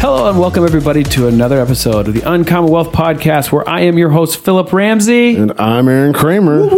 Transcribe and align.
Hello 0.00 0.28
and 0.28 0.38
welcome 0.38 0.64
everybody 0.64 1.02
to 1.02 1.28
another 1.28 1.60
episode 1.60 2.08
of 2.08 2.14
the 2.14 2.20
Uncommon 2.30 2.70
Wealth 2.70 2.92
Podcast, 2.92 3.50
where 3.52 3.66
I 3.68 3.80
am 3.82 3.96
your 3.96 4.10
host 4.10 4.38
Philip 4.44 4.72
Ramsey. 4.72 5.34
And 5.36 5.52
I'm 5.58 5.88
Aaron 5.88 6.12
Kramer. 6.12 6.68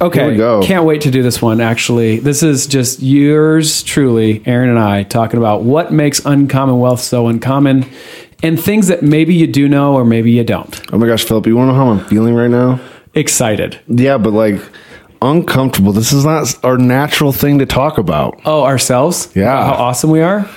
Okay, 0.00 0.20
Here 0.20 0.30
we 0.30 0.36
go. 0.36 0.62
can't 0.62 0.84
wait 0.86 1.02
to 1.02 1.10
do 1.10 1.22
this 1.22 1.42
one. 1.42 1.60
Actually, 1.60 2.20
this 2.20 2.42
is 2.42 2.66
just 2.66 3.02
yours 3.02 3.82
truly, 3.82 4.42
Aaron 4.46 4.70
and 4.70 4.78
I, 4.78 5.02
talking 5.02 5.38
about 5.38 5.62
what 5.62 5.92
makes 5.92 6.24
uncommon 6.24 6.78
wealth 6.80 7.00
so 7.00 7.28
uncommon, 7.28 7.84
and 8.42 8.58
things 8.58 8.88
that 8.88 9.02
maybe 9.02 9.34
you 9.34 9.46
do 9.46 9.68
know 9.68 9.94
or 9.94 10.04
maybe 10.04 10.30
you 10.30 10.44
don't. 10.44 10.80
Oh 10.92 10.96
my 10.98 11.06
gosh, 11.06 11.24
Philip, 11.24 11.46
you 11.46 11.56
want 11.56 11.68
to 11.68 11.72
know 11.72 11.78
how 11.84 11.90
I'm 11.90 12.04
feeling 12.06 12.34
right 12.34 12.50
now? 12.50 12.80
Excited. 13.14 13.78
Yeah, 13.88 14.16
but 14.16 14.32
like 14.32 14.60
uncomfortable. 15.20 15.92
This 15.92 16.12
is 16.14 16.24
not 16.24 16.54
our 16.64 16.78
natural 16.78 17.32
thing 17.32 17.58
to 17.58 17.66
talk 17.66 17.98
about. 17.98 18.40
Oh, 18.46 18.64
ourselves? 18.64 19.30
Yeah. 19.34 19.50
How 19.66 19.72
awesome 19.74 20.10
we 20.10 20.22
are. 20.22 20.48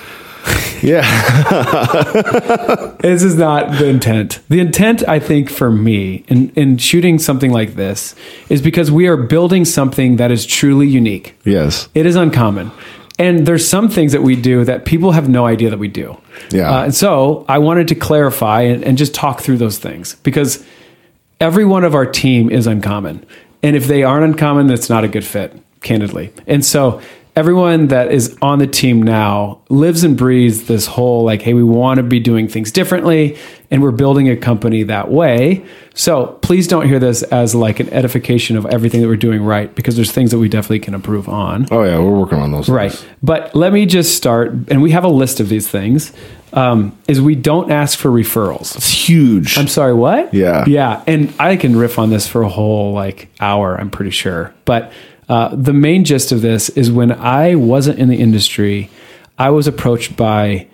Yeah. 0.82 1.04
This 3.00 3.22
is 3.22 3.36
not 3.36 3.78
the 3.78 3.86
intent. 3.86 4.40
The 4.48 4.60
intent, 4.60 5.06
I 5.08 5.18
think, 5.18 5.50
for 5.50 5.70
me 5.70 6.24
in, 6.28 6.50
in 6.50 6.78
shooting 6.78 7.18
something 7.18 7.52
like 7.52 7.74
this 7.74 8.14
is 8.48 8.60
because 8.60 8.90
we 8.90 9.06
are 9.06 9.16
building 9.16 9.64
something 9.64 10.16
that 10.16 10.30
is 10.30 10.44
truly 10.44 10.86
unique. 10.88 11.36
yes. 11.44 11.88
It 11.94 12.06
is 12.06 12.16
uncommon. 12.16 12.70
And 13.18 13.46
there's 13.46 13.66
some 13.68 13.88
things 13.88 14.12
that 14.12 14.22
we 14.22 14.36
do 14.36 14.64
that 14.64 14.84
people 14.84 15.12
have 15.12 15.28
no 15.28 15.46
idea 15.46 15.70
that 15.70 15.78
we 15.78 15.88
do. 15.88 16.16
Yeah. 16.50 16.70
Uh, 16.70 16.84
and 16.84 16.94
so 16.94 17.44
I 17.48 17.58
wanted 17.58 17.88
to 17.88 17.94
clarify 17.94 18.62
and, 18.62 18.84
and 18.84 18.96
just 18.98 19.14
talk 19.14 19.40
through 19.40 19.56
those 19.58 19.78
things 19.78 20.14
because 20.22 20.64
every 21.40 21.64
one 21.64 21.84
of 21.84 21.94
our 21.94 22.06
team 22.06 22.50
is 22.50 22.66
uncommon. 22.66 23.24
And 23.62 23.74
if 23.74 23.86
they 23.86 24.02
aren't 24.04 24.24
uncommon, 24.24 24.66
that's 24.68 24.88
not 24.88 25.02
a 25.02 25.08
good 25.08 25.24
fit, 25.24 25.52
candidly. 25.80 26.32
And 26.46 26.64
so 26.64 27.00
everyone 27.38 27.86
that 27.86 28.10
is 28.10 28.36
on 28.42 28.58
the 28.58 28.66
team 28.66 29.00
now 29.00 29.60
lives 29.68 30.02
and 30.02 30.16
breathes 30.16 30.66
this 30.66 30.86
whole 30.86 31.22
like, 31.22 31.40
hey, 31.40 31.54
we 31.54 31.62
want 31.62 31.98
to 31.98 32.02
be 32.02 32.18
doing 32.18 32.48
things 32.48 32.72
differently 32.72 33.38
and 33.70 33.80
we're 33.80 33.92
building 33.92 34.28
a 34.28 34.36
company 34.36 34.82
that 34.82 35.08
way. 35.08 35.64
So 35.94 36.26
please 36.42 36.66
don't 36.66 36.88
hear 36.88 36.98
this 36.98 37.22
as 37.22 37.54
like 37.54 37.78
an 37.78 37.92
edification 37.92 38.56
of 38.56 38.66
everything 38.66 39.02
that 39.02 39.06
we're 39.06 39.14
doing 39.14 39.44
right 39.44 39.72
because 39.72 39.94
there's 39.94 40.10
things 40.10 40.32
that 40.32 40.40
we 40.40 40.48
definitely 40.48 40.80
can 40.80 40.94
improve 40.94 41.28
on. 41.28 41.68
Oh 41.70 41.84
yeah, 41.84 41.98
we're 41.98 42.18
working 42.18 42.38
on 42.38 42.50
those. 42.50 42.68
Right. 42.68 42.90
things. 42.90 43.06
But 43.22 43.54
let 43.54 43.72
me 43.72 43.86
just 43.86 44.16
start, 44.16 44.50
and 44.66 44.82
we 44.82 44.90
have 44.90 45.04
a 45.04 45.08
list 45.08 45.38
of 45.38 45.48
these 45.48 45.68
things. 45.68 46.12
Um, 46.50 46.96
is 47.06 47.20
we 47.20 47.34
don't 47.34 47.70
ask 47.70 47.98
for 47.98 48.10
referrals. 48.10 48.74
It's 48.74 48.90
huge. 48.90 49.58
I'm 49.58 49.68
sorry, 49.68 49.92
what? 49.92 50.32
Yeah. 50.32 50.64
Yeah. 50.66 51.04
And 51.06 51.34
I 51.38 51.56
can 51.56 51.76
riff 51.76 51.98
on 51.98 52.08
this 52.08 52.26
for 52.26 52.42
a 52.42 52.48
whole 52.48 52.94
like 52.94 53.28
hour, 53.38 53.78
I'm 53.78 53.90
pretty 53.90 54.12
sure. 54.12 54.54
But 54.64 54.90
uh, 55.28 55.54
the 55.54 55.72
main 55.72 56.04
gist 56.04 56.32
of 56.32 56.40
this 56.40 56.68
is 56.70 56.90
when 56.90 57.12
I 57.12 57.54
wasn't 57.54 57.98
in 57.98 58.08
the 58.08 58.16
industry, 58.16 58.90
I 59.36 59.50
was 59.50 59.66
approached 59.66 60.16
by 60.16 60.66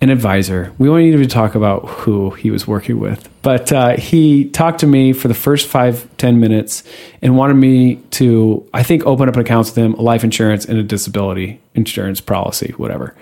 an 0.00 0.10
advisor. 0.10 0.72
We 0.76 0.90
won't 0.90 1.04
even 1.04 1.22
to 1.22 1.26
talk 1.26 1.54
about 1.54 1.88
who 1.88 2.30
he 2.30 2.50
was 2.50 2.66
working 2.66 3.00
with, 3.00 3.28
but 3.40 3.72
uh, 3.72 3.96
he 3.96 4.50
talked 4.50 4.80
to 4.80 4.86
me 4.86 5.14
for 5.14 5.28
the 5.28 5.34
first 5.34 5.66
five, 5.66 6.06
10 6.18 6.38
minutes 6.38 6.84
and 7.22 7.36
wanted 7.38 7.54
me 7.54 7.96
to, 8.10 8.68
I 8.74 8.82
think, 8.82 9.06
open 9.06 9.28
up 9.28 9.36
an 9.36 9.40
account 9.40 9.68
with 9.68 9.78
him, 9.78 9.94
a 9.94 10.02
life 10.02 10.22
insurance 10.22 10.66
and 10.66 10.78
a 10.78 10.82
disability 10.82 11.60
insurance 11.74 12.20
policy, 12.20 12.74
whatever. 12.76 13.16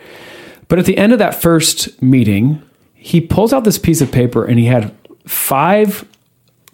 But 0.66 0.80
at 0.80 0.86
the 0.86 0.98
end 0.98 1.12
of 1.12 1.20
that 1.20 1.40
first 1.40 2.02
meeting, 2.02 2.62
he 2.94 3.20
pulls 3.20 3.52
out 3.52 3.62
this 3.62 3.78
piece 3.78 4.00
of 4.00 4.10
paper 4.10 4.44
and 4.44 4.58
he 4.58 4.66
had 4.66 4.92
five 5.26 6.08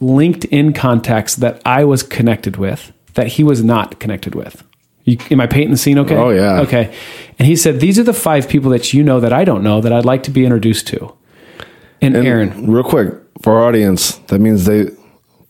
LinkedIn 0.00 0.74
contacts 0.74 1.36
that 1.36 1.60
I 1.66 1.84
was 1.84 2.02
connected 2.02 2.56
with 2.56 2.92
that 3.18 3.26
he 3.26 3.42
was 3.44 3.62
not 3.62 3.98
connected 3.98 4.34
with. 4.34 4.64
You, 5.04 5.18
am 5.30 5.40
I 5.40 5.46
painting 5.46 5.70
the 5.72 5.76
scene 5.76 5.98
okay? 5.98 6.16
Oh, 6.16 6.30
yeah. 6.30 6.60
Okay. 6.60 6.94
And 7.38 7.48
he 7.48 7.56
said, 7.56 7.80
These 7.80 7.98
are 7.98 8.02
the 8.04 8.12
five 8.12 8.48
people 8.48 8.70
that 8.70 8.92
you 8.92 9.02
know 9.02 9.20
that 9.20 9.32
I 9.32 9.44
don't 9.44 9.62
know 9.62 9.80
that 9.80 9.92
I'd 9.92 10.04
like 10.04 10.22
to 10.24 10.30
be 10.30 10.44
introduced 10.44 10.86
to. 10.88 11.14
And, 12.00 12.16
And 12.16 12.26
Aaron, 12.26 12.70
real 12.70 12.84
quick 12.84 13.14
for 13.42 13.54
our 13.58 13.64
audience, 13.64 14.16
that 14.28 14.38
means 14.38 14.66
they 14.66 14.90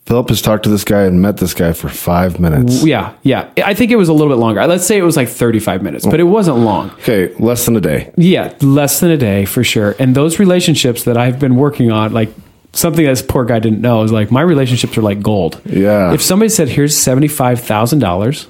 Philip 0.05 0.29
has 0.29 0.41
talked 0.41 0.63
to 0.63 0.69
this 0.69 0.83
guy 0.83 1.03
and 1.03 1.21
met 1.21 1.37
this 1.37 1.53
guy 1.53 1.71
for 1.71 1.87
five 1.87 2.39
minutes. 2.39 2.83
yeah, 2.83 3.13
yeah. 3.21 3.51
I 3.63 3.75
think 3.75 3.91
it 3.91 3.95
was 3.95 4.09
a 4.09 4.13
little 4.13 4.33
bit 4.33 4.39
longer. 4.39 4.65
Let's 4.65 4.87
say 4.87 4.97
it 4.97 5.03
was 5.03 5.15
like 5.15 5.29
35 5.29 5.83
minutes, 5.83 6.03
but 6.07 6.19
it 6.19 6.23
wasn't 6.23 6.57
long. 6.57 6.89
Okay, 7.01 7.31
less 7.35 7.67
than 7.67 7.75
a 7.75 7.81
day. 7.81 8.11
Yeah, 8.17 8.55
less 8.61 9.01
than 9.01 9.11
a 9.11 9.17
day 9.17 9.45
for 9.45 9.63
sure. 9.63 9.95
And 9.99 10.15
those 10.15 10.39
relationships 10.39 11.03
that 11.03 11.15
I've 11.15 11.37
been 11.37 11.57
working 11.57 11.91
on, 11.91 12.11
like 12.11 12.33
something 12.73 13.03
that 13.05 13.11
this 13.11 13.21
poor 13.21 13.45
guy 13.45 13.59
didn't 13.59 13.81
know, 13.81 14.03
is 14.03 14.11
like 14.11 14.31
my 14.31 14.41
relationships 14.41 14.97
are 14.97 15.01
like 15.01 15.21
gold. 15.21 15.61
Yeah. 15.65 16.13
If 16.13 16.21
somebody 16.21 16.49
said, 16.49 16.69
"Here's 16.69 16.95
seventy 16.95 17.27
five 17.27 17.59
thousand 17.59 17.99
dollars," 17.99 18.47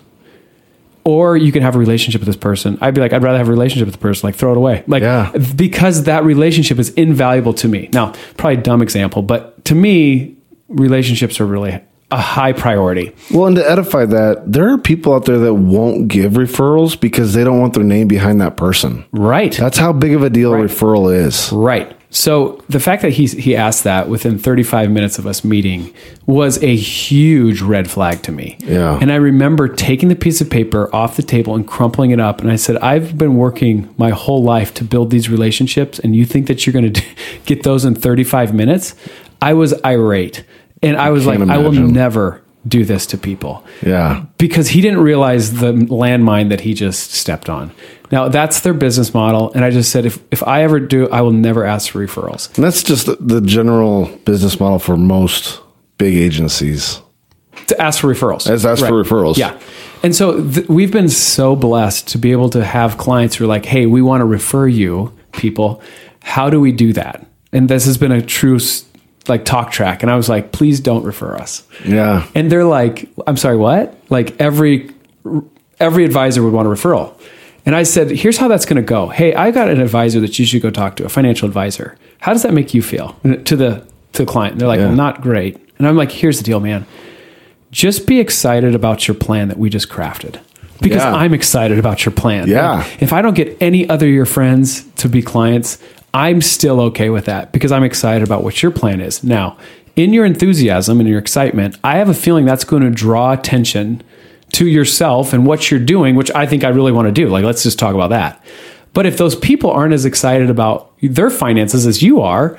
or 1.03 1.37
you 1.37 1.51
can 1.51 1.61
have 1.63 1.75
a 1.75 1.79
relationship 1.79 2.21
with 2.21 2.27
this 2.27 2.35
person, 2.35 2.77
I'd 2.81 2.93
be 2.93 3.01
like, 3.01 3.13
I'd 3.13 3.23
rather 3.23 3.37
have 3.37 3.47
a 3.47 3.51
relationship 3.51 3.85
with 3.87 3.95
the 3.95 4.01
person. 4.01 4.27
Like, 4.27 4.35
throw 4.35 4.51
it 4.51 4.57
away. 4.57 4.83
Like, 4.85 5.01
Yeah. 5.01 5.31
because 5.55 6.03
that 6.03 6.23
relationship 6.23 6.77
is 6.77 6.89
invaluable 6.91 7.53
to 7.53 7.67
me. 7.67 7.89
Now, 7.93 8.13
probably 8.37 8.59
a 8.59 8.61
dumb 8.63 8.81
example, 8.81 9.21
but 9.21 9.63
to 9.65 9.75
me, 9.75 10.35
relationships 10.67 11.39
are 11.39 11.45
really 11.45 11.79
a 12.11 12.17
high 12.17 12.51
priority. 12.53 13.11
Well, 13.31 13.45
and 13.47 13.55
to 13.55 13.67
edify 13.71 14.05
that, 14.05 14.51
there 14.51 14.69
are 14.71 14.77
people 14.77 15.13
out 15.13 15.25
there 15.25 15.37
that 15.39 15.53
won't 15.53 16.07
give 16.09 16.33
referrals 16.33 16.99
because 16.99 17.33
they 17.33 17.43
don't 17.43 17.59
want 17.59 17.73
their 17.75 17.83
name 17.83 18.07
behind 18.07 18.41
that 18.41 18.57
person. 18.57 19.05
Right. 19.11 19.53
That's 19.55 19.77
how 19.77 19.93
big 19.93 20.13
of 20.13 20.21
a 20.23 20.29
deal 20.29 20.53
a 20.53 20.57
referral 20.57 21.15
is. 21.15 21.51
Right. 21.51 21.95
So 22.11 22.63
the 22.69 22.79
fact 22.79 23.03
that 23.03 23.11
he 23.11 23.27
he 23.27 23.55
asked 23.55 23.83
that 23.83 24.09
within 24.09 24.39
35 24.39 24.89
minutes 24.89 25.19
of 25.19 25.27
us 25.27 25.43
meeting 25.43 25.93
was 26.25 26.61
a 26.63 26.75
huge 26.75 27.61
red 27.61 27.89
flag 27.89 28.23
to 28.23 28.31
me. 28.31 28.57
Yeah. 28.59 28.97
And 28.99 29.11
I 29.11 29.15
remember 29.15 29.67
taking 29.67 30.09
the 30.09 30.15
piece 30.15 30.41
of 30.41 30.49
paper 30.49 30.93
off 30.93 31.17
the 31.17 31.23
table 31.23 31.53
and 31.55 31.67
crumpling 31.67 32.09
it 32.11 32.19
up 32.19 32.41
and 32.41 32.51
I 32.51 32.55
said, 32.55 32.77
"I've 32.77 33.17
been 33.17 33.35
working 33.35 33.93
my 33.97 34.09
whole 34.09 34.43
life 34.43 34.73
to 34.75 34.83
build 34.83 35.11
these 35.11 35.29
relationships 35.29 35.99
and 35.99 36.15
you 36.15 36.25
think 36.25 36.47
that 36.47 36.65
you're 36.65 36.73
going 36.73 36.91
to 36.93 37.03
get 37.45 37.63
those 37.63 37.85
in 37.85 37.93
35 37.93 38.53
minutes?" 38.53 38.95
I 39.41 39.53
was 39.53 39.73
irate. 39.85 40.43
And 40.81 40.97
I 40.97 41.11
was 41.11 41.25
like, 41.25 41.37
can't 41.37 41.51
"I 41.51 41.57
will 41.57 41.71
never 41.71 42.41
do 42.67 42.85
this 42.85 43.05
to 43.07 43.17
people." 43.17 43.63
Yeah. 43.85 44.25
because 44.37 44.69
he 44.69 44.81
didn't 44.81 45.01
realize 45.01 45.59
the 45.59 45.73
landmine 45.73 46.49
that 46.49 46.61
he 46.61 46.73
just 46.73 47.11
stepped 47.11 47.49
on. 47.49 47.71
Now 48.11 48.29
that's 48.29 48.61
their 48.61 48.73
business 48.73 49.13
model, 49.13 49.51
and 49.53 49.63
I 49.63 49.69
just 49.69 49.91
said 49.91 50.05
if 50.05 50.19
if 50.31 50.41
I 50.47 50.63
ever 50.63 50.79
do, 50.79 51.09
I 51.09 51.21
will 51.21 51.31
never 51.31 51.65
ask 51.65 51.91
for 51.91 52.05
referrals. 52.05 52.55
And 52.55 52.63
that's 52.63 52.83
just 52.83 53.05
the, 53.05 53.15
the 53.19 53.41
general 53.41 54.05
business 54.25 54.59
model 54.59 54.79
for 54.79 54.97
most 54.97 55.61
big 55.97 56.15
agencies. 56.15 57.01
To 57.67 57.79
ask 57.79 57.99
for 57.99 58.07
referrals, 58.07 58.49
As 58.49 58.65
ask 58.65 58.83
for 58.83 59.03
referrals. 59.03 59.37
Yeah, 59.37 59.59
and 60.01 60.15
so 60.15 60.43
th- 60.49 60.67
we've 60.67 60.91
been 60.91 61.09
so 61.09 61.55
blessed 61.55 62.07
to 62.09 62.17
be 62.17 62.31
able 62.31 62.49
to 62.51 62.65
have 62.65 62.97
clients 62.97 63.35
who 63.35 63.43
are 63.43 63.47
like, 63.47 63.65
"Hey, 63.65 63.85
we 63.85 64.01
want 64.01 64.21
to 64.21 64.25
refer 64.25 64.67
you 64.67 65.13
people. 65.33 65.81
How 66.23 66.49
do 66.49 66.59
we 66.59 66.71
do 66.71 66.93
that?" 66.93 67.27
And 67.51 67.69
this 67.69 67.85
has 67.85 67.97
been 67.97 68.11
a 68.11 68.21
true 68.21 68.59
like 69.27 69.45
talk 69.45 69.71
track, 69.71 70.01
and 70.01 70.11
I 70.11 70.15
was 70.15 70.29
like, 70.29 70.51
"Please 70.51 70.79
don't 70.79 71.03
refer 71.03 71.35
us." 71.35 71.63
Yeah. 71.85 72.25
And 72.33 72.51
they're 72.51 72.65
like, 72.65 73.07
I'm 73.27 73.37
sorry, 73.37 73.57
what? 73.57 73.95
Like 74.09 74.39
every 74.41 74.91
every 75.79 76.05
advisor 76.05 76.41
would 76.43 76.53
want 76.53 76.67
a 76.67 76.71
referral. 76.71 77.13
And 77.65 77.75
I 77.75 77.83
said, 77.83 78.09
here's 78.11 78.37
how 78.37 78.47
that's 78.47 78.65
going 78.65 78.77
to 78.77 78.81
go. 78.81 79.09
Hey, 79.09 79.33
I 79.33 79.51
got 79.51 79.69
an 79.69 79.79
advisor 79.81 80.19
that 80.21 80.39
you 80.39 80.45
should 80.45 80.61
go 80.61 80.71
talk 80.71 80.95
to, 80.97 81.05
a 81.05 81.09
financial 81.09 81.47
advisor. 81.47 81.97
How 82.19 82.33
does 82.33 82.43
that 82.43 82.53
make 82.53 82.73
you 82.73 82.81
feel 82.81 83.15
to 83.23 83.55
the 83.55 83.85
to 84.13 84.25
the 84.25 84.31
client? 84.31 84.53
And 84.53 84.61
they're 84.61 84.67
like, 84.67 84.79
Yeah. 84.79 84.87
well, 84.87 84.95
not 84.95 85.21
great. 85.21 85.57
And 85.77 85.87
I'm 85.87 85.95
like, 85.95 86.11
here's 86.11 86.37
the 86.37 86.43
deal, 86.43 86.59
man. 86.59 86.85
Just 87.71 88.07
be 88.07 88.19
excited 88.19 88.73
about 88.75 89.07
your 89.07 89.15
plan 89.15 89.47
that 89.49 89.57
we 89.57 89.69
just 89.69 89.89
crafted. 89.89 90.39
Because 90.81 91.03
Yeah. 91.03 91.13
I'm 91.13 91.33
excited 91.33 91.77
about 91.77 92.05
your 92.05 92.13
plan. 92.13 92.47
Yeah. 92.47 92.77
Like, 92.77 93.01
if 93.01 93.13
I 93.13 93.21
don't 93.21 93.35
get 93.35 93.55
any 93.61 93.87
other 93.89 94.07
of 94.07 94.13
your 94.13 94.25
friends 94.25 94.83
to 94.97 95.09
be 95.09 95.21
clients, 95.21 95.77
I'm 96.13 96.41
still 96.41 96.79
okay 96.81 97.09
with 97.09 97.25
that 97.25 97.51
because 97.51 97.71
I'm 97.71 97.83
excited 97.83 98.23
about 98.23 98.43
what 98.43 98.63
your 98.63 98.71
plan 98.71 98.99
is. 99.01 99.23
Now, 99.23 99.57
in 99.95 100.13
your 100.13 100.25
enthusiasm 100.25 100.99
and 100.99 101.07
your 101.07 101.19
excitement, 101.19 101.77
I 101.83 101.97
have 101.97 102.09
a 102.09 102.13
feeling 102.13 102.45
that's 102.45 102.63
going 102.63 102.81
to 102.83 102.89
draw 102.89 103.33
attention 103.33 104.01
to 104.53 104.67
yourself 104.67 105.33
and 105.33 105.45
what 105.45 105.69
you're 105.69 105.79
doing, 105.79 106.15
which 106.15 106.31
I 106.31 106.45
think 106.45 106.63
I 106.63 106.69
really 106.69 106.91
want 106.91 107.07
to 107.07 107.11
do. 107.11 107.29
Like, 107.29 107.43
let's 107.43 107.63
just 107.63 107.79
talk 107.79 107.95
about 107.95 108.09
that. 108.09 108.43
But 108.93 109.05
if 109.05 109.17
those 109.17 109.35
people 109.35 109.69
aren't 109.69 109.93
as 109.93 110.05
excited 110.05 110.49
about 110.49 110.93
their 111.01 111.29
finances 111.29 111.85
as 111.85 112.01
you 112.01 112.21
are, 112.21 112.57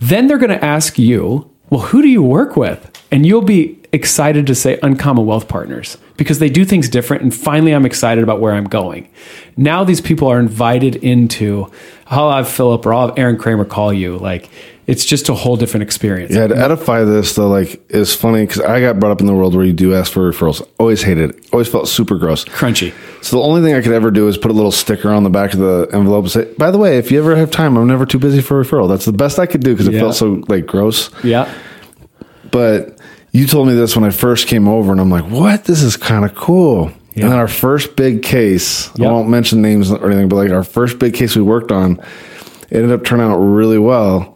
then 0.00 0.26
they're 0.26 0.38
going 0.38 0.50
to 0.50 0.64
ask 0.64 0.98
you, 0.98 1.50
well, 1.70 1.80
who 1.80 2.02
do 2.02 2.08
you 2.08 2.22
work 2.22 2.56
with? 2.56 2.90
And 3.10 3.26
you'll 3.26 3.42
be 3.42 3.78
excited 3.92 4.46
to 4.46 4.54
say 4.54 4.78
Uncommon 4.82 5.26
Wealth 5.26 5.48
Partners 5.48 5.98
because 6.16 6.38
they 6.38 6.48
do 6.48 6.64
things 6.64 6.88
different. 6.88 7.22
And 7.22 7.34
finally, 7.34 7.74
I'm 7.74 7.84
excited 7.84 8.24
about 8.24 8.40
where 8.40 8.54
I'm 8.54 8.64
going. 8.64 9.08
Now, 9.56 9.84
these 9.84 10.00
people 10.00 10.28
are 10.28 10.40
invited 10.40 10.96
into, 10.96 11.70
I'll 12.06 12.32
have 12.32 12.48
Philip 12.48 12.86
or 12.86 12.94
I'll 12.94 13.08
have 13.08 13.18
Aaron 13.18 13.38
Kramer 13.38 13.64
call 13.64 13.92
you. 13.92 14.16
Like, 14.18 14.48
it's 14.86 15.04
just 15.04 15.28
a 15.28 15.34
whole 15.34 15.56
different 15.56 15.82
experience. 15.82 16.34
Yeah, 16.34 16.48
to 16.48 16.56
edify 16.56 17.04
this 17.04 17.34
though, 17.34 17.48
like 17.48 17.80
it's 17.88 18.14
funny 18.14 18.44
because 18.46 18.60
I 18.62 18.80
got 18.80 18.98
brought 18.98 19.12
up 19.12 19.20
in 19.20 19.26
the 19.26 19.34
world 19.34 19.54
where 19.54 19.64
you 19.64 19.72
do 19.72 19.94
ask 19.94 20.12
for 20.12 20.30
referrals. 20.30 20.66
Always 20.78 21.02
hated 21.02 21.30
it. 21.30 21.48
Always 21.52 21.68
felt 21.68 21.88
super 21.88 22.16
gross. 22.16 22.44
Crunchy. 22.44 22.92
So 23.22 23.36
the 23.36 23.42
only 23.42 23.62
thing 23.62 23.74
I 23.74 23.80
could 23.80 23.92
ever 23.92 24.10
do 24.10 24.26
is 24.28 24.36
put 24.36 24.50
a 24.50 24.54
little 24.54 24.72
sticker 24.72 25.10
on 25.12 25.22
the 25.22 25.30
back 25.30 25.52
of 25.54 25.60
the 25.60 25.88
envelope 25.92 26.24
and 26.24 26.32
say, 26.32 26.48
"By 26.58 26.70
the 26.70 26.78
way, 26.78 26.98
if 26.98 27.12
you 27.12 27.18
ever 27.20 27.36
have 27.36 27.50
time, 27.50 27.76
I'm 27.76 27.86
never 27.86 28.06
too 28.06 28.18
busy 28.18 28.40
for 28.42 28.60
a 28.60 28.64
referral." 28.64 28.88
That's 28.88 29.04
the 29.04 29.12
best 29.12 29.38
I 29.38 29.46
could 29.46 29.62
do 29.62 29.72
because 29.72 29.86
it 29.88 29.94
Yeah. 29.94 30.00
felt 30.00 30.16
so 30.16 30.42
like 30.48 30.66
gross. 30.66 31.10
Yeah. 31.22 31.48
But 32.50 32.98
you 33.32 33.46
told 33.46 33.68
me 33.68 33.74
this 33.74 33.96
when 33.96 34.04
I 34.04 34.10
first 34.10 34.46
came 34.46 34.68
over, 34.68 34.92
and 34.92 35.00
I'm 35.00 35.10
like, 35.10 35.30
"What? 35.30 35.64
This 35.64 35.82
is 35.82 35.96
kind 35.96 36.24
of 36.24 36.34
cool." 36.34 36.90
Yeah. 37.14 37.24
And 37.24 37.32
then 37.32 37.38
our 37.38 37.48
first 37.48 37.94
big 37.94 38.22
case, 38.22 38.90
Yeah. 38.96 39.08
I 39.08 39.12
won't 39.12 39.28
mention 39.28 39.60
names 39.62 39.90
or 39.92 40.06
anything, 40.10 40.28
but 40.28 40.36
like 40.36 40.50
our 40.50 40.64
first 40.64 40.98
big 40.98 41.12
case 41.14 41.36
we 41.36 41.42
worked 41.42 41.70
on, 41.70 41.98
it 42.70 42.76
ended 42.76 42.90
up 42.92 43.04
turning 43.04 43.26
out 43.26 43.36
really 43.36 43.78
well, 43.78 44.31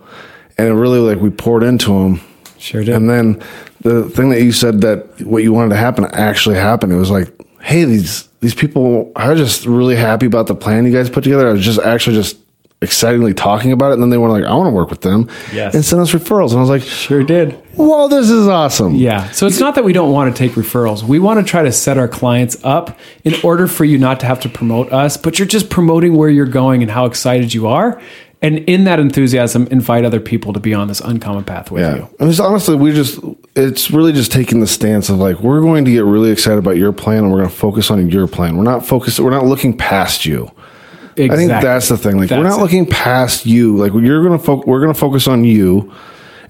and 0.58 0.68
it 0.68 0.72
really 0.74 0.98
like 1.00 1.20
we 1.22 1.30
poured 1.30 1.62
into 1.62 1.88
them. 1.90 2.20
Sure 2.58 2.82
did. 2.82 2.94
And 2.94 3.08
then 3.10 3.42
the 3.82 4.08
thing 4.08 4.30
that 4.30 4.42
you 4.42 4.52
said 4.52 4.80
that 4.80 5.20
what 5.22 5.42
you 5.42 5.52
wanted 5.52 5.70
to 5.70 5.76
happen 5.76 6.04
actually 6.06 6.56
happened. 6.56 6.92
It 6.92 6.96
was 6.96 7.10
like, 7.10 7.28
hey, 7.60 7.84
these 7.84 8.28
these 8.40 8.54
people, 8.54 9.12
I 9.16 9.30
was 9.30 9.38
just 9.40 9.66
really 9.66 9.96
happy 9.96 10.26
about 10.26 10.46
the 10.46 10.54
plan 10.54 10.84
you 10.86 10.92
guys 10.92 11.10
put 11.10 11.24
together. 11.24 11.48
I 11.48 11.52
was 11.52 11.64
just 11.64 11.78
actually 11.80 12.16
just 12.16 12.38
excitingly 12.82 13.32
talking 13.32 13.72
about 13.72 13.90
it. 13.90 13.94
And 13.94 14.02
then 14.02 14.10
they 14.10 14.18
were 14.18 14.28
like, 14.28 14.44
I 14.44 14.54
want 14.54 14.66
to 14.68 14.74
work 14.74 14.90
with 14.90 15.00
them 15.00 15.28
Yes. 15.52 15.74
and 15.74 15.82
send 15.82 16.02
us 16.02 16.12
referrals. 16.12 16.50
And 16.50 16.58
I 16.58 16.60
was 16.60 16.68
like, 16.68 16.82
sure 16.82 17.22
did. 17.24 17.58
Well, 17.74 18.06
this 18.08 18.28
is 18.30 18.46
awesome. 18.46 18.94
Yeah. 18.94 19.30
So 19.30 19.46
it's 19.46 19.58
not 19.58 19.74
that 19.76 19.84
we 19.84 19.94
don't 19.94 20.12
want 20.12 20.34
to 20.34 20.38
take 20.38 20.52
referrals. 20.56 21.02
We 21.02 21.18
want 21.18 21.40
to 21.40 21.50
try 21.50 21.62
to 21.62 21.72
set 21.72 21.96
our 21.96 22.06
clients 22.06 22.62
up 22.64 22.98
in 23.24 23.34
order 23.42 23.66
for 23.66 23.84
you 23.86 23.96
not 23.96 24.20
to 24.20 24.26
have 24.26 24.40
to 24.40 24.50
promote 24.50 24.92
us, 24.92 25.16
but 25.16 25.38
you're 25.38 25.48
just 25.48 25.70
promoting 25.70 26.16
where 26.16 26.28
you're 26.28 26.44
going 26.46 26.82
and 26.82 26.90
how 26.90 27.06
excited 27.06 27.54
you 27.54 27.66
are. 27.66 28.00
And 28.42 28.58
in 28.60 28.84
that 28.84 29.00
enthusiasm, 29.00 29.66
invite 29.70 30.04
other 30.04 30.20
people 30.20 30.52
to 30.52 30.60
be 30.60 30.74
on 30.74 30.88
this 30.88 31.00
uncommon 31.00 31.44
path 31.44 31.70
with 31.70 31.82
Yeah. 31.82 31.96
you. 31.96 32.08
And 32.20 32.28
it's 32.28 32.38
honestly, 32.38 32.76
we 32.76 32.92
just, 32.92 33.18
it's 33.56 33.90
really 33.90 34.12
just 34.12 34.30
taking 34.30 34.60
the 34.60 34.66
stance 34.66 35.08
of 35.08 35.16
like, 35.18 35.40
we're 35.40 35.60
going 35.62 35.84
to 35.86 35.90
get 35.90 36.04
really 36.04 36.30
excited 36.30 36.58
about 36.58 36.76
your 36.76 36.92
plan 36.92 37.24
and 37.24 37.32
we're 37.32 37.38
going 37.38 37.48
to 37.50 37.56
focus 37.56 37.90
on 37.90 38.08
your 38.10 38.26
plan. 38.26 38.56
We're 38.58 38.64
not 38.64 38.84
focused, 38.86 39.18
we're 39.20 39.30
not 39.30 39.46
looking 39.46 39.76
past 39.76 40.26
you. 40.26 40.50
Exactly. 41.18 41.24
I 41.24 41.36
think 41.48 41.62
that's 41.62 41.88
the 41.88 41.96
thing. 41.96 42.18
Like 42.18 42.30
we're 42.30 42.42
not 42.42 42.58
it. 42.58 42.62
looking 42.62 42.84
past 42.84 43.46
you. 43.46 43.74
Like 43.78 43.94
you're 43.94 44.22
gonna 44.22 44.38
fo- 44.38 44.62
we're 44.66 44.80
gonna 44.82 44.92
focus 44.92 45.26
on 45.26 45.44
you. 45.44 45.90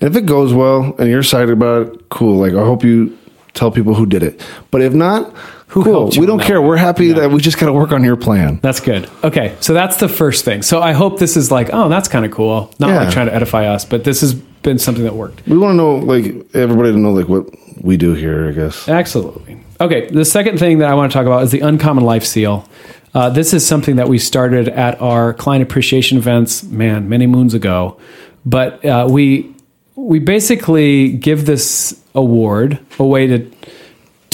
And 0.00 0.10
if 0.10 0.16
it 0.16 0.26
goes 0.26 0.52
well 0.52 0.92
and 0.98 1.08
you're 1.08 1.20
excited 1.20 1.50
about 1.50 1.86
it, 1.86 2.08
cool. 2.08 2.40
Like 2.40 2.52
I 2.52 2.64
hope 2.64 2.82
you 2.82 3.16
tell 3.54 3.70
people 3.70 3.94
who 3.94 4.06
did 4.06 4.24
it. 4.24 4.44
But 4.72 4.82
if 4.82 4.92
not, 4.92 5.32
Who 5.68 5.82
cool. 5.84 6.10
We 6.18 6.26
don't 6.26 6.40
care. 6.40 6.60
way? 6.60 6.68
We're 6.68 6.76
happy 6.76 7.12
that 7.12 7.30
we 7.30 7.40
just 7.40 7.58
got 7.58 7.66
to 7.66 7.72
work 7.72 7.92
on 7.92 8.04
your 8.04 8.16
plan. 8.16 8.60
That's 8.62 8.80
good. 8.80 9.10
Okay, 9.24 9.56
so 9.60 9.74
that's 9.74 9.96
the 9.96 10.08
first 10.08 10.44
thing. 10.44 10.62
So 10.62 10.80
I 10.80 10.92
hope 10.92 11.18
this 11.18 11.36
is 11.36 11.50
like, 11.50 11.70
oh, 11.72 11.88
that's 11.88 12.08
kind 12.08 12.24
of 12.24 12.30
cool. 12.30 12.72
Not 12.78 12.90
Yeah. 12.90 13.00
like 13.04 13.10
trying 13.10 13.26
to 13.26 13.34
edify 13.34 13.66
us, 13.66 13.84
but 13.84 14.04
this 14.04 14.20
has 14.20 14.34
been 14.34 14.78
something 14.78 15.04
that 15.04 15.14
worked. 15.14 15.46
We 15.46 15.58
want 15.58 15.72
to 15.72 15.76
know, 15.76 15.96
like 15.96 16.24
everybody 16.54 16.92
to 16.92 16.98
know, 16.98 17.12
like 17.12 17.28
what 17.28 17.48
we 17.82 17.96
do 17.96 18.14
here. 18.14 18.48
I 18.48 18.52
guess. 18.52 18.88
Absolutely. 18.88 19.60
Okay, 19.80 20.06
the 20.08 20.24
second 20.24 20.58
thing 20.58 20.78
that 20.78 20.88
I 20.90 20.94
want 20.94 21.10
to 21.12 21.16
talk 21.18 21.26
about 21.26 21.42
is 21.42 21.50
the 21.50 21.60
Uncommon 21.60 22.04
Life 22.04 22.24
Seal. 22.24 22.66
Uh, 23.12 23.28
this 23.30 23.52
is 23.52 23.66
something 23.66 23.96
that 23.96 24.08
we 24.08 24.18
started 24.18 24.68
at 24.68 25.00
our 25.00 25.34
client 25.34 25.62
appreciation 25.62 26.16
events, 26.18 26.62
man, 26.64 27.08
many 27.08 27.26
moons 27.26 27.54
ago. 27.54 27.98
But 28.44 28.84
uh, 28.84 29.08
we 29.10 29.52
we 29.96 30.18
basically 30.20 31.12
give 31.12 31.44
this 31.46 32.00
award 32.14 32.78
away 32.98 33.26
to 33.26 33.38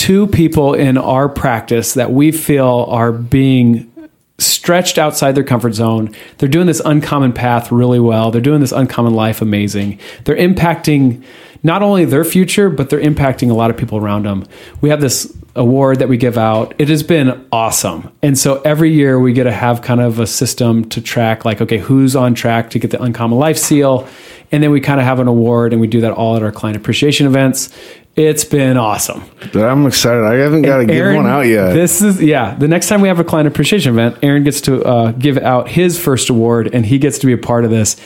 two 0.02 0.26
people 0.26 0.75
in 0.75 0.99
our 0.99 1.28
practice 1.28 1.94
that 1.94 2.10
we 2.10 2.32
feel 2.32 2.87
are 2.88 3.12
being 3.12 3.88
stretched 4.37 4.99
outside 4.99 5.37
their 5.37 5.44
comfort 5.44 5.75
zone. 5.75 6.12
They're 6.38 6.49
doing 6.49 6.66
this 6.66 6.82
uncommon 6.84 7.32
path 7.32 7.70
really 7.70 8.00
well. 8.00 8.32
They're 8.32 8.40
doing 8.40 8.60
this 8.60 8.72
uncommon 8.72 9.14
life 9.14 9.40
amazing. 9.40 10.00
They're 10.25 10.34
impacting 10.34 11.22
not 11.62 11.84
only 11.84 12.04
their 12.04 12.25
future, 12.25 12.69
but 12.69 12.90
they're 12.90 13.00
impacting 13.00 13.49
a 13.49 13.54
lot 13.54 13.70
of 13.70 13.76
people 13.76 13.96
around 13.96 14.26
them. 14.26 14.44
We 14.81 14.88
have 14.88 15.00
this 15.00 15.32
award 15.54 15.99
that 15.99 16.08
we 16.08 16.16
give 16.16 16.38
out. 16.38 16.75
It 16.78 16.88
has 16.88 17.02
been 17.02 17.46
awesome. 17.52 18.10
And 18.22 18.38
so 18.38 18.60
every 18.62 18.93
year 18.93 19.20
we 19.20 19.32
get 19.32 19.44
to 19.44 19.52
have 19.52 19.82
kind 19.82 20.00
of 20.00 20.19
a 20.19 20.26
system 20.26 20.88
to 20.90 21.00
track 21.00 21.44
like, 21.44 21.60
okay, 21.60 21.78
who's 21.78 22.16
on 22.16 22.34
track 22.34 22.70
to 22.70 22.78
get 22.78 22.90
the 22.90 23.02
uncommon 23.02 23.38
life 23.38 23.58
seal? 23.58 24.08
And 24.50 24.62
then 24.62 24.70
we 24.70 24.81
kind 24.81 25.00
of 25.00 25.06
have 25.06 25.19
an 25.19 25.28
award 25.28 25.72
and 25.72 25.81
we 25.81 25.87
do 25.87 26.00
that 26.02 26.12
all 26.12 26.37
at 26.37 26.43
our 26.43 26.52
client 26.52 26.76
appreciation 26.76 27.26
events. 27.26 27.75
It's 28.14 28.44
been 28.44 28.76
awesome. 28.76 29.22
But 29.54 29.64
I'm 29.64 29.87
excited. 29.87 30.22
I 30.22 30.34
haven't 30.34 30.62
got 30.62 30.78
to 30.78 30.84
give 30.84 31.16
one 31.16 31.26
out 31.26 31.46
yet. 31.46 31.72
This 31.72 32.02
is 32.02 32.20
yeah. 32.20 32.55
The 32.55 32.69
next 32.69 32.88
time 32.88 33.00
we 33.00 33.08
have 33.08 33.19
a 33.19 33.25
client 33.25 33.48
appreciation 33.48 33.93
event, 33.93 34.19
Aaron 34.22 34.44
gets 34.44 34.60
to 34.62 34.82
uh, 34.84 35.12
give 35.12 35.38
out 35.38 35.70
his 35.70 35.98
first 35.98 36.28
award, 36.28 36.75
and 36.75 36.84
he 36.84 36.98
gets 36.98 37.19
to 37.20 37.26
be 37.26 37.32
a 37.32 37.38
part 37.38 37.64
of 37.64 37.70
this. 37.70 37.96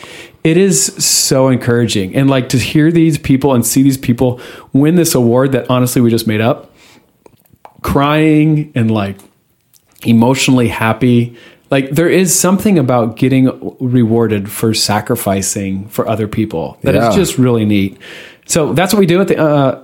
It 0.45 0.57
is 0.57 0.85
so 1.05 1.49
encouraging, 1.49 2.15
and 2.15 2.31
like 2.31 2.49
to 2.51 2.59
hear 2.59 2.93
these 2.93 3.19
people 3.19 3.53
and 3.53 3.67
see 3.67 3.83
these 3.83 3.99
people 3.99 4.41
win 4.73 4.95
this 4.95 5.17
award 5.17 5.51
that 5.53 5.69
honestly 5.69 6.01
we 6.01 6.09
just 6.09 6.29
made 6.29 6.41
up, 6.41 6.73
crying 7.87 8.73
and 8.75 8.91
like 8.91 9.17
emotionally 10.05 10.69
happy. 10.69 11.37
Like 11.71 11.91
there 11.91 12.09
is 12.09 12.39
something 12.39 12.79
about 12.79 13.17
getting 13.17 13.51
rewarded 13.81 14.51
for 14.51 14.75
sacrificing 14.75 15.89
for 15.89 16.07
other 16.09 16.29
people 16.29 16.79
that 16.83 16.95
is 16.95 17.03
Yeah. 17.03 17.15
just 17.15 17.39
really 17.39 17.65
neat. 17.65 17.99
So 18.47 18.73
that's 18.73 18.93
what 18.93 19.01
we 19.01 19.07
do 19.07 19.21
at 19.21 19.29
the. 19.29 19.39
Uh, 19.39 19.83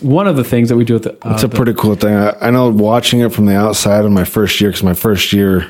one 0.00 0.28
of 0.28 0.36
the 0.36 0.44
things 0.44 0.68
that 0.68 0.76
we 0.76 0.84
do 0.84 0.94
at 0.96 1.02
the. 1.02 1.12
Uh, 1.26 1.32
It's 1.34 1.42
a 1.42 1.48
pretty 1.48 1.74
cool 1.74 1.94
thing. 1.96 2.14
I, 2.14 2.30
I 2.40 2.50
know 2.50 2.68
watching 2.70 3.20
it 3.20 3.32
from 3.32 3.46
the 3.46 3.56
outside 3.56 4.04
in 4.04 4.12
my 4.12 4.24
first 4.24 4.60
year, 4.60 4.70
because 4.70 4.82
my 4.84 4.94
first 4.94 5.32
year, 5.32 5.66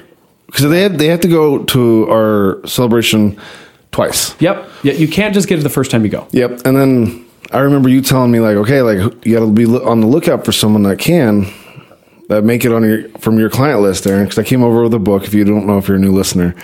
because 0.47 0.69
they 0.69 0.83
have, 0.83 0.99
they 0.99 1.07
have 1.07 1.21
to 1.21 1.29
go 1.29 1.65
to 1.65 2.11
our 2.11 2.61
celebration 2.67 3.39
twice. 3.91 4.35
Yep. 4.41 4.69
Yeah, 4.83 4.93
you 4.95 5.09
can't 5.09 5.33
just 5.35 5.49
get 5.49 5.59
it 5.59 5.63
the 5.63 5.71
first 5.71 5.91
time 5.91 6.05
you 6.05 6.11
go. 6.11 6.27
Yep. 6.33 6.63
And 6.67 6.77
then 6.77 7.25
I 7.53 7.61
remember 7.61 7.89
you 7.89 8.03
telling 8.03 8.31
me 8.31 8.41
like, 8.41 8.57
okay, 8.57 8.83
like 8.83 8.99
you 9.25 9.35
got 9.39 9.47
to 9.47 9.51
be 9.53 9.65
on 9.67 10.01
the 10.01 10.07
lookout 10.07 10.45
for 10.45 10.53
someone 10.53 10.83
that 10.83 10.99
can 10.99 11.47
that 12.29 12.45
make 12.45 12.65
it 12.65 12.73
on 12.73 12.83
your 12.85 13.09
from 13.19 13.39
your 13.39 13.51
client 13.51 13.81
list, 13.81 14.07
Aaron. 14.07 14.25
Because 14.25 14.39
I 14.39 14.45
came 14.45 14.63
over 14.63 14.83
with 14.83 14.95
a 14.95 14.99
book. 14.99 15.25
If 15.25 15.35
you 15.35 15.45
don't 15.45 15.67
know 15.67 15.79
if 15.79 15.89
you're 15.89 15.97
a 15.97 16.01
new 16.01 16.13
listener, 16.13 16.55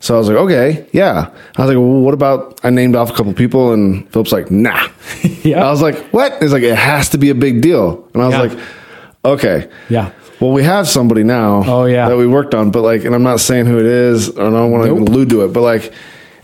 so 0.00 0.14
I 0.14 0.18
was 0.18 0.28
like, 0.28 0.36
okay, 0.38 0.86
yeah. 0.92 1.30
I 1.56 1.62
was 1.62 1.68
like, 1.68 1.76
well, 1.76 2.00
what 2.00 2.14
about? 2.14 2.60
I 2.64 2.70
named 2.70 2.96
off 2.96 3.10
a 3.10 3.14
couple 3.14 3.32
people, 3.34 3.72
and 3.72 4.10
Philip's 4.12 4.32
like, 4.32 4.50
nah. 4.50 4.88
Yeah. 5.42 5.64
I 5.66 5.70
was 5.70 5.80
like, 5.82 5.96
what? 6.12 6.40
He's 6.42 6.52
like, 6.52 6.62
it 6.62 6.76
has 6.76 7.08
to 7.10 7.18
be 7.18 7.30
a 7.30 7.34
big 7.34 7.62
deal, 7.62 8.06
and 8.14 8.22
I 8.22 8.26
was 8.26 8.34
Yeah. 8.34 8.40
like, 8.42 8.58
okay. 9.24 9.70
Yeah. 9.88 10.10
Well, 10.38 10.52
we 10.52 10.62
have 10.62 10.88
somebody 10.88 11.22
now. 11.22 11.62
Oh, 11.66 11.84
yeah. 11.84 12.08
that 12.08 12.16
we 12.16 12.26
worked 12.26 12.54
on, 12.54 12.70
but 12.70 12.80
like, 12.82 13.04
and 13.04 13.14
I'm 13.14 13.22
not 13.22 13.40
saying 13.40 13.66
who 13.66 13.78
it 13.78 13.86
is, 13.86 14.30
or 14.30 14.46
I 14.46 14.50
don't 14.50 14.70
want 14.70 14.84
to 14.84 14.94
Nope. 14.94 15.08
allude 15.08 15.28
to 15.30 15.44
it, 15.44 15.52
but 15.52 15.60
like, 15.62 15.92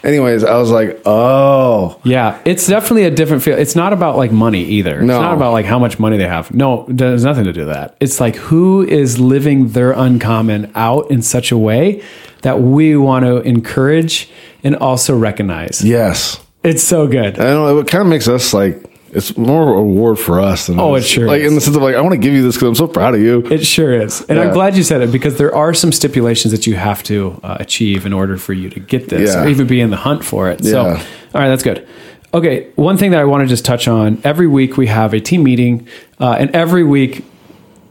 anyways, 0.05 0.45
I 0.45 0.57
was 0.59 0.71
like, 0.71 1.01
oh, 1.07 2.01
Yeah. 2.05 2.41
It's 2.45 2.67
definitely 2.67 3.05
a 3.05 3.11
different 3.11 3.43
feel. 3.43 3.59
It's 3.59 3.77
not 3.77 3.93
about 3.93 4.17
like 4.17 4.33
money 4.33 4.65
either. 4.65 5.01
No. 5.03 5.15
It's 5.17 5.23
not 5.23 5.35
about 5.35 5.53
like 5.53 5.67
how 5.67 5.79
much 5.79 5.99
money 5.99 6.17
they 6.17 6.29
have. 6.29 6.53
No, 6.55 6.85
there's 6.89 7.25
nothing 7.25 7.45
to 7.45 7.53
do 7.53 7.61
with 7.61 7.69
that. 7.75 7.97
It's 8.01 8.21
like 8.21 8.37
who 8.37 8.83
is 8.87 9.19
living 9.19 9.69
their 9.69 9.93
uncommon 9.93 10.71
out 10.75 11.11
in 11.11 11.23
such 11.23 11.51
a 11.53 11.59
way 11.59 12.03
that 12.43 12.61
we 12.61 12.97
want 12.97 13.25
to 13.25 13.41
encourage 13.43 14.31
and 14.63 14.77
also 14.77 15.17
recognize. 15.17 15.85
yes. 15.85 16.41
It's 16.65 16.83
so 16.83 17.07
good. 17.07 17.39
I 17.39 17.45
don't 17.45 17.65
know. 17.65 17.79
It 17.79 17.87
kind 17.87 18.03
of 18.03 18.09
makes 18.09 18.27
us 18.27 18.53
like 18.53 18.86
it's 19.13 19.37
more 19.37 19.63
of 19.63 19.69
a 19.69 19.73
reward 19.73 20.19
for 20.19 20.41
us 20.41 20.67
than 20.67 20.79
Oh, 20.81 20.95
it 20.97 21.03
sure 21.03 21.27
like 21.27 21.41
is. 21.41 21.49
in 21.49 21.55
the 21.55 21.61
sense 21.61 21.77
of 21.77 21.83
like 21.83 21.95
I 21.95 22.01
want 22.01 22.13
to 22.13 22.19
give 22.21 22.35
you 22.35 22.43
this 22.43 22.57
because 22.57 22.69
I'm 22.69 22.75
so 22.75 22.89
proud 22.89 23.15
of 23.15 23.21
you. 23.21 23.47
It 23.47 23.65
sure 23.65 23.93
is. 24.01 24.23
And 24.23 24.39
I'm 24.39 24.53
glad 24.53 24.77
you 24.77 24.83
said 24.83 25.01
it 25.01 25.13
because 25.13 25.39
there 25.39 25.55
are 25.55 25.73
some 25.75 25.93
stipulations 25.93 26.53
that 26.53 26.67
you 26.67 26.75
have 26.77 27.03
to 27.05 27.41
uh, 27.43 27.57
achieve 27.61 28.05
in 28.07 28.13
order 28.13 28.37
for 28.37 28.53
you 28.53 28.69
to 28.71 28.81
get 28.81 29.09
this 29.09 29.35
Yeah. 29.35 29.45
or 29.45 29.49
even 29.49 29.67
be 29.67 29.81
in 29.81 29.91
the 29.91 29.97
hunt 29.97 30.25
for 30.25 30.51
it. 30.51 30.65
So, 30.65 30.81
all 30.87 30.95
right, 31.35 31.49
that's 31.49 31.63
good. 31.63 31.87
Okay, 32.35 32.71
one 32.75 32.99
thing 32.99 33.13
that 33.13 33.21
I 33.21 33.25
want 33.25 33.43
to 33.43 33.47
just 33.47 33.65
touch 33.65 33.89
on 33.89 34.21
every 34.25 34.47
week 34.47 34.77
we 34.77 34.89
have 34.89 35.15
a 35.15 35.21
team 35.21 35.43
meeting, 35.45 35.87
uh, 36.21 36.33
and 36.39 36.51
every 36.51 36.85
week 36.85 37.25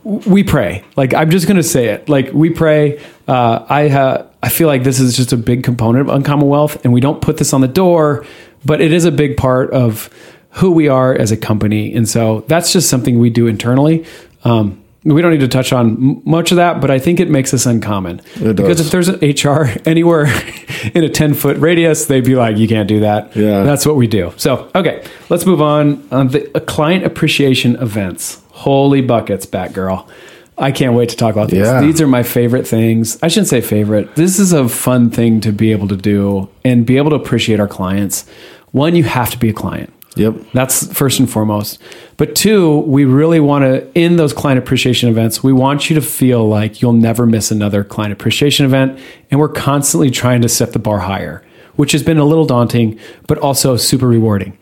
we 0.03 0.43
pray. 0.43 0.83
Like 0.95 1.13
I'm 1.15 1.31
just 1.31 1.47
going 1.47 1.57
to 1.57 1.63
say 1.63 1.87
it. 1.87 2.09
Like 2.09 2.31
we 2.33 2.49
pray. 2.51 2.99
Uh, 3.27 3.65
I 3.67 3.87
ha- 3.87 4.25
I 4.43 4.49
feel 4.49 4.67
like 4.67 4.83
this 4.83 4.99
is 4.99 5.15
just 5.15 5.33
a 5.33 5.37
big 5.37 5.63
component 5.63 6.07
of 6.09 6.13
Uncommonwealth, 6.15 6.83
and 6.83 6.93
we 6.93 6.99
don't 6.99 7.21
put 7.21 7.37
this 7.37 7.53
on 7.53 7.61
the 7.61 7.67
door, 7.67 8.25
but 8.63 8.81
it 8.81 8.91
is 8.91 9.05
a 9.05 9.11
big 9.11 9.37
part 9.37 9.71
of 9.71 10.09
who 10.55 10.71
we 10.71 10.87
are 10.87 11.13
as 11.13 11.31
a 11.31 11.37
company, 11.37 11.93
and 11.93 12.07
so 12.07 12.45
that's 12.47 12.71
just 12.71 12.89
something 12.89 13.19
we 13.19 13.29
do 13.29 13.47
internally. 13.47 14.05
Um, 14.43 14.81
we 15.05 15.21
don't 15.21 15.31
need 15.31 15.41
to 15.41 15.47
touch 15.47 15.71
on 15.71 16.21
much 16.25 16.51
of 16.51 16.55
that, 16.55 16.81
but 16.81 16.89
I 16.89 16.97
think 16.97 17.19
it 17.19 17.29
makes 17.29 17.53
us 17.53 17.67
uncommon. 17.67 18.21
It 18.35 18.55
because 18.55 18.77
does. 18.77 18.87
if 18.87 18.91
there's 18.91 19.07
an 19.07 19.19
HR 19.19 19.69
anywhere 19.85 20.25
in 20.95 21.03
a 21.03 21.09
10 21.09 21.35
foot 21.35 21.57
radius, 21.57 22.07
they'd 22.07 22.25
be 22.25 22.35
like, 22.35 22.57
you 22.57 22.67
can't 22.67 22.87
do 22.87 23.01
that. 23.01 23.35
Yeah. 23.35 23.63
That's 23.63 23.85
what 23.85 23.97
we 23.97 24.07
do. 24.07 24.33
So, 24.37 24.71
okay, 24.73 25.05
let's 25.29 25.45
move 25.45 25.61
on. 25.61 26.07
on 26.11 26.29
the 26.29 26.57
uh, 26.57 26.59
client 26.61 27.05
appreciation 27.05 27.75
events. 27.75 28.41
Holy 28.49 29.01
buckets, 29.01 29.45
Batgirl. 29.45 30.09
I 30.57 30.71
can't 30.71 30.95
wait 30.95 31.09
to 31.09 31.17
talk 31.17 31.33
about 31.33 31.49
these. 31.49 31.59
Yeah. 31.59 31.81
These 31.81 32.01
are 32.01 32.07
my 32.07 32.23
favorite 32.23 32.65
things. 32.65 33.21
I 33.21 33.27
shouldn't 33.27 33.49
say 33.49 33.61
favorite. 33.61 34.15
This 34.15 34.39
is 34.39 34.53
a 34.53 34.67
fun 34.67 35.11
thing 35.11 35.39
to 35.41 35.51
be 35.51 35.71
able 35.71 35.89
to 35.89 35.97
do 35.97 36.49
and 36.63 36.85
be 36.85 36.97
able 36.97 37.11
to 37.11 37.17
appreciate 37.17 37.59
our 37.59 37.67
clients. 37.67 38.25
One, 38.71 38.95
you 38.95 39.03
have 39.03 39.29
to 39.31 39.37
be 39.37 39.49
a 39.49 39.53
client. 39.53 39.93
Yep. 40.15 40.35
That's 40.53 40.91
first 40.93 41.19
and 41.19 41.29
foremost. 41.29 41.79
But 42.17 42.35
two, 42.35 42.79
we 42.79 43.03
really 43.05 43.39
want 43.39 43.63
to, 43.63 43.91
in 43.99 44.15
those 44.15 44.31
client 44.31 44.57
appreciation 44.59 45.09
events, 45.09 45.43
we 45.43 45.51
want 45.51 45.89
you 45.89 45.95
to 45.95 46.01
feel 46.01 46.47
like 46.47 46.81
you'll 46.81 46.93
never 46.93 47.25
miss 47.25 47.51
another 47.51 47.83
client 47.83 48.13
appreciation 48.13 48.65
event. 48.65 48.97
And 49.29 49.39
we're 49.39 49.49
constantly 49.49 50.09
trying 50.09 50.41
to 50.41 50.49
set 50.49 50.71
the 50.71 50.79
bar 50.79 50.99
higher. 50.99 51.43
which 51.75 51.91
has 51.91 52.03
been 52.03 52.17
a 52.17 52.25
little 52.25 52.45
daunting, 52.45 52.99
but 53.27 53.37
also 53.39 53.77
super 53.77 54.07
rewarding. 54.07 54.57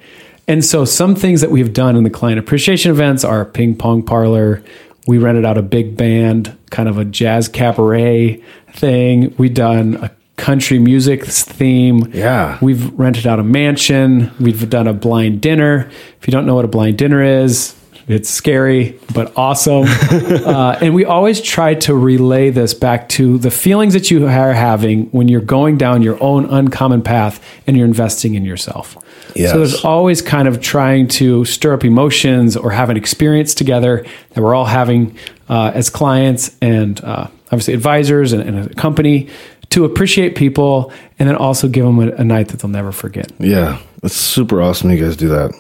And 0.48 0.64
so 0.64 0.86
some 0.86 1.16
things 1.16 1.42
that 1.42 1.52
we've 1.52 1.74
done 1.74 1.96
in 1.96 2.04
the 2.04 2.10
client 2.10 2.40
appreciation 2.40 2.92
events 2.92 3.24
are 3.24 3.46
ping 3.46 3.76
pong 3.76 4.04
parlor. 4.04 4.62
We 5.08 5.18
rented 5.18 5.46
out 5.46 5.58
a 5.58 5.62
big 5.62 5.96
band, 5.96 6.58
kind 6.70 6.90
of 6.90 6.98
a 6.98 7.06
jazz 7.06 7.48
cabaret 7.48 8.42
thing. 8.74 9.34
We've 9.38 9.54
done 9.54 9.96
a 9.96 10.12
country 10.44 10.78
music 10.78 11.24
theme. 11.24 12.12
Yeah. 12.14 12.58
We've 12.62 12.92
rented 13.00 13.26
out 13.26 13.40
a 13.40 13.44
mansion. 13.44 14.30
We've 14.42 14.70
done 14.70 14.88
a 14.88 14.94
blind 14.94 15.40
dinner. 15.40 15.90
If 16.20 16.28
you 16.28 16.32
don't 16.32 16.46
know 16.46 16.56
what 16.56 16.66
a 16.66 16.68
blind 16.68 16.98
dinner 16.98 17.24
is, 17.24 17.74
it's 18.10 18.30
scary, 18.30 19.00
but 19.14 19.32
awesome. 19.38 19.84
uh, 20.12 20.78
and 20.82 20.94
we 20.94 21.06
always 21.06 21.40
try 21.40 21.76
to 21.76 21.96
relay 21.96 22.50
this 22.50 22.74
back 22.74 23.08
to 23.10 23.38
the 23.38 23.50
feelings 23.50 23.94
that 23.94 24.12
you 24.12 24.28
are 24.28 24.52
having 24.52 25.06
when 25.12 25.30
you're 25.30 25.40
going 25.40 25.78
down 25.78 26.02
your 26.02 26.22
own 26.22 26.44
uncommon 26.48 27.04
path 27.04 27.42
and 27.66 27.78
you're 27.78 27.86
investing 27.86 28.36
in 28.36 28.44
yourself. 28.44 28.98
Yes. 29.36 29.52
So 29.52 29.60
there's 29.60 29.86
always 29.86 30.22
kind 30.22 30.50
of 30.50 30.60
trying 30.60 31.08
to 31.20 31.46
stir 31.46 31.74
up 31.74 31.86
emotions 31.86 32.58
or 32.58 32.72
have 32.72 32.90
an 32.90 32.98
experience 32.98 33.54
together 33.54 34.06
that 34.32 34.42
we're 34.42 34.54
all 34.54 34.66
having 34.66 35.18
uh, 35.48 35.72
as 35.74 35.90
clients 35.90 36.54
and 36.62 37.02
uh, 37.02 37.28
obviously 37.46 37.74
advisors 37.74 38.34
and, 38.34 38.42
and 38.42 38.72
a 38.72 38.74
company 38.74 39.30
to 39.74 39.86
appreciate 39.86 40.36
people 40.36 40.92
and 41.20 41.28
then 41.28 41.36
also 41.36 41.68
give 41.68 41.84
them 41.84 42.00
a, 42.00 42.12
a 42.12 42.24
night 42.24 42.50
that 42.50 42.60
they'll 42.60 42.70
never 42.70 42.92
forget. 42.92 43.32
Yeah. 43.40 43.80
It's 44.04 44.16
super 44.16 44.62
awesome 44.62 44.92
you 44.92 45.04
guys 45.04 45.18
do 45.18 45.30
that. 45.30 45.54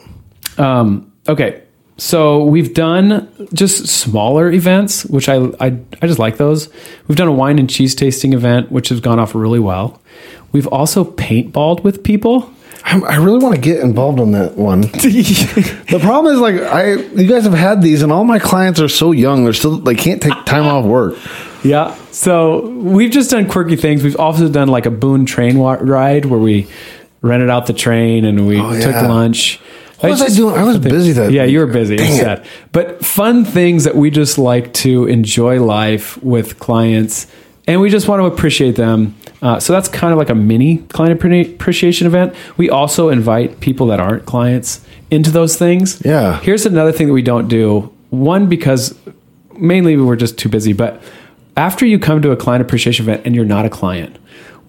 Um, 0.57 1.11
okay. 1.27 1.63
So 1.97 2.43
we've 2.43 2.73
done 2.73 3.29
just 3.53 3.87
smaller 3.87 4.51
events, 4.51 5.05
which 5.05 5.29
I, 5.29 5.35
I 5.59 5.77
I 6.01 6.07
just 6.07 6.17
like 6.17 6.37
those. 6.37 6.69
We've 7.07 7.17
done 7.17 7.27
a 7.27 7.33
wine 7.33 7.59
and 7.59 7.69
cheese 7.69 7.93
tasting 7.93 8.33
event, 8.33 8.71
which 8.71 8.89
has 8.89 8.99
gone 8.99 9.19
off 9.19 9.35
really 9.35 9.59
well. 9.59 10.01
We've 10.51 10.67
also 10.67 11.05
paintballed 11.05 11.83
with 11.83 12.03
people. 12.03 12.51
I, 12.83 12.99
I 12.99 13.15
really 13.17 13.37
want 13.37 13.55
to 13.55 13.61
get 13.61 13.79
involved 13.79 14.19
on 14.19 14.31
that 14.31 14.57
one. 14.57 14.81
the 14.81 15.99
problem 16.01 16.33
is 16.33 16.39
like 16.39 16.55
I 16.55 16.93
you 16.93 17.27
guys 17.27 17.43
have 17.43 17.53
had 17.53 17.81
these 17.81 18.01
and 18.01 18.11
all 18.11 18.23
my 18.23 18.39
clients 18.39 18.81
are 18.81 18.89
so 18.89 19.11
young 19.11 19.43
they're 19.43 19.53
still 19.53 19.77
they 19.77 19.95
can't 19.95 20.21
take 20.21 20.45
time 20.45 20.65
off 20.65 20.85
work. 20.85 21.15
Yeah. 21.63 21.95
So 22.11 22.67
we've 22.69 23.11
just 23.11 23.31
done 23.31 23.47
quirky 23.47 23.75
things. 23.75 24.03
We've 24.03 24.15
also 24.19 24.49
done 24.49 24.67
like 24.67 24.85
a 24.85 24.91
Boone 24.91 25.25
train 25.25 25.57
wa- 25.57 25.77
ride 25.79 26.25
where 26.25 26.39
we 26.39 26.67
rented 27.21 27.49
out 27.49 27.67
the 27.67 27.73
train 27.73 28.25
and 28.25 28.47
we 28.47 28.59
Oh, 28.59 28.73
took 28.73 28.91
yeah. 28.91 29.07
lunch. 29.07 29.59
What 29.99 30.11
was 30.11 30.21
I 30.21 30.25
just- 30.25 30.37
doing? 30.37 30.55
I 30.55 30.63
was 30.63 30.77
busy 30.79 31.13
that 31.13 31.31
Yeah, 31.31 31.45
you 31.45 31.59
were 31.59 31.67
busy. 31.67 31.95
Dang 31.95 32.19
it. 32.19 32.43
But 32.73 33.05
fun 33.05 33.45
things 33.45 33.85
that 33.85 33.95
we 33.95 34.09
just 34.11 34.37
like 34.37 34.73
to 34.73 35.05
enjoy 35.05 35.63
life 35.63 36.21
with 36.21 36.59
clients 36.59 37.27
and 37.65 37.79
we 37.79 37.89
just 37.89 38.09
want 38.09 38.19
to 38.19 38.25
appreciate 38.25 38.75
them. 38.75 39.15
Uh, 39.41 39.57
so 39.59 39.71
that's 39.71 39.87
kind 39.87 40.11
of 40.11 40.17
like 40.19 40.29
a 40.29 40.35
mini 40.35 40.77
client 40.89 41.17
appre- 41.17 41.53
appreciation 41.55 42.05
event. 42.07 42.33
We 42.57 42.69
also 42.69 43.07
invite 43.07 43.61
people 43.61 43.87
that 43.87 44.01
aren't 44.01 44.25
clients 44.25 44.81
into 45.09 45.31
those 45.31 45.55
things. 45.55 46.01
Yeah. 46.03 46.41
Here's 46.41 46.65
another 46.65 46.91
thing 46.91 47.07
that 47.07 47.13
we 47.13 47.21
don't 47.21 47.47
do. 47.47 47.89
One, 48.09 48.47
because 48.47 48.93
mainly 49.57 49.95
we're 49.95 50.17
just 50.17 50.37
too 50.37 50.49
busy, 50.49 50.73
but 50.73 51.01
after 51.55 51.85
you 51.85 51.99
come 51.99 52.21
to 52.21 52.31
a 52.31 52.35
client 52.35 52.61
appreciation 52.61 53.05
event 53.05 53.23
and 53.25 53.35
you're 53.35 53.45
not 53.45 53.65
a 53.65 53.69
client, 53.69 54.17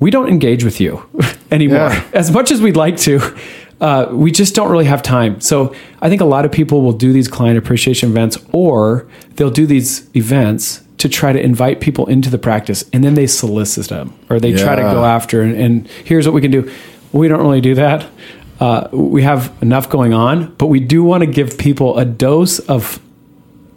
we 0.01 0.11
don't 0.11 0.29
engage 0.29 0.65
with 0.65 0.81
you 0.81 1.07
anymore. 1.51 1.91
Yeah. 1.91 2.11
As 2.13 2.31
much 2.31 2.51
as 2.51 2.61
we'd 2.61 2.77
like 2.77 2.97
to, 2.99 3.21
uh, 3.81 4.09
we 4.11 4.31
just 4.31 4.55
don't 4.55 4.71
really 4.71 4.85
have 4.85 5.03
time. 5.03 5.41
So 5.41 5.75
I 6.01 6.09
think 6.09 6.21
a 6.21 6.27
lot 6.27 6.45
of 6.45 6.53
people 6.53 6.83
will 6.83 6.93
do 6.93 7.13
these 7.13 7.29
client 7.29 7.59
appreciation 7.59 8.11
events 8.11 8.39
or 8.53 9.09
they'll 9.35 9.51
do 9.51 9.67
these 9.67 10.09
events 10.15 10.83
to 10.99 11.09
try 11.09 11.33
to 11.33 11.41
invite 11.41 11.81
people 11.81 12.07
into 12.07 12.31
the 12.31 12.39
practice 12.39 12.85
and 12.93 13.05
then 13.05 13.15
they 13.15 13.27
solicit 13.27 13.89
them 13.89 14.15
or 14.31 14.41
they 14.41 14.53
try 14.53 14.75
to 14.75 14.83
go 14.83 15.05
after 15.05 15.43
and, 15.43 15.55
and 15.55 15.89
here's 16.05 16.27
what 16.27 16.35
we 16.35 16.41
can 16.41 16.51
do. 16.51 16.71
We 17.13 17.29
don't 17.29 17.41
really 17.41 17.61
do 17.61 17.75
that. 17.75 18.07
Uh, 18.61 18.89
we 18.93 19.23
have 19.23 19.53
enough 19.61 19.91
going 19.91 20.15
on, 20.15 20.55
but 20.55 20.69
we 20.69 20.81
do 20.81 21.03
want 21.03 21.23
to 21.23 21.27
give 21.27 21.59
people 21.59 21.99
a 21.99 22.05
dose 22.05 22.61
of 22.61 23.01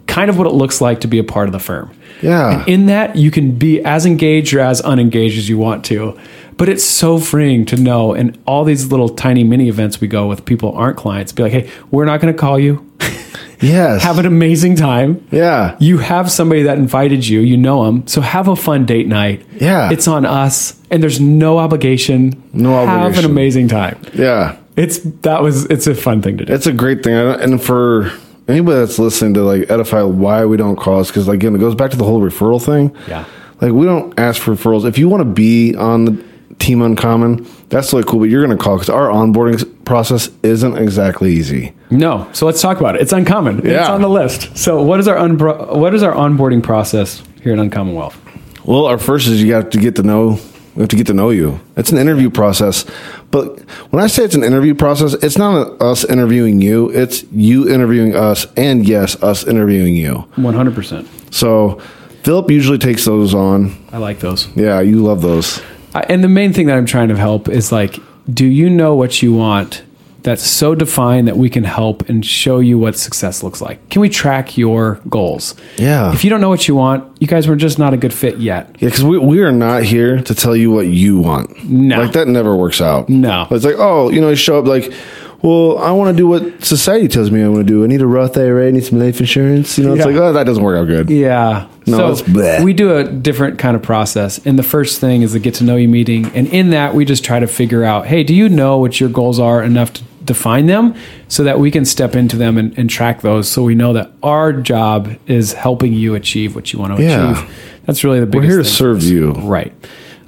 kind 0.08 0.28
of 0.28 0.36
what 0.36 0.46
it 0.48 0.52
looks 0.54 0.80
like 0.80 1.00
to 1.02 1.06
be 1.06 1.18
a 1.20 1.24
part 1.24 1.46
of 1.46 1.52
the 1.52 1.60
firm. 1.60 1.94
Yeah. 2.20 2.60
And 2.60 2.68
in 2.68 2.86
that, 2.86 3.14
you 3.14 3.30
can 3.30 3.56
be 3.56 3.80
as 3.84 4.04
engaged 4.04 4.52
or 4.54 4.60
as 4.60 4.80
unengaged 4.80 5.38
as 5.38 5.48
you 5.48 5.56
want 5.58 5.84
to. 5.86 6.18
But 6.56 6.68
it's 6.68 6.82
so 6.82 7.18
freeing 7.20 7.64
to 7.66 7.76
know. 7.76 8.14
And 8.14 8.36
all 8.44 8.64
these 8.64 8.90
little 8.90 9.08
tiny 9.08 9.44
mini 9.44 9.68
events 9.68 10.00
we 10.00 10.08
go 10.08 10.26
with 10.26 10.44
people 10.44 10.72
aren't 10.72 10.96
clients, 10.96 11.30
be 11.30 11.44
like, 11.44 11.52
hey, 11.52 11.70
we're 11.92 12.04
not 12.04 12.20
going 12.20 12.34
to 12.34 12.38
call 12.38 12.58
you. 12.58 12.84
Yes. 13.60 14.04
have 14.04 14.20
an 14.20 14.26
amazing 14.26 14.76
time. 14.76 15.26
yeah. 15.32 15.76
You 15.80 15.98
have 15.98 16.30
somebody 16.30 16.62
that 16.62 16.78
invited 16.78 17.26
you, 17.26 17.40
you 17.40 17.56
know 17.56 17.84
them. 17.84 18.06
So 18.06 18.20
have 18.20 18.46
a 18.46 18.54
fun 18.54 18.86
date 18.86 19.08
night. 19.08 19.44
Yeah. 19.56 19.90
It's 19.90 20.06
on 20.06 20.24
us 20.24 20.80
and 20.92 21.02
there's 21.02 21.18
no 21.20 21.58
obligation. 21.58 22.40
No 22.52 22.72
obligation. 22.76 23.14
Have 23.14 23.24
an 23.24 23.28
amazing 23.28 23.66
time. 23.66 24.00
Yeah. 24.14 24.56
It's 24.76 25.00
that 25.22 25.42
was 25.42 25.64
it's 25.64 25.88
a 25.88 25.94
fun 25.96 26.22
thing 26.22 26.38
to 26.38 26.44
do. 26.44 26.52
It's 26.52 26.68
a 26.68 26.72
great 26.72 27.02
thing, 27.02 27.14
and 27.16 27.60
for 27.60 28.12
anybody 28.48 28.78
that's 28.80 28.98
listening 28.98 29.34
to 29.34 29.42
like 29.42 29.70
edify 29.70 30.02
why 30.02 30.44
we 30.44 30.56
don't 30.56 30.76
call 30.76 31.00
us 31.00 31.08
because 31.08 31.28
like 31.28 31.36
again 31.36 31.54
it 31.54 31.58
goes 31.58 31.74
back 31.74 31.90
to 31.92 31.96
the 31.96 32.04
whole 32.04 32.20
referral 32.20 32.62
thing. 32.62 32.94
Yeah. 33.08 33.24
like 33.60 33.72
we 33.72 33.86
don't 33.86 34.18
ask 34.18 34.40
for 34.42 34.54
referrals. 34.54 34.86
If 34.86 34.98
you 34.98 35.08
want 35.08 35.20
to 35.20 35.24
be 35.28 35.74
on 35.76 36.04
the 36.06 36.24
team 36.58 36.82
Uncommon, 36.82 37.46
that's 37.68 37.92
really 37.92 38.04
cool. 38.04 38.20
But 38.20 38.30
you're 38.30 38.44
going 38.44 38.56
to 38.56 38.62
call 38.62 38.76
because 38.76 38.88
our 38.90 39.08
onboarding 39.08 39.84
process 39.84 40.28
isn't 40.42 40.76
exactly 40.76 41.32
easy. 41.32 41.72
No, 41.90 42.28
so 42.32 42.46
let's 42.46 42.60
talk 42.60 42.80
about 42.80 42.96
it. 42.96 43.02
It's 43.02 43.12
uncommon. 43.12 43.58
It's 43.58 43.66
Yeah. 43.68 43.92
on 43.92 44.02
the 44.02 44.08
list. 44.08 44.56
So 44.58 44.82
what 44.82 44.98
is 45.00 45.06
our 45.08 45.16
unbro- 45.16 45.76
what 45.76 45.94
is 45.94 46.02
our 46.02 46.12
onboarding 46.14 46.62
process 46.62 47.22
here 47.42 47.52
at 47.52 47.58
Uncommonwealth? 47.58 48.18
Well, 48.64 48.86
our 48.86 48.98
first 48.98 49.28
is 49.28 49.40
you 49.42 49.48
got 49.48 49.70
to 49.72 49.78
get 49.78 49.96
to 49.96 50.02
know. 50.02 50.38
We 50.78 50.82
have 50.82 50.90
to 50.90 50.96
get 50.96 51.08
to 51.08 51.12
know 51.12 51.30
you. 51.30 51.58
It's 51.76 51.90
an 51.90 51.98
interview 51.98 52.30
process, 52.30 52.84
but 53.32 53.58
when 53.90 54.00
I 54.00 54.06
say 54.06 54.22
it's 54.22 54.36
an 54.36 54.44
interview 54.44 54.76
process, 54.76 55.12
it's 55.12 55.36
not 55.36 55.82
us 55.82 56.04
interviewing 56.04 56.60
you. 56.60 56.88
It's 56.90 57.24
you 57.32 57.68
interviewing 57.68 58.14
us, 58.14 58.46
and 58.56 58.86
yes, 58.86 59.20
us 59.20 59.44
interviewing 59.44 59.96
you. 59.96 60.28
One 60.36 60.54
hundred 60.54 60.76
percent. 60.76 61.08
So 61.34 61.80
Philip 62.22 62.48
usually 62.48 62.78
takes 62.78 63.04
those 63.04 63.34
on. 63.34 63.76
I 63.90 63.98
like 63.98 64.20
those. 64.20 64.46
Yeah, 64.54 64.80
you 64.80 65.02
love 65.02 65.20
those. 65.20 65.60
I, 65.96 66.02
and 66.02 66.22
the 66.22 66.28
main 66.28 66.52
thing 66.52 66.68
that 66.68 66.76
I'm 66.76 66.86
trying 66.86 67.08
to 67.08 67.16
help 67.16 67.48
is 67.48 67.72
like, 67.72 67.98
do 68.32 68.46
you 68.46 68.70
know 68.70 68.94
what 68.94 69.20
you 69.20 69.34
want? 69.34 69.82
That's 70.28 70.46
so 70.46 70.74
defined 70.74 71.26
that 71.26 71.38
we 71.38 71.48
can 71.48 71.64
help 71.64 72.06
and 72.10 72.22
show 72.22 72.58
you 72.58 72.78
what 72.78 72.98
success 72.98 73.42
looks 73.42 73.62
like. 73.62 73.88
Can 73.88 74.02
we 74.02 74.10
track 74.10 74.58
your 74.58 75.00
goals? 75.08 75.54
Yeah. 75.78 76.12
If 76.12 76.22
you 76.22 76.28
don't 76.28 76.42
know 76.42 76.50
what 76.50 76.68
you 76.68 76.74
want, 76.74 77.16
you 77.18 77.26
guys 77.26 77.48
were 77.48 77.56
just 77.56 77.78
not 77.78 77.94
a 77.94 77.96
good 77.96 78.12
fit 78.12 78.36
yet. 78.36 78.68
Yeah, 78.78 78.88
because 78.90 79.02
we, 79.02 79.16
we 79.16 79.40
are 79.40 79.50
not 79.52 79.84
here 79.84 80.20
to 80.20 80.34
tell 80.34 80.54
you 80.54 80.70
what 80.70 80.86
you 80.86 81.18
want. 81.18 81.64
No. 81.64 82.02
Like, 82.02 82.12
that 82.12 82.28
never 82.28 82.54
works 82.54 82.82
out. 82.82 83.08
No. 83.08 83.46
It's 83.50 83.64
like, 83.64 83.76
oh, 83.78 84.10
you 84.10 84.20
know, 84.20 84.28
you 84.28 84.36
show 84.36 84.58
up 84.58 84.66
like, 84.66 84.92
well, 85.40 85.78
I 85.78 85.92
want 85.92 86.14
to 86.14 86.16
do 86.20 86.26
what 86.26 86.62
society 86.62 87.08
tells 87.08 87.30
me 87.30 87.42
I 87.42 87.48
want 87.48 87.66
to 87.66 87.72
do. 87.72 87.82
I 87.82 87.86
need 87.86 88.02
a 88.02 88.06
Roth 88.06 88.36
IRA, 88.36 88.68
I 88.68 88.70
need 88.70 88.84
some 88.84 88.98
life 88.98 89.20
insurance. 89.20 89.78
You 89.78 89.84
know, 89.84 89.94
it's 89.94 90.00
Yeah. 90.00 90.12
like, 90.12 90.16
oh, 90.16 90.32
that 90.34 90.44
doesn't 90.44 90.62
work 90.62 90.76
out 90.78 90.88
good. 90.88 91.08
Yeah. 91.08 91.68
No, 91.86 92.10
it's 92.12 92.20
so 92.20 92.62
we 92.62 92.74
do 92.74 92.96
a 92.98 93.04
different 93.04 93.58
kind 93.58 93.74
of 93.76 93.82
process. 93.82 94.44
And 94.44 94.58
the 94.58 94.62
first 94.62 95.00
thing 95.00 95.22
is 95.22 95.32
the 95.32 95.38
get 95.38 95.54
to 95.54 95.64
know 95.64 95.76
you 95.76 95.88
meeting. 95.88 96.26
And 96.34 96.48
in 96.48 96.68
that, 96.70 96.94
we 96.94 97.06
just 97.06 97.24
try 97.24 97.38
to 97.40 97.46
figure 97.46 97.82
out 97.82 98.06
hey, 98.08 98.24
do 98.24 98.34
you 98.34 98.50
know 98.50 98.76
what 98.76 99.00
your 99.00 99.08
goals 99.08 99.38
are 99.40 99.62
enough 99.62 99.94
to 99.94 100.04
define 100.28 100.66
them 100.66 100.94
so 101.26 101.42
that 101.42 101.58
we 101.58 101.70
can 101.72 101.84
step 101.84 102.14
into 102.14 102.36
them 102.36 102.56
and, 102.56 102.78
and 102.78 102.88
track 102.88 103.22
those 103.22 103.50
so 103.50 103.62
we 103.64 103.74
know 103.74 103.92
that 103.94 104.12
our 104.22 104.52
job 104.52 105.10
is 105.26 105.52
helping 105.54 105.92
you 105.92 106.14
achieve 106.14 106.54
what 106.54 106.72
you 106.72 106.78
want 106.78 106.96
to 106.96 107.02
Yeah. 107.02 107.32
achieve. 107.32 107.80
That's 107.86 108.04
really 108.04 108.20
the 108.20 108.26
biggest 108.26 108.46
We're 108.48 108.54
here 108.54 108.62
to 108.62 108.68
serve 108.68 109.02
you. 109.02 109.32
Right. 109.32 109.72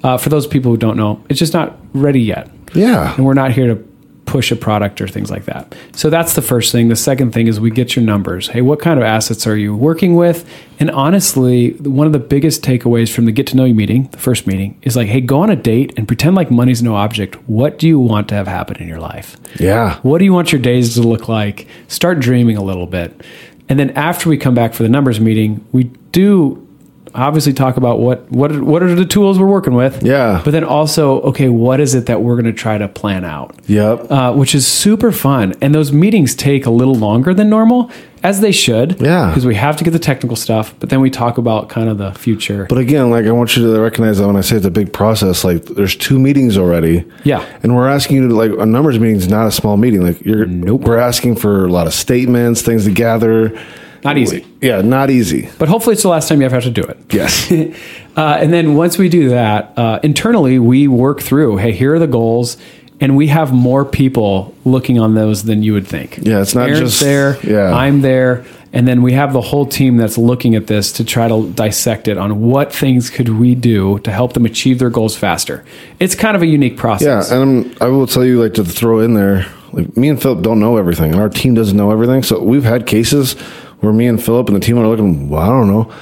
Uh, 0.03 0.17
for 0.17 0.31
those 0.31 0.47
people 0.47 0.73
who 0.73 0.77
don't 0.79 0.97
know, 0.97 1.23
it's 1.29 1.39
just 1.39 1.53
not 1.53 1.79
ready 1.93 2.21
yet 2.23 2.51
Yeah. 2.75 3.15
and 3.15 3.25
we're 3.25 3.35
not 3.35 3.53
here 3.53 3.67
to 3.75 3.85
push 4.31 4.53
a 4.53 4.57
product 4.57 5.01
or 5.01 5.09
things 5.09 5.29
like 5.29 5.45
that. 5.47 5.75
So 5.93 6.09
that's 6.09 6.35
the 6.35 6.41
first 6.41 6.71
thing. 6.71 6.87
The 6.87 6.95
second 6.95 7.33
thing 7.33 7.49
is 7.49 7.59
we 7.59 7.73
get 7.73 7.97
your 7.97 8.05
numbers. 8.05 8.47
Hey, 8.47 8.63
what 8.63 8.79
kind 8.79 8.97
of 8.97 9.05
assets 9.05 9.45
are 9.45 9.57
you 9.57 9.75
working 9.75 10.15
with? 10.15 10.49
And 10.79 10.89
honestly, 10.93 11.73
one 11.73 12.07
of 12.07 12.13
the 12.13 12.21
biggest 12.21 12.63
takeaways 12.63 13.13
from 13.13 13.25
the 13.25 13.33
get 13.33 13.49
to 13.49 13.57
know 13.57 13.65
you 13.65 13.75
meeting, 13.75 14.07
the 14.13 14.19
first 14.19 14.47
meeting, 14.47 14.79
is 14.83 14.95
like, 14.95 15.09
hey, 15.09 15.21
go 15.21 15.41
on 15.41 15.51
a 15.51 15.57
date 15.57 15.93
and 15.97 16.07
pretend 16.07 16.37
like 16.37 16.49
money's 16.49 16.81
no 16.81 16.95
object. 16.95 17.35
What 17.49 17.77
do 17.77 17.89
you 17.89 17.99
want 17.99 18.29
to 18.29 18.37
have 18.37 18.47
happen 18.47 18.77
in 18.77 18.87
your 18.87 19.01
life? 19.01 19.37
Yeah. 19.59 19.99
What 20.03 20.19
do 20.19 20.25
you 20.25 20.33
want 20.33 20.53
your 20.53 20.61
days 20.61 20.95
to 20.95 21.03
look 21.03 21.29
like? 21.29 21.67
Start 21.89 22.21
dreaming 22.21 22.57
a 22.57 22.63
little 22.63 22.87
bit. 22.87 23.21
And 23.69 23.81
then 23.81 23.91
after 23.91 24.29
we 24.29 24.39
come 24.39 24.55
back 24.55 24.75
for 24.75 24.85
the 24.85 24.89
numbers 24.89 25.19
meeting, 25.19 25.67
we 25.73 25.85
do 26.13 26.65
obviously 27.15 27.53
talk 27.53 27.77
about 27.77 27.99
what 28.01 28.31
what 28.31 28.53
are, 28.53 28.63
what 28.65 28.83
are 28.83 28.95
the 28.95 29.05
tools 29.05 29.39
we're 29.39 29.47
working 29.47 29.75
with. 29.75 30.03
Yeah. 30.03 30.41
But 30.45 30.53
then 30.53 30.65
also, 30.65 31.21
okay, 31.23 31.49
what 31.49 31.81
is 31.81 31.95
it 31.95 32.07
that 32.07 32.23
we're 32.23 32.35
going 32.35 32.45
to 32.47 32.53
try 32.53 32.79
to 32.79 32.89
plan 32.89 33.25
out? 33.25 33.55
Yep. 33.67 34.11
Uh, 34.11 34.33
which 34.35 34.55
is 34.55 34.67
super 34.67 35.13
fun. 35.13 35.55
And 35.61 35.75
those 35.75 35.93
meetings 35.93 36.35
take 36.35 36.67
a 36.67 36.71
little 36.71 36.95
longer 36.95 37.35
than 37.35 37.49
normal, 37.51 37.91
as 38.23 38.41
they 38.41 38.53
should. 38.53 39.01
Yeah. 39.01 39.29
Because 39.29 39.47
we 39.47 39.55
have 39.55 39.77
to 39.79 39.85
get 39.85 39.91
the 39.91 39.99
technical 39.99 40.37
stuff, 40.37 40.75
but 40.79 40.91
then 40.91 41.01
we 41.01 41.11
talk 41.11 41.39
about 41.39 41.69
kind 41.69 41.89
of 41.89 41.99
the 41.99 42.13
future. 42.13 42.67
But 42.69 42.79
again, 42.79 43.11
like 43.11 43.27
I 43.27 43.33
want 43.33 43.57
you 43.57 43.73
to 43.73 43.81
recognize 43.81 44.19
that 44.19 44.27
when 44.27 44.37
I 44.37 44.43
say 44.43 44.57
it's 44.57 44.67
a 44.67 44.71
big 44.71 44.93
process, 44.93 45.43
like 45.45 45.65
there's 45.65 45.97
two 45.97 46.19
meetings 46.19 46.57
already. 46.59 47.05
Yeah. 47.25 47.45
And 47.63 47.75
we're 47.75 47.89
asking 47.89 48.17
you 48.17 48.29
to 48.29 48.35
like 48.35 48.53
a 48.59 48.67
numbers 48.67 48.99
meeting 48.99 49.17
is 49.17 49.29
not 49.29 49.47
a 49.47 49.53
small 49.53 49.77
meeting. 49.77 50.03
Like 50.03 50.21
you're 50.25 50.47
Nope. 50.47 50.83
we're 50.83 50.99
asking 50.99 51.37
for 51.37 51.65
a 51.65 51.69
lot 51.73 51.87
of 51.87 51.95
statements, 51.95 52.63
things 52.63 52.85
to 52.85 52.91
gather. 52.93 53.59
Not 54.05 54.19
easy. 54.19 54.47
Yeah, 54.61 54.81
not 54.83 55.11
easy. 55.11 55.49
But 55.59 55.69
hopefully, 55.69 55.95
it's 55.95 56.03
the 56.03 56.09
last 56.09 56.29
time 56.29 56.41
you 56.41 56.47
ever 56.47 56.57
have 56.57 56.65
to 56.65 56.71
do 56.71 56.83
it. 56.83 56.99
Yes. 57.11 57.53
Uh, 58.17 58.37
and 58.41 58.53
then 58.53 58.75
once 58.75 58.99
we 58.99 59.09
do 59.09 59.29
that, 59.31 59.73
uh, 59.79 60.01
internally, 60.03 60.59
we 60.59 60.89
work 60.89 61.21
through 61.23 61.57
hey, 61.59 61.71
here 61.73 61.95
are 61.95 61.99
the 62.01 62.09
goals. 62.09 62.57
And 63.03 63.17
we 63.17 63.29
have 63.29 63.51
more 63.51 63.85
people 63.85 64.53
looking 64.67 64.99
on 64.99 65.15
those 65.15 65.45
than 65.45 65.63
you 65.63 65.73
would 65.73 65.87
think. 65.87 66.19
Yeah, 66.21 66.43
it's 66.43 66.55
not 66.55 66.69
Aaron's 66.69 66.81
just- 66.81 67.01
there. 67.01 67.39
yeah. 67.45 67.73
I'm 67.73 68.03
there. 68.03 68.45
And 68.75 68.87
then 68.87 69.01
we 69.03 69.13
have 69.15 69.33
the 69.33 69.41
whole 69.41 69.65
team 69.65 69.97
that's 69.97 70.19
looking 70.19 70.55
at 70.55 70.67
this 70.67 70.93
to 70.95 71.05
try 71.05 71.29
to 71.29 71.49
dissect 71.53 72.09
it 72.09 72.19
on 72.19 72.41
what 72.43 72.75
things 72.75 73.09
could 73.09 73.29
we 73.31 73.55
do 73.55 74.01
to 74.01 74.11
help 74.13 74.35
them 74.35 74.45
achieve 74.45 74.81
their 74.81 74.91
goals 74.91 75.17
faster. 75.17 75.65
It's 75.99 76.15
kind 76.15 76.37
of 76.37 76.43
a 76.43 76.47
unique 76.47 76.77
process. 76.77 77.31
Yeah, 77.31 77.41
and 77.41 77.67
I'm, 77.67 77.77
I 77.81 77.89
will 77.89 78.07
tell 78.07 78.25
you, 78.25 78.43
like 78.43 78.55
to 78.55 78.65
throw 78.65 78.99
in 79.01 79.15
there, 79.15 79.47
like 79.73 79.97
me 79.97 80.09
and 80.11 80.21
Philip 80.21 80.43
don't 80.43 80.61
know 80.61 80.77
everything, 80.77 81.13
and 81.13 81.21
our 81.21 81.29
team 81.31 81.55
doesn't 81.55 81.77
know 81.77 81.91
everything. 81.93 82.23
So 82.23 82.43
we've 82.43 82.65
had 82.65 82.87
cases 82.87 83.35
where 83.81 83.93
me 83.93 84.07
and 84.07 84.23
Philip 84.23 84.49
and 84.49 84.57
the 84.57 84.61
team 84.61 84.79
are 84.79 84.87
looking. 84.87 85.29
Well, 85.29 85.43
I 85.43 85.47
don't 85.47 85.69
know. 85.69 85.93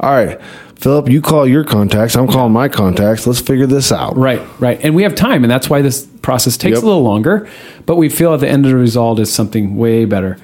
All 0.00 0.10
right, 0.10 0.40
Philip, 0.76 1.08
you 1.08 1.20
call 1.20 1.46
your 1.46 1.64
contacts. 1.64 2.16
I'm 2.16 2.26
calling 2.26 2.52
my 2.52 2.68
contacts. 2.68 3.26
Let's 3.26 3.40
figure 3.40 3.66
this 3.66 3.92
out. 3.92 4.16
Right, 4.16 4.42
right. 4.58 4.80
And 4.82 4.94
we 4.94 5.02
have 5.04 5.14
time, 5.14 5.44
and 5.44 5.50
that's 5.50 5.70
why 5.70 5.80
this 5.82 6.06
process 6.22 6.56
takes 6.56 6.76
Yep. 6.76 6.82
a 6.82 6.86
little 6.86 7.02
longer, 7.02 7.48
but 7.86 7.96
we 7.96 8.08
feel 8.08 8.34
at 8.34 8.40
the 8.40 8.48
end 8.48 8.64
of 8.64 8.70
the 8.72 8.76
result 8.78 9.18
is 9.20 9.32
something 9.32 9.76
way 9.76 10.04
better. 10.04 10.38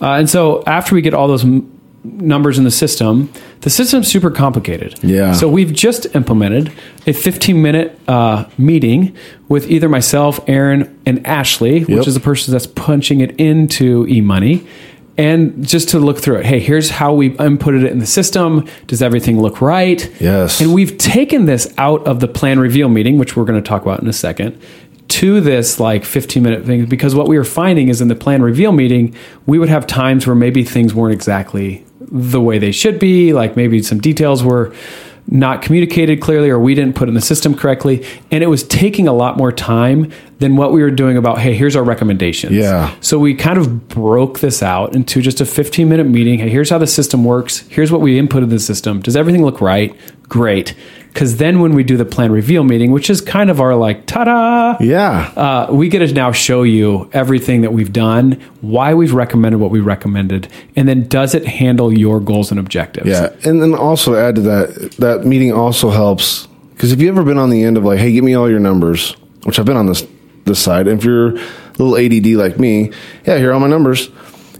Uh, 0.00 0.12
and 0.12 0.30
so 0.30 0.62
after 0.66 0.94
we 0.94 1.02
get 1.02 1.12
all 1.12 1.26
those 1.28 1.44
m- 1.44 1.68
numbers 2.04 2.56
in 2.56 2.64
the 2.64 2.70
system, 2.70 3.28
the 3.60 3.68
system's 3.68 4.08
super 4.08 4.30
complicated. 4.30 4.98
Yeah. 5.02 5.32
So 5.32 5.48
we've 5.48 5.72
just 5.72 6.06
implemented 6.14 6.72
a 7.06 7.12
15 7.12 7.60
minute 7.60 7.98
uh, 8.08 8.44
meeting 8.56 9.14
with 9.48 9.70
either 9.70 9.88
myself, 9.88 10.40
Aaron, 10.46 10.98
and 11.04 11.26
Ashley, 11.26 11.80
which 11.80 11.88
Yep. 11.90 12.06
is 12.06 12.14
the 12.14 12.20
person 12.20 12.52
that's 12.52 12.66
punching 12.66 13.20
it 13.20 13.32
into 13.38 14.06
eMoney. 14.06 14.64
And 15.20 15.68
just 15.68 15.90
to 15.90 15.98
look 15.98 16.18
through 16.18 16.36
it, 16.36 16.46
hey, 16.46 16.60
here's 16.60 16.88
how 16.88 17.12
we 17.12 17.32
inputted 17.32 17.84
it 17.84 17.92
in 17.92 17.98
the 17.98 18.06
system. 18.06 18.66
Does 18.86 19.02
everything 19.02 19.38
look 19.38 19.60
right? 19.60 20.10
Yes. 20.18 20.62
And 20.62 20.72
we've 20.72 20.96
taken 20.96 21.44
this 21.44 21.70
out 21.76 22.06
of 22.06 22.20
the 22.20 22.26
plan 22.26 22.58
reveal 22.58 22.88
meeting, 22.88 23.18
which 23.18 23.36
we're 23.36 23.44
going 23.44 23.62
to 23.62 23.68
talk 23.68 23.82
about 23.82 24.00
in 24.00 24.08
a 24.08 24.14
second, 24.14 24.58
to 25.08 25.42
this 25.42 25.78
like 25.78 26.06
15 26.06 26.42
minute 26.42 26.64
thing 26.64 26.86
because 26.86 27.14
what 27.14 27.28
we 27.28 27.36
were 27.36 27.44
finding 27.44 27.88
is 27.88 28.00
in 28.00 28.08
the 28.08 28.14
plan 28.14 28.40
reveal 28.40 28.72
meeting, 28.72 29.14
we 29.44 29.58
would 29.58 29.68
have 29.68 29.86
times 29.86 30.26
where 30.26 30.34
maybe 30.34 30.64
things 30.64 30.94
weren't 30.94 31.12
exactly 31.12 31.84
the 32.00 32.40
way 32.40 32.58
they 32.58 32.72
should 32.72 32.98
be, 32.98 33.34
like 33.34 33.56
maybe 33.56 33.82
some 33.82 34.00
details 34.00 34.42
were 34.42 34.74
not 35.32 35.62
communicated 35.62 36.20
clearly 36.20 36.50
or 36.50 36.58
we 36.58 36.74
didn't 36.74 36.96
put 36.96 37.08
in 37.08 37.14
the 37.14 37.20
system 37.20 37.54
correctly 37.54 38.04
and 38.32 38.42
it 38.42 38.48
was 38.48 38.64
taking 38.64 39.06
a 39.06 39.12
lot 39.12 39.36
more 39.36 39.52
time 39.52 40.10
than 40.40 40.56
what 40.56 40.72
we 40.72 40.82
were 40.82 40.90
doing 40.90 41.16
about 41.16 41.38
hey 41.38 41.54
here's 41.54 41.76
our 41.76 41.84
recommendations 41.84 42.52
Yeah. 42.52 42.92
so 43.00 43.18
we 43.18 43.34
kind 43.34 43.56
of 43.56 43.88
broke 43.88 44.40
this 44.40 44.60
out 44.62 44.94
into 44.94 45.22
just 45.22 45.40
a 45.40 45.46
15 45.46 45.88
minute 45.88 46.04
meeting. 46.08 46.40
Hey, 46.40 46.48
here's 46.50 46.68
how 46.70 46.78
the 46.78 46.86
system 46.86 47.24
works. 47.24 47.60
Here's 47.68 47.92
what 47.92 48.00
we 48.00 48.18
input 48.18 48.42
in 48.42 48.48
the 48.48 48.58
system. 48.58 49.00
Does 49.00 49.14
everything 49.16 49.44
look 49.44 49.60
right? 49.60 49.94
Great. 50.28 50.74
Because 51.12 51.38
then 51.38 51.60
when 51.60 51.74
we 51.74 51.82
do 51.82 51.96
the 51.96 52.04
plan 52.04 52.30
reveal 52.30 52.62
meeting, 52.62 52.92
which 52.92 53.10
is 53.10 53.20
kind 53.20 53.50
of 53.50 53.60
our 53.60 53.74
like, 53.74 54.06
ta 54.06 54.24
da, 54.24 54.76
Yeah. 54.80 55.30
uh, 55.36 55.66
we 55.72 55.88
get 55.88 55.98
to 56.06 56.12
now 56.14 56.30
show 56.32 56.62
you 56.62 57.10
everything 57.12 57.62
that 57.62 57.72
we've 57.72 57.92
done, 57.92 58.38
why 58.60 58.94
we've 58.94 59.12
recommended 59.12 59.58
what 59.58 59.70
we 59.72 59.80
recommended, 59.80 60.46
and 60.76 60.88
then 60.88 61.08
does 61.08 61.34
it 61.34 61.44
handle 61.46 61.92
your 61.92 62.20
goals 62.20 62.50
and 62.52 62.60
objectives? 62.60 63.08
Yeah, 63.08 63.30
and 63.44 63.60
then 63.60 63.74
also 63.74 64.14
add 64.14 64.36
to 64.36 64.40
that, 64.42 64.92
that 64.98 65.26
meeting 65.26 65.52
also 65.52 65.90
helps 65.90 66.46
because 66.74 66.92
if 66.92 67.00
you've 67.00 67.14
ever 67.16 67.24
been 67.24 67.38
on 67.38 67.50
the 67.50 67.62
end 67.64 67.76
of 67.76 67.84
like, 67.84 67.98
hey, 67.98 68.12
give 68.12 68.24
me 68.24 68.34
all 68.34 68.48
your 68.48 68.60
numbers, 68.60 69.12
which 69.42 69.58
I've 69.58 69.66
been 69.66 69.76
on 69.76 69.86
this 69.86 70.06
this 70.46 70.58
side. 70.58 70.88
And 70.88 70.98
if 70.98 71.04
you're 71.04 71.36
a 71.36 71.40
little 71.78 71.96
ADD 71.98 72.34
like 72.36 72.58
me, 72.58 72.92
yeah, 73.26 73.36
here 73.36 73.50
are 73.50 73.52
all 73.52 73.60
my 73.60 73.66
numbers, 73.68 74.08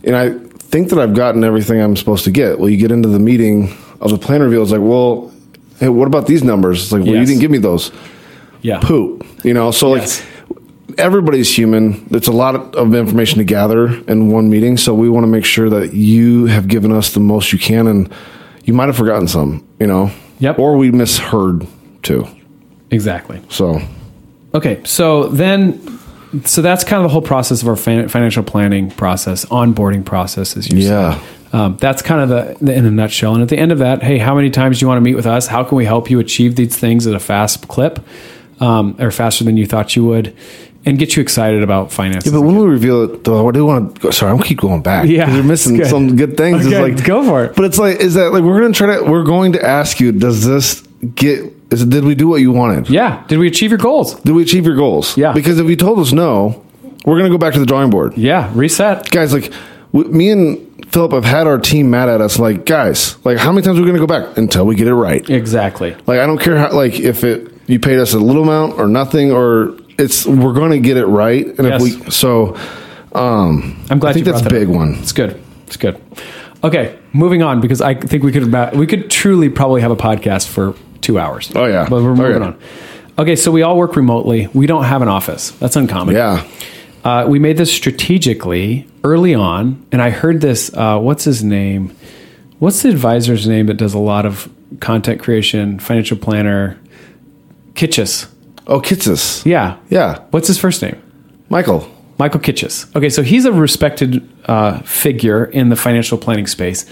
and 0.04 0.14
I 0.14 0.30
think 0.58 0.90
that 0.90 0.98
I've 0.98 1.14
gotten 1.14 1.42
everything 1.44 1.80
I'm 1.80 1.96
supposed 1.96 2.24
to 2.24 2.30
get. 2.30 2.58
Well, 2.58 2.68
you 2.68 2.76
get 2.76 2.90
into 2.92 3.08
the 3.08 3.18
meeting 3.18 3.72
of 4.00 4.10
the 4.10 4.18
plan 4.18 4.42
reveal. 4.42 4.62
It's 4.62 4.72
like, 4.72 4.80
well, 4.82 5.32
hey, 5.80 5.88
what 5.88 6.06
about 6.06 6.26
these 6.26 6.44
numbers? 6.44 6.82
It's 6.84 6.92
like, 6.92 7.02
well, 7.02 7.14
you 7.16 7.24
didn't 7.26 7.40
give 7.40 7.50
me 7.50 7.58
those. 7.58 7.90
Yeah. 8.62 8.78
Poop, 8.80 9.26
you 9.44 9.54
know. 9.54 9.70
So 9.72 9.96
Yes. 9.96 10.22
like, 10.48 10.98
everybody's 10.98 11.52
human. 11.56 12.06
It's 12.10 12.28
a 12.28 12.32
lot 12.32 12.54
of 12.76 12.94
information 12.94 13.38
to 13.38 13.44
gather 13.44 13.86
in 14.06 14.30
one 14.30 14.50
meeting. 14.50 14.76
So 14.76 14.94
we 14.94 15.08
want 15.08 15.24
to 15.24 15.28
make 15.28 15.44
sure 15.44 15.68
that 15.70 15.94
you 15.94 16.46
have 16.46 16.68
given 16.68 16.92
us 16.92 17.12
the 17.14 17.20
most 17.20 17.52
you 17.52 17.58
can, 17.58 17.86
and 17.86 18.12
you 18.64 18.74
might 18.74 18.86
have 18.86 18.96
forgotten 18.96 19.26
some, 19.26 19.64
you 19.80 19.86
know. 19.86 20.10
Yep. 20.40 20.58
Or 20.58 20.76
we 20.76 20.90
misheard 20.90 21.66
too. 22.02 22.26
Exactly. 22.90 23.40
So 23.48 23.80
Okay, 24.52 24.80
so 24.84 25.28
then, 25.28 25.80
so 26.44 26.60
that's 26.60 26.82
kind 26.82 26.98
of 26.98 27.04
the 27.04 27.12
whole 27.12 27.22
process 27.22 27.62
of 27.62 27.68
our 27.68 27.76
financial 27.76 28.42
planning 28.42 28.90
process, 28.90 29.44
onboarding 29.46 30.04
process, 30.04 30.56
as 30.56 30.70
you 30.70 30.78
Yeah. 30.78 31.14
said. 31.14 31.22
Um, 31.52 31.76
that's 31.78 32.00
kind 32.02 32.20
of 32.20 32.28
the, 32.28 32.64
the 32.64 32.74
in 32.74 32.86
a 32.86 32.90
nutshell. 32.90 33.34
And 33.34 33.42
at 33.42 33.48
the 33.48 33.58
end 33.58 33.72
of 33.72 33.78
that, 33.78 34.02
hey, 34.02 34.18
how 34.18 34.34
many 34.34 34.50
times 34.50 34.78
do 34.78 34.84
you 34.84 34.88
want 34.88 34.98
to 34.98 35.02
meet 35.02 35.16
with 35.16 35.26
us? 35.26 35.48
How 35.48 35.64
can 35.64 35.76
we 35.76 35.84
help 35.84 36.10
you 36.10 36.20
achieve 36.20 36.56
these 36.56 36.76
things 36.76 37.06
at 37.06 37.14
a 37.14 37.20
fast 37.20 37.66
clip, 37.68 37.98
um, 38.60 38.94
or 39.00 39.10
faster 39.10 39.42
than 39.44 39.56
you 39.56 39.66
thought 39.66 39.96
you 39.96 40.04
would, 40.04 40.36
and 40.84 40.98
get 40.98 41.16
you 41.16 41.22
excited 41.22 41.62
about 41.62 41.90
finances? 41.90 42.32
but 42.32 42.42
when 42.42 42.56
we 42.56 42.66
reveal 42.66 43.02
it, 43.02 43.24
though, 43.24 43.48
I 43.48 43.52
do 43.52 43.66
want 43.66 43.96
to. 43.96 44.00
Go, 44.00 44.10
sorry, 44.12 44.32
I'm 44.32 44.38
keep 44.40 44.60
going 44.60 44.82
back. 44.82 45.08
Yeah, 45.08 45.34
you're 45.34 45.42
missing 45.42 45.76
good. 45.76 45.88
some 45.88 46.14
good 46.16 46.36
things. 46.36 46.66
It's 46.66 46.76
like 46.76 47.04
go 47.04 47.24
for 47.24 47.44
it. 47.44 47.56
But 47.56 47.64
it's 47.64 47.78
like, 47.78 47.98
is 47.98 48.14
that 48.14 48.32
like 48.32 48.44
we're 48.44 48.60
gonna 48.60 48.72
try 48.72 48.98
to? 48.98 49.02
We're 49.02 49.24
going 49.24 49.52
to 49.54 49.64
ask 49.64 49.98
you. 49.98 50.12
Does 50.12 50.46
this 50.46 50.82
get? 51.14 51.52
Is 51.72 51.84
did 51.84 52.04
we 52.04 52.14
do 52.14 52.28
what 52.28 52.40
you 52.40 52.52
wanted? 52.52 52.88
yeah, 52.90 53.24
did 53.26 53.38
we 53.38 53.48
achieve 53.48 53.70
your 53.70 53.78
goals? 53.78 54.14
Did 54.20 54.32
we 54.32 54.42
achieve 54.42 54.66
your 54.66 54.76
goals? 54.76 55.16
Yeah. 55.16 55.32
Because 55.32 55.58
if 55.58 55.68
you 55.68 55.76
told 55.76 55.98
us 55.98 56.12
no, 56.12 56.64
we're 57.04 57.16
gonna 57.16 57.30
go 57.30 57.38
back 57.38 57.54
to 57.54 57.60
the 57.60 57.66
drawing 57.66 57.90
board. 57.90 58.16
Yeah, 58.16 58.52
reset. 58.54 59.10
guys 59.10 59.32
like 59.32 59.52
me 59.92 60.30
and 60.30 60.69
philip 60.92 61.12
I've 61.12 61.24
had 61.24 61.46
our 61.46 61.58
team 61.58 61.90
mad 61.90 62.08
at 62.08 62.20
us 62.20 62.38
like 62.38 62.66
guys 62.66 63.16
like 63.24 63.38
how 63.38 63.52
many 63.52 63.64
times 63.64 63.78
are 63.78 63.82
we 63.82 63.86
going 63.88 64.00
to 64.00 64.06
go 64.06 64.06
back 64.06 64.36
until 64.36 64.66
we 64.66 64.74
get 64.74 64.86
it 64.88 64.94
right 64.94 65.28
Exactly. 65.30 65.92
like 66.06 66.18
i 66.20 66.26
don't 66.26 66.40
care 66.40 66.58
how 66.58 66.72
like 66.72 66.98
if 66.98 67.22
it 67.24 67.52
you 67.66 67.78
paid 67.78 67.98
us 67.98 68.12
a 68.14 68.18
little 68.18 68.42
amount 68.42 68.78
or 68.78 68.88
nothing 68.88 69.30
or 69.32 69.76
it's 69.98 70.26
we're 70.26 70.52
going 70.52 70.70
to 70.72 70.80
get 70.80 70.96
it 70.96 71.06
right 71.06 71.46
and 71.46 71.66
Yes. 71.68 71.82
if 71.84 72.04
we 72.04 72.10
so 72.10 72.56
um 73.14 73.82
I'm 73.90 73.98
glad 73.98 74.10
i 74.10 74.12
think 74.14 74.26
that's 74.26 74.42
a 74.42 74.48
big 74.50 74.68
up. 74.68 74.74
one 74.74 74.94
It's 74.96 75.12
good. 75.12 75.40
It's 75.66 75.76
good. 75.76 76.00
Okay, 76.64 76.98
moving 77.12 77.42
on 77.42 77.60
because 77.60 77.80
I 77.80 77.94
think 77.94 78.22
we 78.24 78.32
could 78.32 78.42
about, 78.42 78.74
we 78.74 78.86
could 78.86 79.08
truly 79.10 79.48
probably 79.48 79.80
have 79.82 79.90
a 79.92 79.96
podcast 79.96 80.48
for 80.48 80.74
two 81.00 81.18
hours. 81.18 81.50
Oh, 81.54 81.64
yeah. 81.64 81.86
but 81.88 82.02
we're 82.02 82.14
moving 82.14 82.42
Okay. 82.42 82.44
on. 82.44 82.58
Okay, 83.18 83.36
so 83.36 83.50
we 83.50 83.62
all 83.62 83.78
work 83.78 83.94
remotely. 83.96 84.48
We 84.52 84.66
don't 84.66 84.84
have 84.84 85.00
an 85.00 85.08
office. 85.08 85.52
That's 85.52 85.76
uncommon. 85.76 86.14
yeah 86.16 86.44
Uh, 87.04 87.26
we 87.28 87.38
made 87.38 87.56
this 87.56 87.72
strategically 87.72 88.86
early 89.04 89.34
on, 89.34 89.86
and 89.90 90.02
I 90.02 90.10
heard 90.10 90.40
this. 90.40 90.70
Uh, 90.74 90.98
what's 90.98 91.24
his 91.24 91.42
name? 91.42 91.96
What's 92.58 92.82
the 92.82 92.90
advisor's 92.90 93.48
name 93.48 93.66
that 93.66 93.78
does 93.78 93.94
a 93.94 93.98
lot 93.98 94.26
of 94.26 94.52
content 94.80 95.20
creation, 95.22 95.78
financial 95.78 96.16
planner? 96.16 96.78
Kitces. 97.74 98.28
oh 98.66 98.80
Kitces 98.80 99.44
Yeah. 99.46 99.78
yeah 99.88 100.18
What's 100.32 100.48
his 100.48 100.58
first 100.58 100.82
name? 100.82 101.00
michael 101.48 101.88
Michael 102.18 102.40
Kitces. 102.40 102.94
Okay, 102.94 103.08
so 103.08 103.22
he's 103.22 103.46
a 103.46 103.52
respected 103.52 104.28
uh, 104.44 104.80
figure 104.80 105.46
in 105.46 105.70
the 105.70 105.76
financial 105.76 106.18
planning 106.18 106.46
space. 106.46 106.84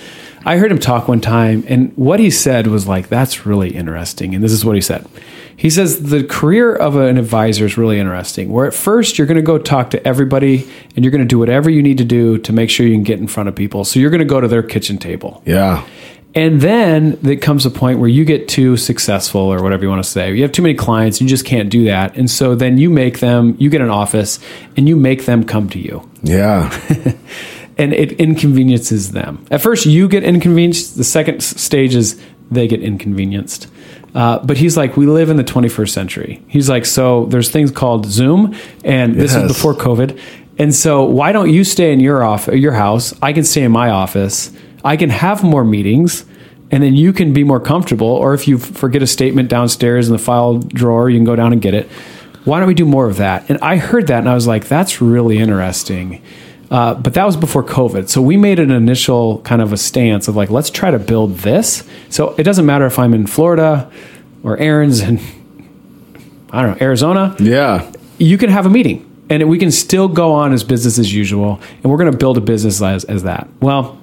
I 0.46 0.56
heard 0.56 0.72
him 0.72 0.78
talk 0.78 1.06
one 1.06 1.20
time, 1.20 1.64
and 1.68 1.92
what 1.96 2.18
he 2.18 2.30
said 2.30 2.66
was 2.68 2.88
like, 2.88 3.08
that's 3.08 3.44
really 3.44 3.68
interesting. 3.76 4.34
And 4.34 4.42
this 4.42 4.52
is 4.52 4.64
what 4.64 4.74
he 4.74 4.80
said. 4.80 5.06
He 5.58 5.70
says, 5.70 6.04
the 6.04 6.22
career 6.22 6.72
of 6.72 6.94
an 6.94 7.18
advisor 7.18 7.66
is 7.66 7.76
really 7.76 7.98
interesting, 7.98 8.52
where 8.52 8.66
at 8.66 8.74
first 8.74 9.18
you're 9.18 9.26
going 9.26 9.36
to 9.36 9.42
go 9.42 9.58
talk 9.58 9.90
to 9.90 10.06
everybody 10.06 10.64
and 10.94 11.04
you're 11.04 11.10
going 11.10 11.20
to 11.20 11.26
do 11.26 11.38
whatever 11.38 11.68
you 11.68 11.82
need 11.82 11.98
to 11.98 12.04
do 12.04 12.38
to 12.38 12.52
make 12.52 12.70
sure 12.70 12.86
you 12.86 12.94
can 12.94 13.02
get 13.02 13.18
in 13.18 13.26
front 13.26 13.48
of 13.48 13.56
people. 13.56 13.84
So 13.84 13.98
you're 13.98 14.10
going 14.10 14.20
to 14.20 14.24
go 14.24 14.40
to 14.40 14.46
their 14.46 14.62
kitchen 14.62 14.98
table. 14.98 15.42
yeah 15.44 15.84
And 16.32 16.60
then 16.60 17.18
there 17.22 17.36
comes 17.36 17.66
a 17.66 17.70
point 17.70 17.98
where 17.98 18.08
you 18.08 18.24
get 18.24 18.46
too 18.46 18.76
successful, 18.76 19.40
or 19.40 19.60
whatever 19.60 19.82
you 19.82 19.88
want 19.88 20.04
to 20.04 20.08
say. 20.08 20.32
You 20.32 20.42
have 20.42 20.52
too 20.52 20.62
many 20.62 20.74
clients, 20.74 21.20
you 21.20 21.26
just 21.26 21.44
can't 21.44 21.70
do 21.70 21.86
that. 21.86 22.16
And 22.16 22.30
so 22.30 22.54
then 22.54 22.78
you 22.78 22.88
make 22.88 23.18
them, 23.18 23.56
you 23.58 23.68
get 23.68 23.80
an 23.80 23.90
office, 23.90 24.38
and 24.76 24.88
you 24.88 24.94
make 24.94 25.24
them 25.24 25.42
come 25.42 25.68
to 25.70 25.78
you. 25.80 26.08
yeah 26.22 26.70
And 27.78 27.92
it 27.92 28.12
inconveniences 28.12 29.12
them. 29.12 29.44
At 29.52 29.60
first, 29.60 29.86
you 29.86 30.08
get 30.08 30.24
inconvenienced. 30.24 30.96
The 30.96 31.04
second 31.04 31.42
stage 31.42 31.94
is 31.94 32.20
they 32.50 32.66
get 32.66 32.82
inconvenienced. 32.82 33.68
Uh, 34.14 34.38
but 34.44 34.56
he's 34.56 34.76
like, 34.76 34.96
we 34.96 35.06
live 35.06 35.28
in 35.30 35.36
the 35.36 35.44
21st 35.44 35.90
century. 35.90 36.42
He's 36.48 36.68
like, 36.68 36.84
so 36.86 37.26
there's 37.26 37.50
things 37.50 37.70
called 37.70 38.06
Zoom, 38.06 38.54
and 38.84 39.14
this 39.14 39.34
Yes. 39.34 39.42
is 39.44 39.48
before 39.56 39.74
COVID. 39.74 40.18
And 40.58 40.74
so 40.74 41.04
why 41.04 41.30
don't 41.32 41.50
you 41.52 41.62
stay 41.62 41.92
in 41.92 42.00
your 42.00 42.24
off 42.24 42.48
your 42.48 42.72
house? 42.72 43.14
I 43.22 43.32
can 43.32 43.44
stay 43.44 43.62
in 43.62 43.70
my 43.72 43.90
office. 43.90 44.50
I 44.84 44.96
can 44.96 45.10
have 45.10 45.44
more 45.44 45.62
meetings, 45.64 46.24
and 46.70 46.82
then 46.82 46.94
you 46.96 47.12
can 47.12 47.32
be 47.32 47.44
more 47.44 47.60
comfortable. 47.60 48.08
Or 48.08 48.34
if 48.34 48.48
you 48.48 48.58
forget 48.58 49.02
a 49.02 49.06
statement 49.06 49.48
downstairs 49.50 50.08
in 50.08 50.12
the 50.12 50.18
file 50.18 50.58
drawer, 50.58 51.08
you 51.10 51.18
can 51.18 51.24
go 51.24 51.36
down 51.36 51.52
and 51.52 51.62
get 51.62 51.74
it. 51.74 51.88
Why 52.44 52.58
don't 52.58 52.68
we 52.68 52.74
do 52.74 52.86
more 52.86 53.06
of 53.08 53.16
that? 53.18 53.48
And 53.50 53.58
I 53.60 53.76
heard 53.76 54.06
that, 54.06 54.20
and 54.20 54.28
I 54.28 54.34
was 54.34 54.46
like, 54.46 54.66
that's 54.68 55.00
really 55.02 55.38
interesting. 55.38 56.22
Uh, 56.70 56.94
but 56.94 57.14
that 57.14 57.24
was 57.24 57.36
before 57.36 57.64
COVID. 57.64 58.08
So 58.08 58.20
we 58.20 58.36
made 58.36 58.58
an 58.58 58.70
initial 58.70 59.40
kind 59.40 59.62
of 59.62 59.72
a 59.72 59.76
stance 59.76 60.28
of 60.28 60.36
like, 60.36 60.50
let's 60.50 60.70
try 60.70 60.90
to 60.90 60.98
build 60.98 61.38
this. 61.38 61.82
So 62.10 62.34
it 62.36 62.42
doesn't 62.42 62.66
matter 62.66 62.84
if 62.84 62.98
I'm 62.98 63.14
in 63.14 63.26
Florida 63.26 63.90
or 64.42 64.58
Aaron's 64.58 65.00
in, 65.00 65.18
I 66.50 66.62
don't 66.62 66.78
know, 66.78 66.86
Arizona 66.86 67.36
yeah 67.38 67.90
you 68.18 68.38
can 68.38 68.50
have 68.50 68.66
a 68.66 68.70
meeting 68.70 69.04
and 69.30 69.48
we 69.48 69.58
can 69.58 69.70
still 69.70 70.08
go 70.08 70.32
on 70.32 70.52
as 70.52 70.64
business 70.64 70.98
as 70.98 71.12
usual 71.12 71.60
and 71.82 71.90
we're 71.90 71.98
going 71.98 72.10
to 72.10 72.16
build 72.16 72.38
a 72.38 72.40
business 72.40 72.80
as, 72.80 73.04
as 73.04 73.22
that 73.24 73.48
well 73.60 73.98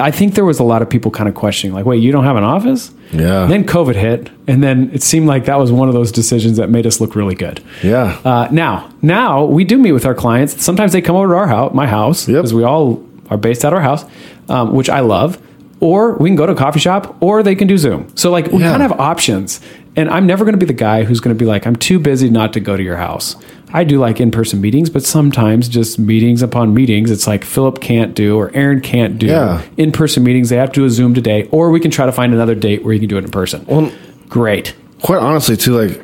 I 0.00 0.10
think 0.10 0.34
there 0.34 0.44
was 0.44 0.60
a 0.60 0.64
lot 0.64 0.80
of 0.80 0.88
people 0.88 1.10
kind 1.10 1.28
of 1.28 1.34
questioning, 1.34 1.74
like, 1.74 1.84
wait, 1.84 2.00
you 2.02 2.12
don't 2.12 2.24
have 2.24 2.36
an 2.36 2.44
office? 2.44 2.92
Yeah. 3.12 3.44
And 3.44 3.52
then 3.52 3.64
COVID 3.64 3.94
hit, 3.94 4.30
and 4.46 4.62
then 4.62 4.90
it 4.92 5.02
seemed 5.02 5.26
like 5.26 5.46
that 5.46 5.58
was 5.58 5.72
one 5.72 5.88
of 5.88 5.94
those 5.94 6.12
decisions 6.12 6.58
that 6.58 6.68
made 6.68 6.86
us 6.86 7.00
look 7.00 7.14
really 7.16 7.34
good. 7.34 7.62
Yeah. 7.82 8.18
Uh, 8.24 8.48
now, 8.50 8.90
now 9.02 9.44
we 9.44 9.64
do 9.64 9.78
meet 9.78 9.92
with 9.92 10.04
our 10.04 10.14
clients. 10.14 10.62
Sometimes 10.62 10.92
they 10.92 11.00
come 11.00 11.16
over 11.16 11.28
to 11.28 11.34
our 11.34 11.46
house, 11.46 11.72
my 11.74 11.86
house, 11.86 12.28
Yep. 12.28 12.36
because 12.36 12.52
we 12.54 12.64
all 12.64 13.02
are 13.30 13.36
based 13.38 13.64
at 13.64 13.72
our 13.72 13.80
house, 13.80 14.04
um, 14.48 14.74
which 14.74 14.90
I 14.90 15.00
love. 15.00 15.38
Or 15.80 16.14
we 16.14 16.28
can 16.28 16.34
go 16.36 16.44
to 16.44 16.52
a 16.52 16.56
coffee 16.56 16.80
shop, 16.80 17.16
or 17.20 17.42
they 17.42 17.54
can 17.54 17.68
do 17.68 17.78
Zoom. 17.78 18.08
So 18.16 18.30
like 18.30 18.50
we 18.52 18.58
Yeah. 18.60 18.70
kind 18.72 18.82
of 18.82 18.90
have 18.90 19.00
options. 19.00 19.60
And 19.96 20.10
I'm 20.10 20.26
never 20.26 20.44
going 20.44 20.52
to 20.54 20.58
be 20.58 20.66
the 20.66 20.72
guy 20.72 21.04
who's 21.04 21.20
going 21.20 21.34
to 21.36 21.38
be 21.38 21.46
like, 21.46 21.66
I'm 21.66 21.76
too 21.76 21.98
busy 21.98 22.28
not 22.30 22.52
to 22.54 22.60
go 22.60 22.76
to 22.76 22.82
your 22.82 22.96
house. 22.96 23.36
I 23.72 23.84
do 23.84 23.98
like 23.98 24.18
in 24.20 24.30
person 24.30 24.60
meetings, 24.60 24.88
but 24.88 25.02
sometimes 25.02 25.68
just 25.68 25.98
meetings 25.98 26.40
upon 26.42 26.72
meetings, 26.72 27.10
it's 27.10 27.26
like 27.26 27.44
Philip 27.44 27.80
can't 27.80 28.14
do 28.14 28.36
or 28.36 28.50
Aaron 28.54 28.80
can't 28.80 29.18
do 29.18 29.26
Yeah. 29.26 29.60
in 29.76 29.92
person 29.92 30.24
meetings. 30.24 30.48
They 30.48 30.56
have 30.56 30.72
to 30.72 30.80
do 30.80 30.84
a 30.86 30.90
Zoom 30.90 31.12
today, 31.14 31.46
or 31.50 31.70
we 31.70 31.78
can 31.80 31.90
try 31.90 32.06
to 32.06 32.12
find 32.12 32.32
another 32.32 32.54
date 32.54 32.82
where 32.84 32.94
you 32.94 33.00
can 33.00 33.08
do 33.08 33.18
it 33.18 33.24
in 33.24 33.30
person. 33.30 33.64
Well, 33.66 33.90
Great. 34.28 34.74
quite 35.02 35.18
honestly, 35.20 35.56
too, 35.56 35.78
like 35.78 36.00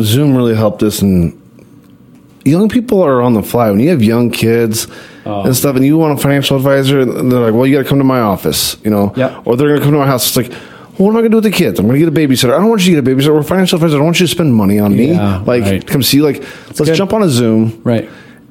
Zoom 0.00 0.34
really 0.34 0.54
helped 0.54 0.82
us. 0.82 1.02
And 1.02 1.38
young 2.44 2.68
people 2.70 3.02
are 3.02 3.20
on 3.20 3.34
the 3.34 3.42
fly. 3.42 3.70
When 3.70 3.80
you 3.80 3.90
have 3.90 4.02
young 4.02 4.30
kids 4.30 4.86
Oh. 5.26 5.42
and 5.42 5.54
stuff, 5.54 5.76
and 5.76 5.84
you 5.84 5.98
want 5.98 6.18
a 6.18 6.22
financial 6.22 6.56
advisor, 6.56 7.00
and 7.00 7.30
they're 7.30 7.40
like, 7.40 7.54
"Well, 7.54 7.66
you 7.66 7.76
got 7.76 7.82
to 7.84 7.88
come 7.88 7.98
to 7.98 8.04
my 8.04 8.20
office," 8.20 8.76
you 8.82 8.90
know, 8.90 9.12
Yep. 9.16 9.42
or 9.44 9.56
they're 9.56 9.68
going 9.68 9.80
to 9.80 9.84
come 9.84 9.92
to 9.92 9.98
my 9.98 10.06
house. 10.06 10.26
It's 10.28 10.36
like. 10.36 10.50
Well, 10.98 11.06
what 11.06 11.10
am 11.12 11.16
I 11.16 11.20
going 11.20 11.24
to 11.24 11.28
do 11.30 11.36
with 11.38 11.44
the 11.44 11.50
kids? 11.50 11.78
I'm 11.80 11.86
going 11.86 11.98
to 11.98 12.04
get 12.10 12.16
a 12.16 12.28
babysitter. 12.28 12.52
I 12.54 12.58
don't 12.58 12.68
want 12.68 12.86
you 12.86 12.94
to 12.94 13.02
get 13.02 13.10
a 13.12 13.16
babysitter. 13.16 13.34
We're 13.34 13.42
financial 13.42 13.76
advisor. 13.76 13.94
I 13.96 13.98
don't 13.98 14.04
want 14.04 14.20
you 14.20 14.26
to 14.26 14.30
spend 14.32 14.54
money 14.54 14.78
on 14.78 14.94
me. 14.94 15.12
Yeah, 15.12 15.38
Like, 15.46 15.62
right. 15.62 15.86
come 15.86 16.02
see. 16.02 16.20
Like, 16.20 16.40
let's 16.66 16.80
good. 16.80 16.94
jump 16.94 17.12
on 17.12 17.22
a 17.22 17.28
Zoom. 17.28 17.80
Right. 17.84 18.08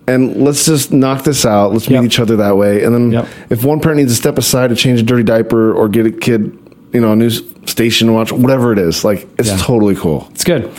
and 0.08 0.38
let's 0.44 0.66
just 0.66 0.92
knock 0.92 1.24
this 1.24 1.46
out. 1.46 1.72
Let's 1.72 1.88
meet 1.88 2.04
each 2.04 2.20
other 2.20 2.36
that 2.38 2.58
way. 2.58 2.84
And 2.84 2.94
then 2.94 3.12
Yep. 3.12 3.28
if 3.52 3.64
one 3.64 3.80
parent 3.80 4.00
needs 4.00 4.12
to 4.12 4.16
step 4.18 4.38
aside 4.40 4.72
to 4.72 4.76
change 4.76 5.00
a 5.00 5.04
dirty 5.04 5.24
diaper 5.24 5.72
or 5.72 5.88
get 5.88 6.06
a 6.08 6.12
kid, 6.12 6.58
you 6.92 7.00
know, 7.00 7.12
a 7.12 7.16
news 7.16 7.44
station 7.68 8.08
to 8.08 8.14
watch, 8.14 8.32
whatever 8.32 8.74
it 8.74 8.80
is, 8.80 9.06
like 9.06 9.28
it's 9.38 9.50
Yeah. 9.50 9.58
totally 9.58 9.94
cool. 9.96 10.28
It's 10.32 10.44
good. 10.44 10.70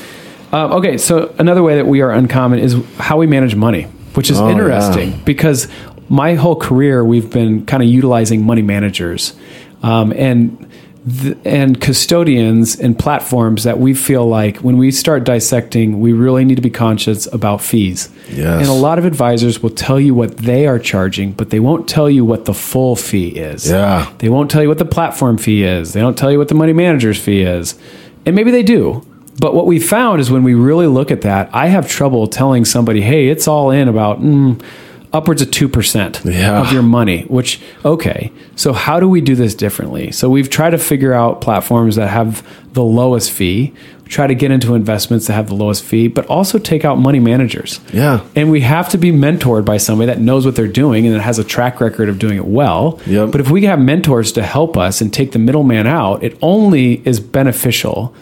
Um, 0.52 0.72
okay, 0.72 0.98
so 0.98 1.32
another 1.38 1.62
way 1.62 1.76
that 1.76 1.86
we 1.86 2.00
are 2.02 2.10
uncommon 2.10 2.58
is 2.58 2.76
how 2.98 3.16
we 3.16 3.26
manage 3.28 3.54
money, 3.54 3.86
which 4.14 4.28
is 4.28 4.38
Oh, 4.40 4.50
interesting 4.50 5.10
yeah. 5.12 5.16
because 5.24 5.68
my 6.08 6.34
whole 6.34 6.56
career 6.56 7.02
we've 7.04 7.30
been 7.30 7.64
kind 7.64 7.82
of 7.82 7.88
utilizing 7.88 8.44
money 8.44 8.60
managers 8.62 9.32
um, 9.84 10.12
and 10.16 10.66
th- 11.08 11.36
and 11.44 11.80
custodians 11.80 12.78
and 12.78 12.98
platforms 12.98 13.64
that 13.64 13.78
we 13.78 13.94
feel 13.94 14.26
like 14.26 14.58
when 14.58 14.76
we 14.78 14.90
start 14.90 15.24
dissecting, 15.24 16.00
we 16.00 16.12
really 16.12 16.44
need 16.44 16.56
to 16.56 16.62
be 16.62 16.70
conscious 16.70 17.26
about 17.32 17.60
fees. 17.60 18.08
Yes. 18.30 18.60
And 18.60 18.68
a 18.68 18.72
lot 18.72 18.98
of 18.98 19.04
advisors 19.04 19.62
will 19.62 19.70
tell 19.70 20.00
you 20.00 20.14
what 20.14 20.36
they 20.38 20.66
are 20.66 20.78
charging, 20.78 21.32
but 21.32 21.50
they 21.50 21.60
won't 21.60 21.88
tell 21.88 22.08
you 22.08 22.24
what 22.24 22.44
the 22.44 22.54
full 22.54 22.96
fee 22.96 23.28
is. 23.28 23.70
Yeah. 23.70 24.12
They 24.18 24.28
won't 24.28 24.50
tell 24.50 24.62
you 24.62 24.68
what 24.68 24.78
the 24.78 24.84
platform 24.84 25.38
fee 25.38 25.64
is. 25.64 25.92
They 25.92 26.00
don't 26.00 26.16
tell 26.16 26.30
you 26.30 26.38
what 26.38 26.48
the 26.48 26.54
money 26.54 26.72
manager's 26.72 27.18
fee 27.18 27.42
is. 27.42 27.78
And 28.24 28.36
maybe 28.36 28.50
they 28.50 28.62
do. 28.62 29.06
But 29.40 29.54
what 29.54 29.66
we 29.66 29.80
found 29.80 30.20
is 30.20 30.30
when 30.30 30.44
we 30.44 30.54
really 30.54 30.86
look 30.86 31.10
at 31.10 31.22
that, 31.22 31.50
I 31.52 31.66
have 31.66 31.88
trouble 31.88 32.26
telling 32.26 32.64
somebody, 32.64 33.00
hey, 33.00 33.28
it's 33.28 33.48
all 33.48 33.70
in 33.70 33.88
about 33.88 34.20
mm, 34.20 34.62
upwards 35.12 35.42
of 35.42 35.50
2% 35.50 36.20
Yeah. 36.24 36.60
of 36.60 36.72
your 36.72 36.82
money, 36.82 37.24
which, 37.28 37.60
okay. 37.84 38.32
So, 38.56 38.72
how 38.72 38.98
do 39.00 39.08
we 39.08 39.20
do 39.20 39.34
this 39.34 39.54
differently? 39.54 40.10
So, 40.10 40.28
we've 40.30 40.48
tried 40.50 40.70
to 40.70 40.78
figure 40.78 41.12
out 41.12 41.40
platforms 41.40 41.96
that 41.96 42.08
have 42.08 42.42
the 42.72 42.82
lowest 42.82 43.30
fee, 43.30 43.72
try 44.06 44.26
to 44.26 44.34
get 44.34 44.50
into 44.50 44.74
investments 44.74 45.26
that 45.26 45.32
have 45.34 45.48
the 45.48 45.54
lowest 45.54 45.82
fee, 45.84 46.06
but 46.08 46.26
also 46.26 46.58
take 46.58 46.84
out 46.84 46.98
money 46.98 47.18
managers. 47.20 47.80
Yeah. 47.92 48.20
And 48.36 48.50
we 48.50 48.60
have 48.60 48.88
to 48.90 48.98
be 48.98 49.10
mentored 49.10 49.64
by 49.64 49.78
somebody 49.78 50.06
that 50.06 50.20
knows 50.20 50.44
what 50.44 50.54
they're 50.54 50.66
doing 50.68 51.06
and 51.06 51.14
that 51.14 51.20
has 51.22 51.38
a 51.38 51.44
track 51.44 51.80
record 51.80 52.08
of 52.10 52.18
doing 52.18 52.36
it 52.36 52.44
well. 52.46 52.98
Yep. 53.06 53.32
But 53.32 53.40
if 53.40 53.50
we 53.50 53.64
have 53.64 53.78
mentors 53.80 54.32
to 54.32 54.42
help 54.42 54.76
us 54.76 55.00
and 55.00 55.12
take 55.12 55.32
the 55.32 55.38
middleman 55.38 55.86
out, 55.86 56.22
it 56.22 56.36
only 56.42 57.00
is 57.06 57.20
beneficial. 57.20 58.14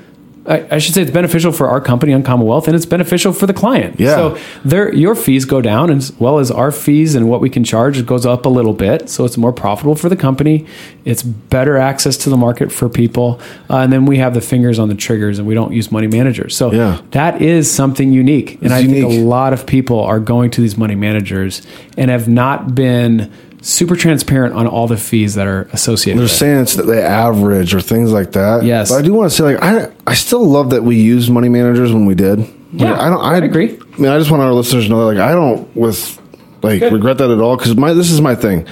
I, 0.46 0.76
I 0.76 0.78
should 0.78 0.94
say 0.94 1.02
it's 1.02 1.10
beneficial 1.10 1.52
for 1.52 1.68
our 1.68 1.80
company 1.80 2.12
Uncommon 2.12 2.46
Wealth 2.46 2.66
and 2.66 2.74
it's 2.74 2.86
beneficial 2.86 3.32
for 3.32 3.46
the 3.46 3.52
client. 3.52 4.00
Yeah. 4.00 4.14
So 4.14 4.38
there, 4.64 4.92
your 4.94 5.14
fees 5.14 5.44
go 5.44 5.60
down 5.60 5.90
as 5.90 6.12
well 6.18 6.38
as 6.38 6.50
our 6.50 6.72
fees 6.72 7.14
and 7.14 7.28
what 7.28 7.40
we 7.42 7.50
can 7.50 7.62
charge 7.62 7.98
it 7.98 8.06
goes 8.06 8.24
up 8.24 8.46
a 8.46 8.48
little 8.48 8.72
bit. 8.72 9.10
So 9.10 9.24
it's 9.26 9.36
more 9.36 9.52
profitable 9.52 9.94
for 9.96 10.08
the 10.08 10.16
company. 10.16 10.66
It's 11.04 11.22
better 11.22 11.76
access 11.76 12.16
to 12.18 12.30
the 12.30 12.38
market 12.38 12.72
for 12.72 12.88
people. 12.88 13.38
Uh, 13.68 13.78
and 13.78 13.92
then 13.92 14.06
we 14.06 14.16
have 14.16 14.32
the 14.32 14.40
fingers 14.40 14.78
on 14.78 14.88
the 14.88 14.94
triggers 14.94 15.38
and 15.38 15.46
we 15.46 15.54
don't 15.54 15.72
use 15.72 15.92
money 15.92 16.06
managers. 16.06 16.56
So 16.56 16.72
Yeah. 16.72 17.00
that 17.10 17.42
is 17.42 17.70
something 17.70 18.12
unique. 18.12 18.54
And 18.54 18.64
It's 18.66 18.72
I 18.72 18.86
think 18.86 19.04
a 19.04 19.20
lot 19.22 19.52
of 19.52 19.66
people 19.66 20.00
are 20.00 20.20
going 20.20 20.50
to 20.52 20.62
these 20.62 20.76
money 20.78 20.94
managers 20.94 21.60
and 21.98 22.10
have 22.10 22.28
not 22.28 22.74
been 22.74 23.30
super 23.62 23.94
transparent 23.96 24.54
on 24.54 24.66
all 24.66 24.86
the 24.86 24.96
fees 24.96 25.34
that 25.34 25.46
are 25.46 25.62
associated 25.72 26.18
They're 26.18 26.24
with 26.24 26.32
it. 26.32 26.36
saying 26.36 26.60
it's 26.62 26.74
the 26.76 27.02
average 27.02 27.74
or 27.74 27.80
things 27.80 28.10
like 28.12 28.32
that. 28.32 28.64
Yes. 28.64 28.90
But 28.90 28.98
I 28.98 29.02
do 29.02 29.12
want 29.12 29.30
to 29.30 29.36
say, 29.36 29.44
like, 29.44 29.62
I 29.62 29.90
I 30.06 30.14
still 30.14 30.44
love 30.44 30.70
that 30.70 30.82
we 30.82 30.96
used 31.00 31.30
money 31.30 31.48
managers 31.48 31.92
when 31.92 32.06
we 32.06 32.14
did. 32.14 32.38
Yeah, 32.72 32.92
Like, 32.92 33.00
I 33.00 33.08
don't. 33.10 33.20
I, 33.24 33.34
I 33.34 33.36
agree. 33.38 33.78
I 33.78 34.00
mean, 34.00 34.10
I 34.10 34.18
just 34.18 34.30
want 34.30 34.42
our 34.42 34.52
listeners 34.52 34.84
to 34.84 34.90
know 34.90 34.98
that, 35.00 35.14
like, 35.14 35.18
I 35.18 35.32
don't 35.32 35.74
with 35.76 36.18
like 36.62 36.80
Good. 36.80 36.92
regret 36.92 37.18
that 37.18 37.30
at 37.30 37.38
all 37.40 37.56
because 37.56 37.76
my 37.76 37.92
this 37.92 38.10
is 38.10 38.20
my 38.20 38.34
thing. 38.34 38.66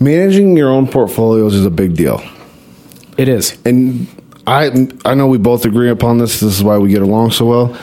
Managing 0.00 0.56
your 0.56 0.68
own 0.70 0.86
portfolios 0.86 1.54
is 1.54 1.66
a 1.66 1.70
big 1.70 1.96
deal. 1.96 2.22
It 3.16 3.28
is. 3.28 3.58
and 3.64 4.06
I 4.46 4.88
I 5.04 5.14
know 5.14 5.26
we 5.26 5.38
both 5.38 5.64
agree 5.64 5.90
upon 5.90 6.18
this. 6.18 6.40
This 6.40 6.56
is 6.56 6.62
why 6.62 6.78
we 6.78 6.90
get 6.90 7.02
along 7.02 7.32
so 7.32 7.44
well. 7.46 7.76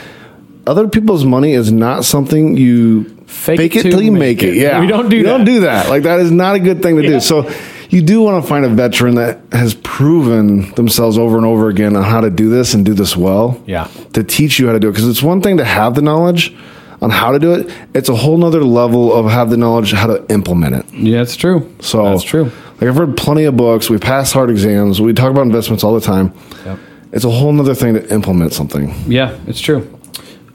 Other 0.65 0.88
people's 0.88 1.25
money 1.25 1.51
is 1.53 1.71
not 1.71 2.05
something 2.05 2.55
you 2.58 3.14
Fake 3.27 3.75
it 3.75 3.85
it 3.85 3.91
till 3.91 4.01
you 4.01 4.11
make 4.11 4.19
make 4.19 4.43
it. 4.43 4.49
it. 4.49 4.55
Yeah, 4.57 4.79
We 4.79 4.88
don't 4.88 5.09
do 5.09 5.17
you 5.17 5.23
that. 5.23 5.29
Don't 5.29 5.45
do 5.45 5.59
that. 5.61 5.89
Like 5.89 6.03
that 6.03 6.19
is 6.19 6.31
not 6.31 6.55
a 6.55 6.59
good 6.59 6.81
thing 6.81 6.95
to 6.97 7.03
Yeah. 7.03 7.09
do. 7.09 7.19
So 7.19 7.49
you 7.89 8.01
do 8.01 8.21
want 8.21 8.43
to 8.43 8.47
find 8.49 8.65
a 8.65 8.69
veteran 8.69 9.15
that 9.15 9.39
has 9.51 9.73
proven 9.73 10.71
themselves 10.75 11.17
over 11.17 11.38
and 11.38 11.45
over 11.45 11.69
again 11.69 11.95
on 11.95 12.03
how 12.03 12.21
to 12.21 12.29
do 12.29 12.49
this 12.49 12.73
and 12.73 12.85
do 12.85 12.93
this 12.93 13.15
well. 13.15 13.59
Yeah. 13.65 13.88
to 14.13 14.23
teach 14.23 14.59
you 14.59 14.67
how 14.67 14.73
to 14.73 14.79
do 14.79 14.88
it 14.89 14.91
because 14.91 15.07
it's 15.07 15.21
one 15.23 15.41
thing 15.41 15.57
to 15.57 15.65
have 15.65 15.93
the 15.95 16.01
knowledge 16.01 16.55
on 17.01 17.09
how 17.09 17.31
to 17.31 17.39
do 17.39 17.53
it. 17.53 17.69
It's 17.93 18.09
a 18.09 18.15
whole 18.15 18.38
nother 18.38 18.63
level 18.63 19.13
of 19.13 19.29
have 19.29 19.49
the 19.49 19.57
knowledge 19.57 19.91
how 19.91 20.07
to 20.07 20.23
implement 20.29 20.75
it. 20.75 20.85
Yeah, 20.93 21.21
it's 21.21 21.35
true. 21.35 21.69
So 21.81 22.03
that's 22.05 22.23
true. 22.23 22.45
Like 22.79 22.83
I've 22.89 22.97
read 22.97 23.15
plenty 23.17 23.43
of 23.45 23.55
books. 23.57 23.89
We 23.89 23.97
pass 23.97 24.31
hard 24.31 24.49
exams. 24.49 24.99
We 25.01 25.13
talk 25.13 25.29
about 25.31 25.45
investments 25.45 25.83
all 25.83 25.93
the 25.93 26.01
time. 26.01 26.33
Yep. 26.65 26.79
It's 27.11 27.25
a 27.25 27.29
whole 27.29 27.51
nother 27.53 27.75
thing 27.75 27.93
to 27.93 28.13
implement 28.13 28.53
something. 28.53 28.93
Yeah, 29.07 29.38
it's 29.47 29.59
true. 29.61 29.88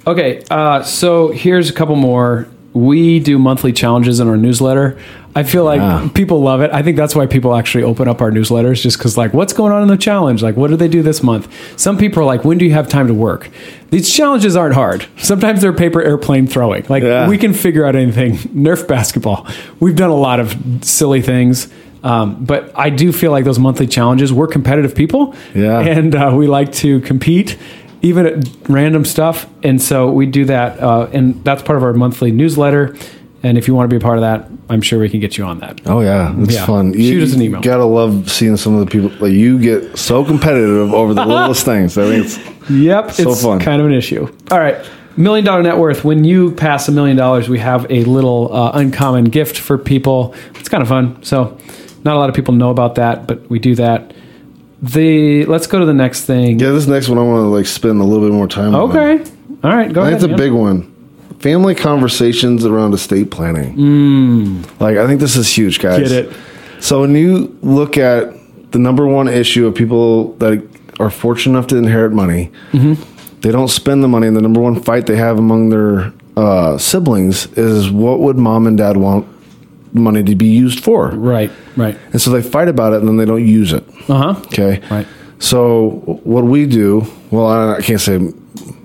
Okay, 0.06 0.42
uh, 0.50 0.82
so 0.82 1.28
here's 1.28 1.68
a 1.70 1.72
couple 1.72 1.94
more. 1.96 2.48
We 2.72 3.18
do 3.18 3.38
monthly 3.38 3.72
challenges 3.72 4.20
in 4.20 4.28
our 4.28 4.36
newsletter. 4.36 4.96
I 5.34 5.42
feel 5.44 5.64
like 5.64 5.80
Yeah. 5.80 6.08
people 6.14 6.40
love 6.40 6.60
it. 6.60 6.70
I 6.72 6.82
think 6.82 6.96
that's 6.96 7.14
why 7.16 7.26
people 7.26 7.54
actually 7.56 7.82
open 7.84 8.06
up 8.08 8.20
our 8.20 8.30
newsletters, 8.30 8.80
just 8.82 8.96
because, 8.98 9.16
like, 9.16 9.32
what's 9.34 9.52
going 9.52 9.72
on 9.72 9.82
in 9.82 9.88
the 9.88 9.96
challenge? 9.96 10.42
Like, 10.42 10.56
what 10.56 10.70
do 10.70 10.76
they 10.76 10.88
do 10.88 11.02
this 11.02 11.22
month? 11.22 11.48
Some 11.76 11.96
people 11.98 12.22
are 12.22 12.26
like, 12.26 12.44
when 12.44 12.58
do 12.58 12.64
you 12.64 12.72
have 12.72 12.88
time 12.88 13.06
to 13.08 13.14
work? 13.14 13.48
These 13.90 14.10
challenges 14.12 14.54
aren't 14.56 14.74
hard. 14.74 15.06
Sometimes 15.18 15.60
they're 15.62 15.72
paper 15.72 16.00
airplane 16.02 16.46
throwing. 16.46 16.84
Like, 16.88 17.02
Yeah. 17.02 17.28
we 17.28 17.38
can 17.38 17.52
figure 17.54 17.84
out 17.86 17.96
anything. 17.96 18.34
Nerf 18.54 18.86
basketball. 18.86 19.46
We've 19.80 19.96
done 19.96 20.10
a 20.10 20.16
lot 20.16 20.38
of 20.40 20.56
silly 20.82 21.22
things. 21.22 21.68
Um, 22.02 22.38
but 22.40 22.72
I 22.74 22.88
do 22.88 23.12
feel 23.12 23.30
like 23.30 23.44
those 23.44 23.58
monthly 23.58 23.86
challenges, 23.86 24.32
we're 24.32 24.46
competitive 24.46 24.94
people. 24.94 25.34
Yeah. 25.54 25.80
And 25.80 26.14
uh, 26.14 26.32
we 26.34 26.46
like 26.46 26.72
to 26.76 27.00
compete 27.00 27.58
even 28.02 28.26
at 28.26 28.48
random 28.68 29.04
stuff. 29.04 29.46
And 29.62 29.80
so 29.80 30.10
we 30.10 30.26
do 30.26 30.44
that. 30.46 30.80
Uh, 30.80 31.08
and 31.12 31.42
that's 31.44 31.62
part 31.62 31.76
of 31.76 31.82
our 31.84 31.92
monthly 31.92 32.32
newsletter. 32.32 32.96
And 33.42 33.56
if 33.56 33.66
you 33.68 33.74
want 33.74 33.88
to 33.88 33.94
be 33.94 33.96
a 33.96 34.04
part 34.04 34.18
of 34.18 34.22
that, 34.22 34.48
I'm 34.68 34.82
sure 34.82 34.98
we 35.00 35.08
can 35.08 35.18
get 35.20 35.38
you 35.38 35.44
on 35.44 35.60
that. 35.60 35.80
Oh 35.86 36.00
yeah, 36.00 36.34
it's 36.38 36.54
Yeah. 36.54 36.66
fun. 36.66 36.92
Shoot 36.92 37.22
us 37.22 37.34
an 37.34 37.40
email. 37.42 37.60
Gotta 37.62 37.84
love 37.86 38.30
seeing 38.30 38.56
some 38.58 38.74
of 38.74 38.80
the 38.80 38.86
people 38.86 39.10
like 39.18 39.32
you 39.32 39.58
get 39.58 39.96
so 39.98 40.24
competitive 40.24 40.92
over 40.92 41.14
the 41.14 41.24
littlest 41.24 41.64
things. 41.64 41.96
I 41.96 42.04
think 42.06 42.26
it's 42.26 42.70
Yep. 42.70 43.10
So 43.12 43.30
it's 43.32 43.42
fun. 43.42 43.58
kind 43.60 43.80
of 43.80 43.86
an 43.86 43.94
issue. 43.94 44.26
All 44.50 44.58
right. 44.58 44.76
Million 45.16 45.44
dollar 45.44 45.62
net 45.62 45.76
worth. 45.78 46.04
When 46.04 46.22
you 46.22 46.52
pass 46.52 46.86
a 46.88 46.92
million 46.92 47.16
dollars, 47.16 47.48
we 47.48 47.58
have 47.58 47.84
a 47.90 48.04
little 48.04 48.54
uh, 48.54 48.70
uncommon 48.74 49.24
gift 49.24 49.58
for 49.58 49.76
people. 49.76 50.34
It's 50.54 50.68
kind 50.68 50.82
of 50.82 50.88
fun. 50.88 51.22
So, 51.22 51.58
not 52.04 52.14
a 52.16 52.18
lot 52.18 52.28
of 52.30 52.36
people 52.36 52.54
know 52.54 52.70
about 52.70 52.94
that, 52.94 53.26
but 53.26 53.48
we 53.50 53.58
do 53.58 53.74
that. 53.74 54.14
The 54.82 55.44
let's 55.46 55.66
go 55.66 55.78
to 55.78 55.84
the 55.86 55.94
next 55.94 56.24
thing. 56.24 56.58
yeah. 56.58 56.70
This 56.70 56.86
next 56.86 57.08
one 57.08 57.18
I 57.18 57.22
want 57.22 57.42
to 57.44 57.48
like 57.48 57.66
spend 57.66 58.00
a 58.00 58.04
little 58.04 58.26
bit 58.26 58.34
more 58.34 58.48
time. 58.48 58.74
on. 58.74 58.90
Okay. 58.90 59.30
All 59.62 59.70
right. 59.76 59.92
Go 59.92 60.04
it's 60.06 60.24
a 60.24 60.28
man. 60.28 60.36
big 60.38 60.52
one. 60.52 60.86
Family 61.40 61.74
conversations 61.74 62.64
around 62.64 62.94
estate 62.94 63.30
planning. 63.30 64.62
Like 64.80 64.96
I 64.96 65.06
think 65.06 65.20
this 65.20 65.36
is 65.36 65.48
huge, 65.54 65.80
guys. 65.80 66.00
Mm. 66.00 66.08
Get 66.08 66.12
it. 66.26 66.36
So 66.80 67.00
when 67.02 67.14
you 67.14 67.56
look 67.62 67.98
at 67.98 68.32
the 68.72 68.78
number 68.78 69.06
one 69.06 69.28
issue 69.28 69.66
of 69.66 69.74
people 69.74 70.32
that 70.34 70.66
are 70.98 71.10
fortunate 71.10 71.58
enough 71.58 71.66
to 71.68 71.76
inherit 71.76 72.12
money, 72.12 72.50
Mm-hmm. 72.72 73.40
they 73.40 73.50
don't 73.52 73.68
spend 73.68 74.02
the 74.02 74.08
money, 74.08 74.26
and 74.28 74.36
the 74.36 74.40
number 74.40 74.60
one 74.60 74.80
fight 74.80 75.06
they 75.06 75.16
have 75.16 75.38
among 75.38 75.70
their 75.70 76.12
uh, 76.36 76.78
siblings 76.78 77.46
is 77.58 77.90
what 77.90 78.20
would 78.20 78.38
mom 78.38 78.66
and 78.66 78.78
dad 78.78 78.96
want 78.96 79.26
money 79.92 80.22
to 80.22 80.34
be 80.34 80.46
used 80.46 80.80
for, 80.80 81.08
Right. 81.08 81.50
Right. 81.76 81.96
and 82.12 82.20
so 82.20 82.30
they 82.30 82.42
fight 82.42 82.68
about 82.68 82.92
it, 82.92 83.00
and 83.00 83.08
then 83.08 83.16
they 83.16 83.24
don't 83.24 83.46
use 83.46 83.72
it. 83.72 83.84
Uh 84.08 84.34
huh. 84.34 84.40
Okay. 84.46 84.80
Right. 84.90 85.06
So 85.38 86.20
what 86.24 86.44
we 86.44 86.66
do, 86.66 87.06
well, 87.30 87.46
I 87.76 87.80
can't 87.80 88.00
say 88.00 88.18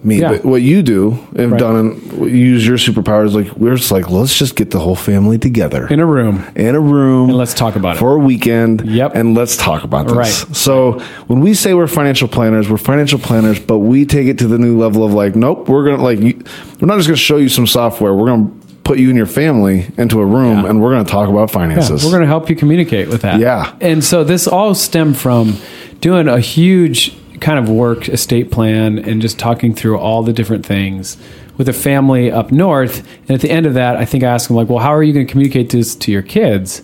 me, 0.03 0.19
Yeah. 0.21 0.29
but 0.33 0.45
what 0.45 0.61
you 0.61 0.81
do 0.83 1.17
and 1.35 1.51
Right. 1.51 1.59
done 1.59 1.75
and 1.75 2.31
use 2.31 2.65
your 2.65 2.77
superpowers, 2.77 3.33
like 3.33 3.51
we're 3.57 3.75
just 3.75 3.91
like, 3.91 4.09
let's 4.09 4.37
just 4.37 4.55
get 4.55 4.71
the 4.71 4.79
whole 4.79 4.95
family 4.95 5.37
together 5.37 5.87
In 5.89 5.99
a 5.99 6.05
room. 6.05 6.43
in 6.55 6.75
a 6.75 6.79
room 6.79 7.29
And 7.29 7.37
let's 7.37 7.53
talk 7.53 7.75
about 7.75 7.95
it. 7.97 7.99
for 7.99 8.13
a 8.13 8.19
weekend. 8.19 8.83
Yep. 8.85 9.15
And 9.15 9.35
let's 9.35 9.57
talk 9.57 9.83
about 9.83 10.07
this. 10.07 10.15
Right. 10.15 10.55
So 10.55 11.01
when 11.27 11.41
we 11.41 11.53
say 11.55 11.73
we're 11.73 11.87
financial 11.87 12.27
planners, 12.29 12.69
we're 12.69 12.77
financial 12.77 13.19
planners, 13.19 13.59
but 13.59 13.79
we 13.79 14.05
take 14.05 14.27
it 14.27 14.37
to 14.39 14.47
the 14.47 14.57
new 14.59 14.77
level 14.77 15.03
of 15.03 15.11
like, 15.13 15.35
nope, 15.35 15.67
we're 15.67 15.83
gonna 15.83 16.01
like, 16.03 16.19
we're 16.19 16.87
not 16.87 16.95
just 16.97 17.07
gonna 17.09 17.17
show 17.17 17.37
you 17.37 17.49
some 17.49 17.67
software. 17.67 18.13
We're 18.13 18.27
gonna 18.27 18.49
put 18.85 18.97
you 18.99 19.09
and 19.09 19.17
your 19.17 19.25
family 19.25 19.87
into 19.97 20.21
a 20.21 20.25
room, 20.25 20.59
Yeah. 20.63 20.69
and 20.69 20.81
we're 20.81 20.91
gonna 20.91 21.03
talk 21.03 21.27
about 21.27 21.49
Yeah, 21.49 21.53
finances. 21.59 22.05
we're 22.05 22.11
going 22.11 22.21
to 22.21 22.27
help 22.27 22.49
you 22.49 22.55
communicate 22.55 23.09
with 23.09 23.21
that. 23.23 23.39
Yeah. 23.41 23.71
And 23.81 24.01
so 24.03 24.23
this 24.23 24.47
all 24.47 24.73
stemmed 24.75 25.17
from 25.17 25.57
doing 25.99 26.27
a 26.29 26.39
huge 26.39 27.13
kind 27.41 27.59
of 27.59 27.67
work 27.67 28.07
estate 28.07 28.49
plan 28.51 28.97
and 28.97 29.21
just 29.21 29.37
talking 29.37 29.73
through 29.73 29.97
all 29.97 30.23
the 30.23 30.31
different 30.31 30.65
things 30.65 31.17
with 31.57 31.67
a 31.67 31.73
family 31.73 32.31
up 32.31 32.51
north. 32.51 33.03
And 33.27 33.35
at 33.35 33.41
the 33.41 33.49
end 33.49 33.65
of 33.65 33.73
that, 33.73 33.97
I 33.97 34.05
think 34.05 34.23
I 34.23 34.27
asked 34.27 34.47
them 34.47 34.55
like, 34.57 34.69
"Well, 34.69 34.79
how 34.79 34.93
are 34.93 35.03
you 35.03 35.11
going 35.13 35.25
to 35.27 35.31
communicate 35.31 35.69
this 35.71 35.95
to 35.95 36.11
your 36.11 36.21
kids?" 36.21 36.81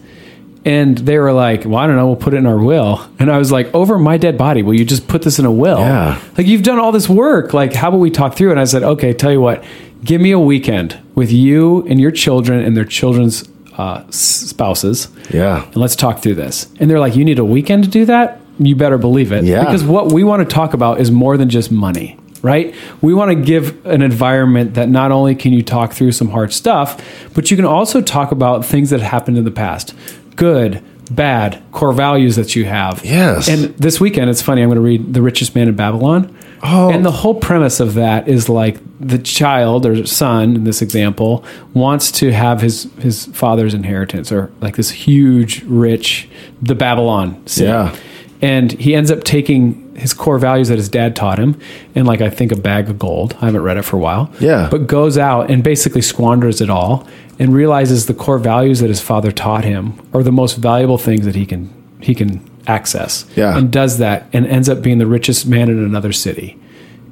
And 0.66 0.98
they 1.00 1.18
were 1.18 1.34
like, 1.34 1.66
"Well, 1.66 1.78
I 1.78 1.88
don't 1.88 1.96
know. 1.96 2.06
We'll 2.08 2.16
put 2.16 2.34
it 2.34 2.38
in 2.38 2.46
our 2.46 2.58
will." 2.58 3.00
And 3.20 3.32
I 3.32 3.38
was 3.38 3.52
like, 3.52 3.74
"Over 3.74 3.98
my 3.98 4.18
dead 4.18 4.38
body, 4.38 4.62
will 4.64 4.74
you 4.76 4.86
just 4.86 5.08
put 5.08 5.22
this 5.24 5.40
in 5.40 5.46
a 5.46 5.52
will?" 5.52 5.80
Yeah. 5.80 6.18
Like 6.38 6.48
you've 6.48 6.64
done 6.64 6.80
all 6.80 6.92
this 6.92 7.08
work. 7.10 7.54
Like, 7.54 7.74
how 7.74 7.88
about 7.90 8.00
we 8.00 8.10
talk 8.12 8.36
through? 8.36 8.50
it? 8.50 8.54
And 8.54 8.60
I 8.60 8.66
said, 8.66 8.84
"Okay, 8.84 9.14
tell 9.14 9.32
you 9.32 9.42
what. 9.42 9.64
Give 10.04 10.20
me 10.20 10.32
a 10.32 10.40
weekend 10.40 11.00
with 11.16 11.32
you 11.32 11.86
and 11.88 12.00
your 12.00 12.12
children 12.12 12.64
and 12.64 12.76
their 12.76 12.86
children's 12.86 13.48
uh, 13.78 14.04
spouses." 14.10 15.08
yeah. 15.34 15.66
and 15.66 15.78
let's 15.78 15.96
talk 15.96 16.22
through 16.22 16.36
this. 16.36 16.68
And 16.80 16.90
they're 16.90 17.00
like, 17.00 17.16
you 17.16 17.26
need 17.26 17.40
a 17.40 17.46
weekend 17.46 17.84
to 17.84 17.90
do 17.90 18.06
that? 18.06 18.40
You 18.60 18.76
better 18.76 18.98
believe 18.98 19.32
it. 19.32 19.44
Yeah. 19.44 19.64
Because 19.64 19.84
what 19.84 20.12
we 20.12 20.24
want 20.24 20.48
to 20.48 20.54
talk 20.54 20.74
about 20.74 21.00
is 21.00 21.10
more 21.12 21.38
than 21.38 21.50
just 21.50 21.72
money, 21.72 22.18
right? 22.42 22.76
We 23.02 23.14
want 23.14 23.32
to 23.32 23.36
give 23.36 23.84
an 23.86 24.02
environment 24.02 24.76
that 24.76 24.90
not 24.90 25.12
only 25.12 25.36
can 25.36 25.54
you 25.54 25.64
talk 25.64 25.94
through 25.94 26.12
some 26.12 26.30
hard 26.30 26.54
stuff, 26.54 27.02
but 27.34 27.50
you 27.50 27.58
can 27.58 27.66
also 27.66 28.02
talk 28.02 28.32
about 28.32 28.66
things 28.66 28.90
that 28.92 29.02
happened 29.02 29.38
in 29.38 29.46
the 29.46 29.52
past 29.52 29.96
good, 30.36 30.84
bad, 31.12 31.62
core 31.72 31.94
values 31.94 32.36
that 32.36 32.56
you 32.56 32.66
have. 32.66 33.04
Yes. 33.04 33.48
And 33.48 33.76
this 33.76 34.00
weekend, 34.00 34.30
it's 34.30 34.42
funny, 34.42 34.62
I'm 34.62 34.70
going 34.70 34.78
to 34.78 34.82
read 34.82 35.14
The 35.14 35.22
Richest 35.22 35.56
Man 35.56 35.68
in 35.68 35.76
Babylon. 35.76 36.36
Oh. 36.64 36.92
And 36.92 37.04
the 37.04 37.12
whole 37.12 37.36
premise 37.36 37.80
of 37.80 37.96
that 37.96 38.28
is 38.28 38.48
like 38.48 38.78
the 39.00 39.18
child 39.18 39.86
or 39.86 40.06
son 40.06 40.56
in 40.56 40.64
this 40.64 40.82
example 40.82 41.44
wants 41.74 42.12
to 42.14 42.32
have 42.32 42.62
his 42.62 42.84
his 43.00 43.26
father's 43.28 43.74
inheritance 43.74 44.32
or 44.32 44.52
like 44.62 44.76
this 44.76 44.92
huge 44.92 45.64
rich 45.64 46.30
the 46.62 46.76
Babylon 46.76 47.46
city. 47.48 47.68
Yeah. 47.68 47.96
And 48.44 48.72
he 48.72 48.96
ends 48.96 49.12
up 49.12 49.24
taking 49.24 49.96
his 49.96 50.14
core 50.14 50.40
values 50.40 50.68
that 50.70 50.78
his 50.78 50.90
dad 50.90 51.16
taught 51.16 51.40
him 51.40 51.60
and 51.96 52.08
like 52.08 52.22
I 52.22 52.30
think 52.30 52.52
a 52.52 52.56
bag 52.56 52.90
of 52.90 53.00
gold. 53.00 53.36
I 53.42 53.46
haven't 53.46 53.62
read 53.62 53.78
it 53.78 53.84
for 53.84 53.98
a 53.98 54.00
while. 54.00 54.32
Yeah. 54.40 54.68
But 54.70 54.88
goes 54.88 55.18
out 55.18 55.50
and 55.50 55.64
basically 55.64 56.02
squanders 56.02 56.62
it 56.62 56.70
all 56.70 57.08
and 57.40 57.54
realizes 57.54 58.06
the 58.06 58.14
core 58.14 58.38
values 58.38 58.80
that 58.82 58.90
his 58.90 59.02
father 59.02 59.32
taught 59.32 59.64
him 59.64 60.00
are 60.14 60.22
the 60.22 60.32
most 60.32 60.58
valuable 60.58 61.00
things 61.00 61.26
that 61.26 61.36
he 61.36 61.46
can 61.46 61.74
he 62.02 62.14
can 62.14 62.51
access. 62.68 63.26
Yeah. 63.36 63.58
And 63.58 63.72
does 63.72 63.98
that 64.00 64.28
and 64.34 64.46
ends 64.46 64.70
up 64.70 64.82
being 64.82 64.98
the 64.98 65.08
richest 65.08 65.46
man 65.48 65.70
in 65.70 65.80
another 65.84 66.12
city. 66.12 66.58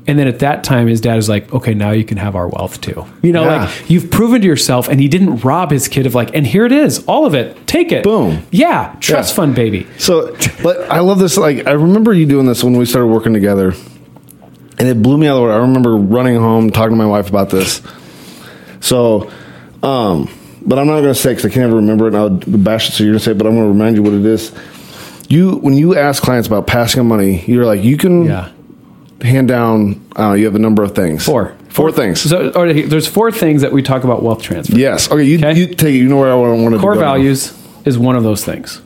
And 0.07 0.17
then 0.17 0.27
at 0.27 0.39
that 0.39 0.63
time, 0.63 0.87
his 0.87 1.01
dad 1.01 1.17
is 1.19 1.29
like, 1.29 1.53
okay, 1.53 1.75
now 1.75 1.91
you 1.91 2.03
can 2.03 2.17
have 2.17 2.35
our 2.35 2.47
wealth 2.47 2.81
too. 2.81 3.05
You 3.21 3.31
know, 3.31 3.43
Yeah. 3.43 3.65
like 3.65 3.89
you've 3.89 4.09
proven 4.09 4.41
to 4.41 4.47
yourself, 4.47 4.87
and 4.87 4.99
he 4.99 5.07
didn't 5.07 5.43
rob 5.43 5.69
his 5.69 5.87
kid 5.87 6.07
of 6.07 6.15
like, 6.15 6.33
and 6.33 6.47
here 6.47 6.65
it 6.65 6.71
is, 6.71 7.03
all 7.05 7.27
of 7.27 7.35
it, 7.35 7.67
take 7.67 7.91
it. 7.91 8.03
Boom. 8.03 8.41
Yeah, 8.49 8.95
trust 9.01 9.31
Yeah. 9.33 9.35
fund, 9.35 9.53
baby. 9.55 9.85
So 9.99 10.35
but 10.63 10.89
I 10.89 10.99
love 11.01 11.19
this. 11.19 11.37
Like 11.37 11.67
I 11.67 11.73
remember 11.73 12.11
you 12.13 12.25
doing 12.25 12.47
this 12.47 12.63
when 12.63 12.75
we 12.75 12.85
started 12.85 13.07
working 13.07 13.33
together, 13.33 13.75
and 14.79 14.87
it 14.87 14.99
blew 15.01 15.17
me 15.17 15.27
out 15.27 15.33
of 15.33 15.37
the 15.37 15.41
water. 15.41 15.53
I 15.53 15.57
remember 15.61 15.95
running 15.95 16.37
home 16.37 16.71
talking 16.71 16.91
to 16.91 16.95
my 16.95 17.05
wife 17.05 17.29
about 17.29 17.51
this. 17.51 17.81
So, 18.79 19.29
um, 19.83 20.29
but 20.65 20.79
I'm 20.79 20.87
not 20.87 21.01
going 21.01 21.13
to 21.13 21.15
say 21.15 21.31
because 21.31 21.45
I 21.45 21.49
can't 21.49 21.65
ever 21.65 21.75
remember 21.75 22.05
it. 22.07 22.15
and 22.15 22.17
I'll 22.17 22.29
bash 22.57 22.89
it. 22.89 22.93
So 22.93 23.03
you're 23.03 23.11
going 23.13 23.19
to 23.19 23.25
say, 23.25 23.33
but 23.33 23.45
I'm 23.45 23.53
going 23.55 23.65
to 23.67 23.71
remind 23.73 23.95
you 23.95 24.03
what 24.03 24.13
it 24.13 24.25
is. 24.25 24.51
You 25.29 25.57
when 25.57 25.75
you 25.75 25.95
ask 25.95 26.21
clients 26.23 26.47
about 26.47 26.67
passing 26.67 26.99
on 26.99 27.07
money, 27.07 27.43
you're 27.45 27.65
like 27.65 27.83
you 27.83 27.97
can 27.97 28.25
Yeah. 28.25 28.49
hand 29.21 29.47
down. 29.47 30.01
Uh, 30.17 30.33
you 30.33 30.45
have 30.45 30.55
a 30.55 30.59
number 30.59 30.83
of 30.83 30.95
things. 30.95 31.23
Four. 31.25 31.53
Four 31.69 31.91
things. 31.91 32.19
So 32.21 32.49
or, 32.55 32.73
there's 32.73 33.07
four 33.07 33.31
things 33.31 33.61
that 33.61 33.71
we 33.71 33.81
talk 33.83 34.03
about 34.03 34.23
wealth 34.23 34.41
transfer. 34.41 34.75
yes. 34.75 35.09
Okay. 35.11 35.23
You, 35.23 35.37
Okay. 35.37 35.53
you 35.59 35.67
take 35.67 35.93
it. 35.93 35.97
You 35.99 36.07
know 36.09 36.17
where 36.17 36.31
I 36.31 36.35
want 36.35 36.73
to 36.73 36.79
Core 36.79 36.95
go. 36.95 36.95
Core 36.95 36.95
values 36.95 37.53
is 37.85 37.97
one 37.97 38.15
of 38.15 38.23
those 38.23 38.43
things. 38.43 38.81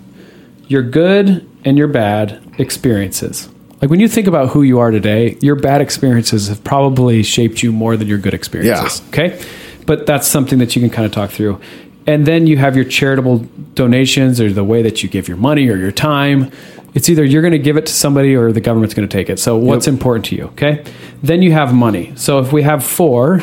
Your 0.67 0.81
good 0.83 1.47
and 1.65 1.77
your 1.77 1.87
bad 1.87 2.39
experiences. 2.57 3.47
Like 3.81 3.89
when 3.89 3.99
you 4.01 4.07
think 4.07 4.27
about 4.27 4.49
who 4.49 4.63
you 4.63 4.79
are 4.79 4.91
today, 4.91 5.37
your 5.41 5.55
bad 5.55 5.81
experiences 5.81 6.47
have 6.49 6.63
probably 6.63 7.23
shaped 7.23 7.63
you 7.63 7.71
more 7.71 7.95
than 7.97 8.07
your 8.07 8.17
good 8.17 8.33
experiences. 8.33 9.01
Yeah. 9.01 9.07
Okay. 9.27 9.39
But 9.85 10.05
that's 10.05 10.27
something 10.27 10.59
that 10.59 10.75
you 10.75 10.81
can 10.81 10.89
kind 10.89 11.05
of 11.05 11.11
talk 11.11 11.29
through. 11.31 11.59
And 12.05 12.25
then 12.25 12.47
you 12.47 12.57
have 12.57 12.75
your 12.75 12.85
charitable 12.85 13.39
donations 13.75 14.41
or 14.41 14.51
the 14.51 14.63
way 14.63 14.81
that 14.81 15.03
you 15.03 15.09
give 15.09 15.27
your 15.27 15.37
money 15.37 15.69
or 15.69 15.77
your 15.77 15.91
time. 15.91 16.51
It's 16.93 17.09
either 17.09 17.23
you're 17.23 17.41
going 17.41 17.53
to 17.53 17.59
give 17.59 17.77
it 17.77 17.85
to 17.87 17.93
somebody 17.93 18.35
or 18.35 18.51
the 18.51 18.61
government's 18.61 18.93
going 18.93 19.07
to 19.07 19.11
take 19.17 19.29
it. 19.29 19.39
So 19.39 19.57
what's 19.57 19.87
Yep. 19.87 19.93
important 19.93 20.25
to 20.25 20.35
you? 20.35 20.43
Okay. 20.45 20.83
Then 21.23 21.41
you 21.41 21.51
have 21.53 21.73
money. 21.73 22.11
So 22.15 22.39
if 22.39 22.51
we 22.53 22.61
have 22.63 22.83
four 22.83 23.41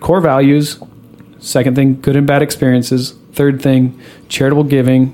core 0.00 0.20
values, 0.20 0.78
Second 1.40 1.74
thing, 1.74 2.00
good 2.00 2.14
and 2.14 2.24
bad 2.24 2.40
experiences. 2.40 3.14
Third 3.32 3.60
thing, 3.60 4.00
charitable 4.28 4.62
giving. 4.62 5.12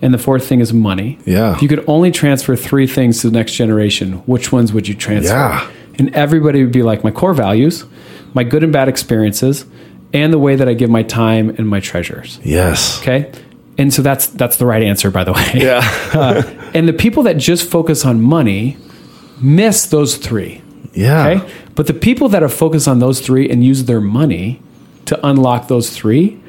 And 0.00 0.14
the 0.14 0.18
fourth 0.18 0.46
thing 0.46 0.60
is 0.60 0.72
money. 0.72 1.18
Yeah. 1.26 1.52
If 1.56 1.60
you 1.62 1.68
could 1.68 1.84
only 1.86 2.10
transfer 2.10 2.56
three 2.56 2.86
things 2.86 3.20
to 3.20 3.28
the 3.28 3.36
next 3.36 3.52
generation, 3.52 4.14
which 4.24 4.50
ones 4.50 4.72
would 4.72 4.88
you 4.88 4.94
transfer? 4.94 5.34
Yeah. 5.34 5.70
And 5.98 6.14
everybody 6.16 6.62
would 6.64 6.72
be 6.72 6.82
like 6.82 7.04
my 7.04 7.10
core 7.10 7.34
values, 7.34 7.84
my 8.32 8.44
good 8.44 8.64
and 8.64 8.72
bad 8.72 8.88
experiences, 8.88 9.66
and 10.12 10.32
the 10.32 10.38
way 10.38 10.56
that 10.56 10.68
I 10.68 10.74
give 10.74 10.90
my 10.90 11.02
time 11.02 11.50
and 11.50 11.68
my 11.68 11.80
treasures. 11.80 12.40
Yes. 12.44 13.00
Okay. 13.00 13.30
And 13.76 13.92
so 13.94 14.02
that's 14.02 14.26
that's 14.28 14.56
the 14.56 14.66
right 14.66 14.82
answer, 14.82 15.10
by 15.10 15.24
the 15.24 15.32
way. 15.32 15.50
Yeah. 15.54 15.82
Uh, 16.14 16.42
and 16.74 16.88
the 16.88 16.92
people 16.92 17.22
that 17.24 17.34
just 17.36 17.70
focus 17.70 18.04
on 18.04 18.20
money 18.20 18.76
miss 19.40 19.86
those 19.86 20.16
three. 20.16 20.62
yeah. 20.94 21.28
Okay. 21.28 21.54
But 21.74 21.86
the 21.86 21.94
people 21.94 22.28
that 22.30 22.42
are 22.42 22.48
focused 22.48 22.88
on 22.88 22.98
those 22.98 23.20
three 23.20 23.48
and 23.48 23.62
use 23.62 23.84
their 23.84 24.00
money 24.00 24.60
to 25.04 25.26
unlock 25.26 25.68
those 25.68 25.90
three, 25.90 26.40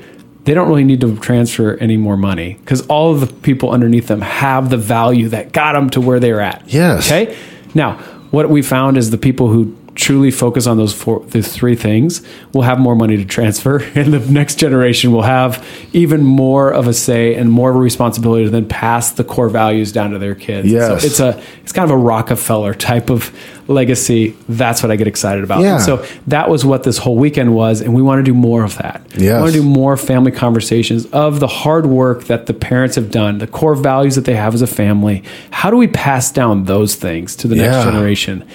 they 0.45 0.53
don't 0.55 0.67
really 0.67 0.83
need 0.83 1.01
to 1.01 1.17
transfer 1.19 1.75
any 1.79 1.97
more 1.97 2.17
money 2.17 2.55
because 2.61 2.81
all 2.87 3.11
of 3.13 3.19
the 3.19 3.27
people 3.27 3.69
underneath 3.69 4.07
them 4.07 4.21
have 4.21 4.69
the 4.71 4.77
value 4.77 5.29
that 5.29 5.51
got 5.51 5.73
them 5.73 5.89
to 5.91 6.01
where 6.01 6.19
they're 6.19 6.41
at. 6.41 6.63
Yes. 6.67 7.11
Okay. 7.11 7.37
Now, 7.75 7.97
what 8.31 8.49
we 8.49 8.61
found 8.63 8.97
is 8.97 9.11
the 9.11 9.17
people 9.19 9.49
who 9.49 9.75
truly 9.99 10.31
focus 10.31 10.65
on 10.65 10.77
those 10.77 10.93
four, 10.93 11.19
those 11.27 11.51
three 11.53 11.75
things 11.75 12.21
we'll 12.53 12.63
have 12.63 12.79
more 12.79 12.95
money 12.95 13.17
to 13.17 13.25
transfer, 13.25 13.77
and 13.95 14.13
the 14.13 14.19
next 14.31 14.55
generation 14.55 15.11
will 15.11 15.23
have 15.23 15.63
even 15.93 16.23
more 16.23 16.71
of 16.71 16.87
a 16.87 16.93
say 16.93 17.35
and 17.35 17.51
more 17.51 17.69
of 17.69 17.75
a 17.75 17.79
responsibility 17.79 18.45
to 18.45 18.49
then 18.49 18.67
pass 18.67 19.11
the 19.11 19.23
core 19.23 19.49
values 19.49 19.91
down 19.91 20.11
to 20.11 20.17
their 20.19 20.35
kids. 20.35 20.71
Yes. 20.71 20.87
So 21.01 21.05
it's 21.07 21.19
a 21.19 21.43
it's 21.63 21.71
kind 21.71 21.89
of 21.89 21.95
a 21.95 22.01
Rockefeller 22.01 22.73
type 22.73 23.09
of 23.09 23.31
legacy. 23.67 24.35
That's 24.47 24.81
what 24.81 24.91
I 24.91 24.95
get 24.95 25.07
excited 25.07 25.43
about. 25.43 25.61
Yeah. 25.61 25.75
And 25.75 25.83
so 25.83 26.05
that 26.27 26.49
was 26.49 26.65
what 26.65 26.83
this 26.83 26.97
whole 26.97 27.17
weekend 27.17 27.53
was, 27.53 27.81
and 27.81 27.93
we 27.93 28.01
want 28.01 28.19
to 28.19 28.23
do 28.23 28.33
more 28.33 28.63
of 28.63 28.77
that. 28.77 29.01
Yes. 29.15 29.21
We 29.21 29.41
want 29.41 29.53
to 29.53 29.61
do 29.61 29.67
more 29.67 29.97
family 29.97 30.31
conversations 30.31 31.05
of 31.07 31.39
the 31.39 31.47
hard 31.47 31.85
work 31.85 32.23
that 32.25 32.45
the 32.45 32.53
parents 32.53 32.95
have 32.95 33.11
done, 33.11 33.37
the 33.39 33.47
core 33.47 33.75
values 33.75 34.15
that 34.15 34.25
they 34.25 34.35
have 34.35 34.53
as 34.53 34.61
a 34.61 34.67
family. 34.67 35.23
How 35.51 35.69
do 35.69 35.77
we 35.77 35.87
pass 35.87 36.31
down 36.31 36.63
those 36.63 36.95
things 36.95 37.35
to 37.37 37.47
the 37.47 37.55
next 37.55 37.75
Yeah. 37.75 37.83
generation? 37.91 38.45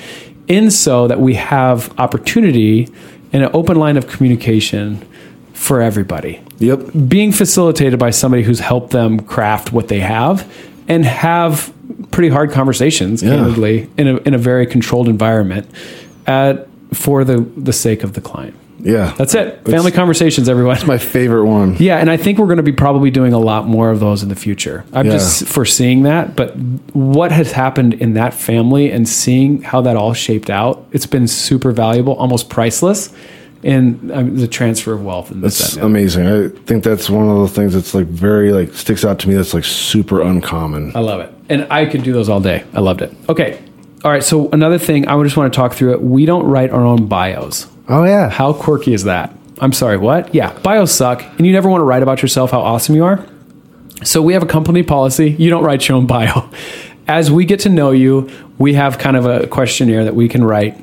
In 0.47 0.71
so 0.71 1.09
that 1.09 1.21
we 1.21 1.35
have 1.35 1.93
opportunity 1.99 2.89
and 3.33 3.43
an 3.43 3.51
open 3.55 3.77
line 3.79 3.97
of 3.97 4.07
communication 4.07 5.05
for 5.53 5.81
everybody 5.81 6.41
Yep. 6.59 6.91
being 7.09 7.33
facilitated 7.33 7.99
by 7.99 8.11
somebody 8.11 8.43
who's 8.43 8.61
helped 8.61 8.91
them 8.91 9.21
craft 9.21 9.73
what 9.73 9.89
they 9.89 10.01
have 10.01 10.47
and 10.89 11.05
have 11.05 11.73
pretty 12.11 12.29
hard 12.29 12.51
conversations 12.51 13.23
Yeah. 13.23 13.37
candidly 13.37 13.89
in 13.97 14.07
a, 14.09 14.17
in 14.19 14.35
a 14.35 14.39
very 14.39 14.67
controlled 14.67 15.09
environment 15.09 15.67
at, 16.27 16.67
for 16.93 17.25
the, 17.25 17.39
the 17.57 17.73
sake 17.73 18.05
of 18.05 18.13
the 18.13 18.21
client 18.21 18.55
Yeah. 18.85 19.15
that's 19.19 19.35
it 19.35 19.65
family 19.65 19.91
conversations 19.91 20.49
everyone 20.49 20.75
That's 20.75 20.87
my 20.87 20.99
favorite 20.99 21.47
one. 21.47 21.75
yeah 21.81 21.97
and 21.99 22.11
i 22.11 22.17
think 22.17 22.39
we're 22.39 22.47
going 22.47 22.59
to 22.59 22.63
be 22.63 22.73
probably 22.73 23.11
doing 23.11 23.33
a 23.33 23.39
lot 23.39 23.67
more 23.67 23.91
of 23.91 23.99
those 23.99 24.23
in 24.23 24.29
the 24.29 24.37
future 24.37 24.85
i'm 24.93 25.07
Yeah. 25.07 25.13
just 25.13 25.47
foreseeing 25.47 26.03
that 26.03 26.37
but 26.37 26.55
what 26.93 27.33
has 27.33 27.51
happened 27.53 27.95
in 27.95 28.15
that 28.15 28.35
family 28.35 28.91
and 28.93 29.09
seeing 29.09 29.63
how 29.63 29.81
that 29.81 29.97
all 29.97 30.13
shaped 30.15 30.51
out 30.51 30.87
it's 30.93 31.07
been 31.07 31.27
super 31.27 31.73
valuable 31.73 32.15
almost 32.15 32.49
priceless 32.51 33.13
in 33.63 34.11
um, 34.13 34.37
the 34.37 34.47
transfer 34.47 34.93
of 34.93 35.03
wealth 35.03 35.31
and 35.31 35.43
this, 35.43 35.59
It's 35.59 35.71
that, 35.71 35.77
and 35.83 35.87
amazing. 35.87 36.27
I 36.27 36.49
think 36.67 36.85
that's 36.85 37.09
one 37.09 37.27
of 37.27 37.39
the 37.41 37.49
things 37.49 37.73
that's 37.73 37.95
like 37.95 38.05
very 38.07 38.53
like 38.53 38.75
sticks 38.75 39.07
out 39.07 39.19
to 39.21 39.29
me. 39.31 39.33
That's 39.35 39.55
like 39.55 39.65
super 39.65 40.21
uncommon. 40.21 40.95
I 40.95 41.01
love 41.01 41.21
it. 41.23 41.33
And 41.49 41.67
I 41.73 41.87
could 41.87 42.03
do 42.03 42.13
those 42.13 42.29
all 42.29 42.41
day. 42.41 42.63
I 42.75 42.81
loved 42.81 43.01
it. 43.01 43.11
Okay. 43.27 43.59
All 44.05 44.11
right. 44.11 44.23
So 44.23 44.51
another 44.51 44.79
thing, 44.79 45.09
I 45.09 45.15
would 45.15 45.25
just 45.25 45.37
want 45.37 45.53
to 45.53 45.57
talk 45.57 45.73
through 45.73 45.95
it. 45.95 46.03
We 46.03 46.27
don't 46.27 46.45
write 46.47 46.71
our 46.71 46.83
own 46.83 47.07
bios. 47.07 47.67
Oh 47.89 48.05
yeah. 48.05 48.29
How 48.29 48.53
quirky 48.53 48.93
is 48.93 49.05
that? 49.05 49.35
I'm 49.61 49.73
sorry, 49.73 49.97
what? 49.97 50.35
Yeah, 50.35 50.53
bios 50.61 50.93
suck. 50.93 51.23
And 51.23 51.47
you 51.47 51.53
never 51.53 51.69
want 51.69 51.81
to 51.81 51.85
write 51.85 52.03
about 52.03 52.23
yourself 52.23 52.51
how 52.51 52.61
awesome 52.61 52.95
you 52.95 53.05
are. 53.05 53.25
So 54.03 54.21
we 54.21 54.35
have 54.35 54.43
a 54.43 54.47
company 54.47 54.83
policy. 54.83 55.31
You 55.31 55.49
don't 55.49 55.65
write 55.65 55.89
your 55.89 55.97
own 55.97 56.07
bio. 56.07 56.51
As 57.07 57.31
we 57.31 57.45
get 57.45 57.61
to 57.61 57.69
know 57.69 57.91
you, 57.91 58.31
we 58.59 58.75
have 58.75 58.99
kind 58.99 59.17
of 59.17 59.27
a 59.27 59.47
questionnaire 59.47 60.05
that 60.05 60.15
we 60.15 60.29
can 60.29 60.45
write. 60.45 60.79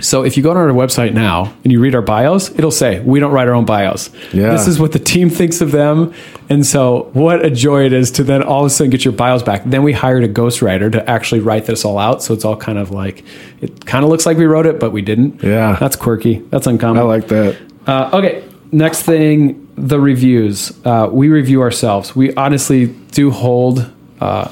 So 0.00 0.24
if 0.24 0.36
you 0.36 0.42
go 0.42 0.50
on 0.50 0.56
our 0.56 0.68
website 0.68 1.12
now 1.12 1.52
and 1.62 1.72
you 1.72 1.78
read 1.78 1.94
our 1.94 2.02
bios, 2.02 2.50
it'll 2.50 2.70
say 2.70 3.00
we 3.00 3.20
don't 3.20 3.32
write 3.32 3.46
our 3.46 3.54
own 3.54 3.66
bios. 3.66 4.10
Yeah. 4.32 4.50
This 4.50 4.66
is 4.66 4.80
what 4.80 4.92
the 4.92 4.98
team 4.98 5.28
thinks 5.28 5.60
of 5.60 5.70
them. 5.70 6.14
And 6.48 6.66
so 6.66 7.10
what 7.12 7.44
a 7.44 7.50
joy 7.50 7.84
it 7.84 7.92
is 7.92 8.10
to 8.12 8.24
then 8.24 8.42
all 8.42 8.60
of 8.60 8.66
a 8.66 8.70
sudden 8.70 8.90
get 8.90 9.04
your 9.04 9.12
bios 9.12 9.42
back. 9.42 9.62
Then 9.64 9.82
we 9.82 9.92
hired 9.92 10.24
a 10.24 10.28
ghostwriter 10.28 10.90
to 10.92 11.08
actually 11.08 11.40
write 11.40 11.66
this 11.66 11.84
all 11.84 11.98
out. 11.98 12.22
So 12.22 12.32
it's 12.32 12.44
all 12.44 12.56
kind 12.56 12.78
of 12.78 12.90
like 12.90 13.24
it 13.60 13.84
kind 13.84 14.02
of 14.02 14.10
looks 14.10 14.24
like 14.24 14.38
we 14.38 14.46
wrote 14.46 14.66
it, 14.66 14.80
but 14.80 14.92
we 14.92 15.02
didn't. 15.02 15.42
Yeah. 15.42 15.76
That's 15.78 15.96
quirky. 15.96 16.38
That's 16.50 16.66
uncommon. 16.66 17.02
I 17.02 17.04
like 17.04 17.28
that. 17.28 17.58
Uh, 17.86 18.10
okay, 18.14 18.44
next 18.70 19.02
thing, 19.02 19.68
the 19.76 20.00
reviews. 20.00 20.72
Uh, 20.84 21.08
we 21.12 21.28
review 21.28 21.60
ourselves. 21.60 22.16
We 22.16 22.34
honestly 22.34 22.86
do 22.86 23.30
hold 23.30 23.90
uh, 24.20 24.50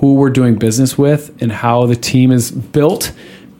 who 0.00 0.14
we're 0.14 0.30
doing 0.30 0.56
business 0.56 0.98
with 0.98 1.34
and 1.40 1.50
how 1.50 1.86
the 1.86 1.96
team 1.96 2.30
is 2.30 2.50
built. 2.50 3.12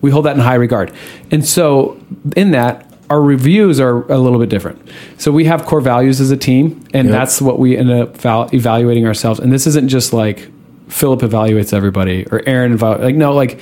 We 0.02 0.10
hold 0.10 0.24
that 0.26 0.36
in 0.36 0.42
high 0.42 0.54
regard. 0.56 0.92
And 1.30 1.44
so, 1.44 1.98
in 2.36 2.50
that, 2.52 2.92
our 3.08 3.20
reviews 3.20 3.78
are 3.80 4.02
a 4.10 4.18
little 4.18 4.38
bit 4.38 4.48
different. 4.48 4.86
So 5.16 5.30
we 5.30 5.44
have 5.44 5.64
core 5.64 5.80
values 5.80 6.20
as 6.20 6.30
a 6.30 6.36
team, 6.36 6.84
and 6.92 7.08
Yep. 7.08 7.12
that's 7.12 7.40
what 7.40 7.58
we 7.58 7.76
end 7.76 7.90
up 7.90 8.16
val- 8.16 8.48
evaluating 8.52 9.06
ourselves. 9.06 9.38
And 9.40 9.52
this 9.52 9.66
isn't 9.68 9.88
just 9.88 10.12
like 10.12 10.48
Philip 10.88 11.20
evaluates 11.20 11.72
everybody 11.72 12.26
or 12.30 12.42
Aaron 12.46 12.76
evaluates. 12.76 13.02
Like 13.02 13.14
no, 13.14 13.32
like 13.32 13.60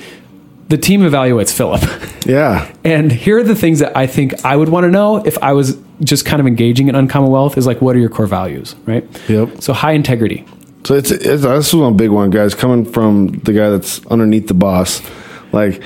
the 0.69 0.77
team 0.77 1.01
evaluates 1.01 1.53
Philip. 1.53 1.81
Yeah. 2.25 2.71
And 2.83 3.11
here 3.11 3.37
are 3.37 3.43
the 3.43 3.53
things 3.53 3.77
that 3.77 3.95
I 3.95 4.07
think 4.07 4.43
I 4.43 4.55
would 4.55 4.69
want 4.69 4.85
to 4.85 4.89
know 4.89 5.17
if 5.17 5.37
I 5.43 5.53
was 5.53 5.77
just 6.03 6.25
kind 6.25 6.39
of 6.39 6.47
engaging 6.47 6.87
in 6.87 6.95
Uncommon 6.95 7.29
Wealth 7.29 7.55
is 7.55 7.67
like, 7.67 7.83
what 7.83 7.95
are 7.95 7.99
your 7.99 8.09
core 8.09 8.25
values, 8.25 8.75
right? 8.87 9.05
Yep. 9.29 9.61
So 9.61 9.73
high 9.73 9.91
integrity. 9.91 10.43
So 10.85 10.95
it's, 10.95 11.11
it's 11.11 11.43
this 11.43 11.71
was 11.71 11.75
a 11.75 11.91
big 11.91 12.09
one, 12.09 12.31
guys. 12.31 12.55
Coming 12.55 12.83
from 12.83 13.27
the 13.43 13.53
guy 13.53 13.69
that's 13.69 14.03
underneath 14.07 14.47
the 14.47 14.55
boss, 14.55 15.03
like 15.51 15.83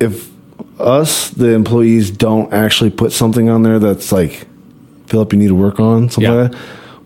if 0.00 0.30
us 0.78 1.30
the 1.30 1.50
employees 1.50 2.10
don't 2.10 2.52
actually 2.52 2.90
put 2.90 3.12
something 3.12 3.48
on 3.48 3.62
there 3.62 3.78
that's 3.78 4.12
like, 4.12 4.46
Philip, 5.06 5.32
you 5.32 5.38
need 5.38 5.48
to 5.48 5.54
work 5.54 5.78
on 5.80 6.08
something 6.10 6.30
Yeah. 6.32 6.42
like 6.42 6.52
that. 6.52 6.60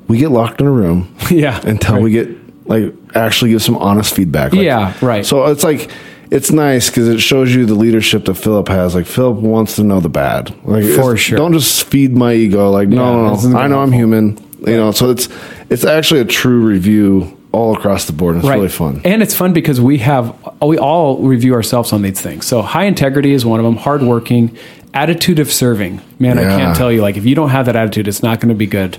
We 0.09 0.19
get 0.19 0.31
locked 0.31 0.61
in 0.61 0.67
a 0.67 0.71
room 0.71 1.15
Yeah. 1.31 1.61
until 1.65 2.01
we 2.01 2.11
get 2.11 2.29
like 2.67 2.95
actually 3.15 3.51
give 3.51 3.63
some 3.63 3.77
honest 3.77 4.15
feedback. 4.15 4.53
Like, 4.53 4.63
Yeah, 4.63 4.95
right. 5.03 5.25
So 5.27 5.45
it's 5.47 5.65
like 5.65 5.91
it's 6.31 6.51
nice 6.51 6.89
because 6.89 7.09
it 7.09 7.21
shows 7.21 7.55
you 7.55 7.67
the 7.67 7.75
leadership 7.75 8.25
that 8.27 8.35
Philip 8.35 8.69
has. 8.69 8.95
Like 8.95 9.07
Philip 9.07 9.37
wants 9.39 9.77
to 9.77 9.83
know 9.85 10.01
the 10.01 10.09
bad. 10.09 10.55
Like 10.65 10.85
For 10.85 11.17
sure. 11.17 11.39
Don't 11.39 11.53
just 11.53 11.85
feed 11.87 12.13
my 12.17 12.33
ego. 12.35 12.71
Like 12.71 12.89
Yeah, 12.89 12.97
no, 12.97 13.35
no, 13.35 13.49
no. 13.49 13.59
I 13.59 13.67
know 13.69 13.81
I'm 13.81 13.93
human. 13.93 14.39
You 14.67 14.77
know, 14.79 14.93
so 14.93 15.11
it's 15.11 15.29
it's 15.69 15.85
actually 15.85 16.21
a 16.21 16.25
true 16.25 16.61
review 16.65 17.37
all 17.55 17.75
across 17.77 18.05
the 18.07 18.13
board. 18.13 18.35
and 18.37 18.45
It's 18.45 18.53
really 18.53 18.69
fun. 18.69 19.01
And 19.05 19.23
it's 19.23 19.35
fun 19.35 19.53
because 19.53 19.81
we 19.81 19.99
have 19.99 20.35
we 20.61 20.77
all 20.79 21.19
review 21.19 21.55
ourselves 21.55 21.93
on 21.93 22.03
these 22.03 22.21
things. 22.21 22.47
So 22.47 22.63
high 22.63 22.85
integrity 22.85 23.33
is 23.33 23.47
one 23.47 23.61
of 23.61 23.65
them. 23.65 23.77
Hardworking, 23.77 24.57
attitude 24.93 25.39
of 25.39 25.51
serving. 25.53 26.01
Man, 26.19 26.39
I 26.39 26.43
can't 26.43 26.77
tell 26.77 26.91
you. 26.93 27.01
Like 27.03 27.17
if 27.17 27.25
you 27.25 27.35
don't 27.35 27.51
have 27.51 27.67
that 27.67 27.77
attitude, 27.77 28.09
it's 28.09 28.23
not 28.23 28.41
going 28.41 28.49
to 28.51 28.55
be 28.55 28.67
good. 28.67 28.99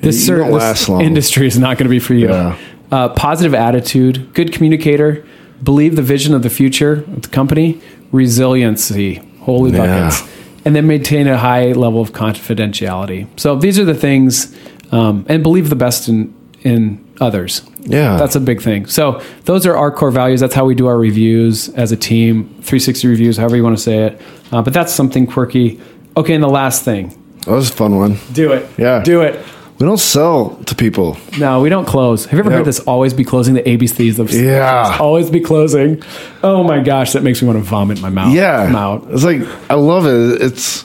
This, 0.00 0.28
You 0.28 0.36
this 0.36 0.88
industry 0.88 1.46
is 1.46 1.58
not 1.58 1.78
going 1.78 1.86
to 1.86 1.90
be 1.90 1.98
for 2.00 2.14
you. 2.14 2.28
Yeah. 2.28 2.58
Uh, 2.92 3.08
positive 3.08 3.54
attitude, 3.54 4.32
good 4.34 4.52
communicator, 4.52 5.24
believe 5.62 5.96
the 5.96 6.02
vision 6.02 6.34
of 6.34 6.42
the 6.42 6.50
future 6.50 6.92
of 7.16 7.22
the 7.22 7.28
company, 7.28 7.80
resiliency, 8.12 9.14
holy 9.40 9.72
Yeah. 9.72 9.86
buckets, 9.86 10.28
and 10.64 10.74
then 10.76 10.86
maintain 10.86 11.26
a 11.26 11.38
high 11.38 11.72
level 11.72 12.00
of 12.00 12.12
confidentiality. 12.12 13.26
So 13.36 13.56
these 13.56 13.78
are 13.78 13.84
the 13.84 13.94
things, 13.94 14.54
um, 14.92 15.24
and 15.28 15.42
believe 15.42 15.70
the 15.70 15.76
best 15.76 16.08
in 16.08 16.32
in 16.62 17.03
others. 17.20 17.62
Yeah. 17.80 18.16
That's 18.16 18.34
a 18.36 18.40
big 18.40 18.60
thing. 18.62 18.86
So 18.86 19.20
those 19.44 19.66
are 19.66 19.76
our 19.76 19.90
core 19.90 20.10
values. 20.10 20.40
That's 20.40 20.54
how 20.54 20.64
we 20.64 20.74
do 20.74 20.86
our 20.86 20.98
reviews 20.98 21.68
as 21.70 21.92
a 21.92 21.96
team, 21.96 22.44
360 22.62 23.08
reviews, 23.08 23.36
however 23.36 23.56
you 23.56 23.62
want 23.64 23.76
to 23.76 23.82
say 23.82 23.98
it. 24.04 24.20
Uh, 24.52 24.62
but 24.62 24.72
that's 24.72 24.92
something 24.92 25.26
quirky. 25.26 25.80
Okay, 26.16 26.34
and 26.34 26.42
the 26.42 26.48
last 26.48 26.84
thing, 26.84 27.08
That 27.44 27.50
was 27.52 27.70
a 27.70 27.72
fun 27.72 27.96
one. 27.96 28.18
do 28.32 28.52
it. 28.52 28.66
Yeah. 28.78 29.02
do 29.02 29.20
it. 29.22 29.44
We 29.78 29.86
don't 29.86 29.98
sell 29.98 30.50
to 30.66 30.74
people. 30.76 31.16
No, 31.38 31.60
we 31.60 31.68
don't 31.68 31.84
close. 31.84 32.26
Have 32.26 32.34
you 32.34 32.38
ever 32.38 32.50
Yep. 32.50 32.58
heard 32.58 32.66
this 32.66 32.78
always 32.80 33.12
be 33.12 33.24
closing? 33.24 33.54
The 33.54 33.62
ABCs 33.68 34.20
of 34.20 34.30
Yeah. 34.32 34.96
always 35.00 35.30
be 35.30 35.40
closing. 35.40 36.00
Oh 36.44 36.62
my 36.62 36.78
gosh, 36.80 37.12
that 37.14 37.24
makes 37.24 37.42
me 37.42 37.48
want 37.48 37.58
to 37.58 37.64
vomit 37.68 38.00
my 38.00 38.08
mouth. 38.08 38.32
Yeah. 38.32 38.68
mouth. 38.70 39.04
It's 39.10 39.24
like 39.24 39.42
I 39.68 39.74
love 39.74 40.06
it. 40.06 40.40
It's 40.42 40.84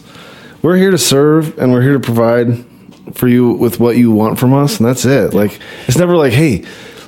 we're 0.63 0.75
here 0.75 0.89
to 0.89 0.97
serve 0.97 1.57
and 1.59 1.71
we're 1.71 1.83
here 1.83 1.93
to 1.93 1.99
provide 1.99 2.65
for 3.13 3.27
you 3.27 3.51
with 3.53 3.79
what 3.79 3.97
you 3.97 4.11
want 4.11 4.39
from 4.39 4.53
us, 4.53 4.79
and 4.79 4.87
that's 4.87 5.05
it. 5.05 5.33
Like 5.33 5.59
it's 5.87 5.97
never 5.97 6.15
like, 6.15 6.33
hey, 6.33 6.65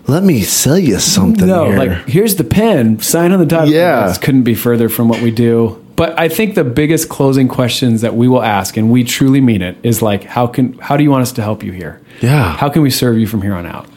let 0.08 0.24
me 0.24 0.42
sell 0.42 0.80
you 0.80 1.00
something. 1.00 1.48
No, 1.48 1.66
here. 1.66 1.78
like 1.78 2.08
here's 2.08 2.36
the 2.36 2.44
pen. 2.44 3.00
Sign 3.00 3.32
on 3.32 3.40
the 3.40 3.46
dotted 3.46 3.74
Yeah. 3.74 4.08
This 4.08 4.18
couldn't 4.18 4.44
be 4.44 4.56
further 4.56 4.90
from 4.90 5.08
what 5.10 5.22
we 5.22 5.32
do. 5.32 5.78
But 5.96 6.20
I 6.20 6.30
think 6.30 6.56
the 6.56 6.64
biggest 6.64 7.10
closing 7.10 7.48
questions 7.48 8.02
that 8.02 8.16
we 8.16 8.28
will 8.28 8.42
ask, 8.42 8.76
and 8.78 8.92
we 8.92 9.04
truly 9.04 9.40
mean 9.42 9.62
it, 9.62 9.78
is 9.84 10.02
like, 10.02 10.24
how 10.24 10.48
can 10.48 10.74
how 10.80 10.98
do 10.98 11.04
you 11.04 11.12
want 11.12 11.22
us 11.22 11.32
to 11.34 11.42
help 11.44 11.64
you 11.64 11.72
here? 11.72 12.02
Yeah. 12.22 12.56
How 12.58 12.70
can 12.70 12.82
we 12.82 12.90
serve 12.90 13.18
you 13.18 13.28
from 13.28 13.42
here 13.42 13.54
on 13.54 13.66
out? 13.66 13.88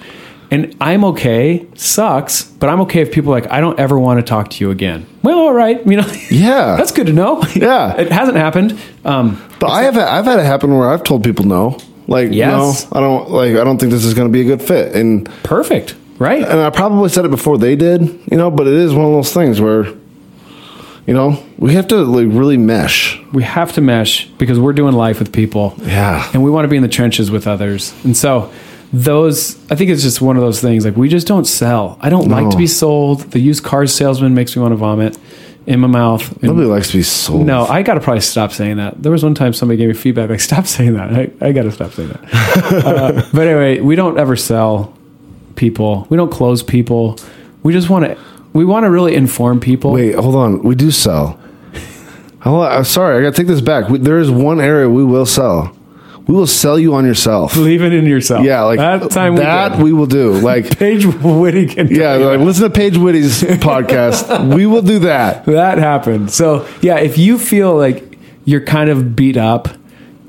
And 0.51 0.77
I'm 0.81 1.05
okay. 1.07 1.67
Sucks, 1.75 2.45
but 2.45 2.69
I'm 2.69 2.81
okay 2.83 3.01
if 3.01 3.11
people 3.11 3.33
are 3.33 3.41
like 3.41 3.51
I 3.51 3.61
don't 3.61 3.81
ever 3.81 3.99
want 3.99 4.21
to 4.21 4.23
talk 4.25 4.51
to 4.51 4.65
you 4.65 4.71
again. 4.71 5.07
Well, 5.23 5.39
all 5.39 5.55
right. 5.55 5.85
You 5.87 5.97
know. 5.97 6.07
Yeah. 6.31 6.77
that's 6.77 6.93
good 6.93 7.07
to 7.07 7.13
know. 7.13 7.43
Yeah. 7.57 7.97
it 7.99 8.13
hasn't 8.13 8.37
happened. 8.37 8.79
Um, 9.05 9.43
But 9.59 9.71
I 9.71 9.83
have 9.85 9.97
I've 9.97 10.27
had 10.27 10.39
it 10.39 10.45
happen 10.45 10.77
where 10.77 10.91
I've 10.91 11.03
told 11.05 11.25
people 11.25 11.47
no, 11.47 11.79
like 12.07 12.31
Yes. 12.33 12.91
no, 12.91 12.99
I 12.99 13.01
don't 13.01 13.31
like 13.31 13.53
I 13.57 13.65
don't 13.65 13.79
think 13.79 13.93
this 13.93 14.05
is 14.05 14.15
going 14.15 14.29
to 14.29 14.33
be 14.33 14.41
a 14.43 14.45
good 14.45 14.63
fit, 14.63 14.95
and 14.95 15.27
perfect. 15.43 15.95
Right. 16.19 16.43
and 16.43 16.61
I 16.61 16.71
probably 16.71 17.09
said 17.09 17.25
it 17.25 17.31
before 17.33 17.59
they 17.59 17.75
did, 17.75 18.01
you 18.31 18.37
know. 18.37 18.51
But 18.51 18.67
it 18.69 18.75
is 18.75 18.95
one 18.95 19.05
of 19.05 19.13
those 19.13 19.33
things 19.33 19.61
where, 19.61 19.87
you 21.07 21.13
know, 21.13 21.43
we 21.59 21.75
have 21.75 21.89
to 21.89 21.97
like 21.97 22.29
really 22.31 22.57
mesh. 22.57 23.21
we 23.33 23.43
have 23.43 23.73
to 23.73 23.81
mesh 23.81 24.29
because 24.39 24.59
we're 24.59 24.73
doing 24.73 24.95
life 24.95 25.19
with 25.19 25.33
people. 25.33 25.75
Yeah. 25.83 26.31
And 26.33 26.45
we 26.45 26.51
want 26.51 26.65
to 26.65 26.69
be 26.69 26.77
in 26.77 26.83
the 26.83 26.89
trenches 26.89 27.31
with 27.33 27.47
others. 27.49 27.93
And 28.05 28.17
so 28.17 28.53
those 28.93 29.57
I 29.73 29.75
think 29.75 29.91
it's 29.91 30.03
just 30.03 30.21
one 30.21 30.37
of 30.37 30.43
those 30.43 30.61
things 30.61 30.85
like 30.85 30.97
we 30.97 31.09
just 31.09 31.27
don't 31.27 31.47
sell. 31.47 31.99
I 32.01 32.11
don't 32.11 32.29
like 32.29 32.49
to 32.51 32.57
be 32.57 32.69
sold. 32.69 33.33
The 33.33 33.41
used 33.41 33.65
car 33.65 33.87
salesman 33.89 34.35
makes 34.35 34.55
me 34.55 34.63
want 34.63 34.71
to 34.73 34.77
vomit 34.77 35.19
in 35.67 35.81
my 35.81 35.87
mouth. 35.89 36.31
And- 36.33 36.45
Nobody 36.45 36.67
likes 36.67 36.91
to 36.91 36.99
be 36.99 37.03
sold. 37.03 37.47
no, 37.47 37.65
I 37.67 37.83
got 37.83 37.95
to 37.95 38.01
probably 38.01 38.21
stop 38.21 38.53
saying 38.53 38.77
that. 38.77 39.03
There 39.03 39.13
was 39.13 39.25
one 39.25 39.35
time 39.35 39.53
somebody 39.53 39.79
gave 39.79 39.89
me 39.89 39.95
feedback 39.95 40.31
like, 40.31 40.41
stop 40.41 40.67
saying 40.67 40.95
that. 40.95 41.13
I, 41.13 41.31
I 41.41 41.53
got 41.53 41.63
to 41.63 41.73
stop 41.73 41.93
saying 41.93 42.09
that. 42.11 42.25
uh, 42.87 43.29
but 43.33 43.47
anyway, 43.47 43.81
we 43.81 43.97
don't 43.97 44.19
ever 44.19 44.37
sell 44.37 44.97
people. 45.57 46.07
We 46.11 46.17
don't 46.17 46.31
close 46.31 46.63
people. 46.63 47.19
We 47.63 47.73
just 47.73 47.89
want 47.89 48.05
to, 48.05 48.19
we 48.53 48.65
want 48.65 48.85
to 48.85 48.91
really 48.91 49.15
inform 49.15 49.61
people. 49.61 49.93
Wait, 49.93 50.15
hold 50.15 50.35
on. 50.35 50.63
We 50.63 50.75
do 50.75 50.91
sell. 50.91 51.41
Hold 52.41 52.67
on, 52.67 52.73
I'm 52.73 52.85
sorry, 52.85 53.17
I 53.17 53.23
got 53.23 53.35
to 53.35 53.37
take 53.41 53.47
this 53.47 53.63
back. 53.63 53.89
We, 53.89 53.99
there 53.99 54.19
is 54.19 54.31
one 54.31 54.61
area 54.61 54.87
we 54.91 55.03
will 55.03 55.25
sell. 55.25 55.75
We 56.27 56.35
will 56.35 56.47
sell 56.47 56.79
you 56.79 56.95
on 56.95 57.05
yourself. 57.05 57.53
Believe 57.55 57.83
it 57.83 57.93
in 57.93 58.07
yourself. 58.07 58.45
Yeah, 58.47 58.63
like 58.63 58.79
that 58.79 59.11
time 59.11 59.37
that 59.37 59.77
we, 59.77 59.85
we 59.85 59.93
will 59.93 60.07
do. 60.07 60.33
Like 60.33 60.79
Paige 60.79 61.05
Whittigan. 61.05 61.91
yeah, 61.91 62.15
like 62.15 62.41
listen 62.41 62.65
to 62.65 62.71
Paige 62.71 62.97
Whitty's 62.97 63.43
podcast. 63.61 64.55
We 64.55 64.65
will 64.67 64.81
do 64.83 65.01
that. 65.01 65.45
that 65.45 65.77
happened. 65.79 66.31
So 66.31 66.67
yeah, 66.81 66.97
if 66.99 67.19
you 67.19 67.39
feel 67.39 67.77
like 67.77 68.19
you're 68.47 68.65
kind 68.65 68.89
of 68.89 69.15
beat 69.15 69.37
up, 69.37 69.69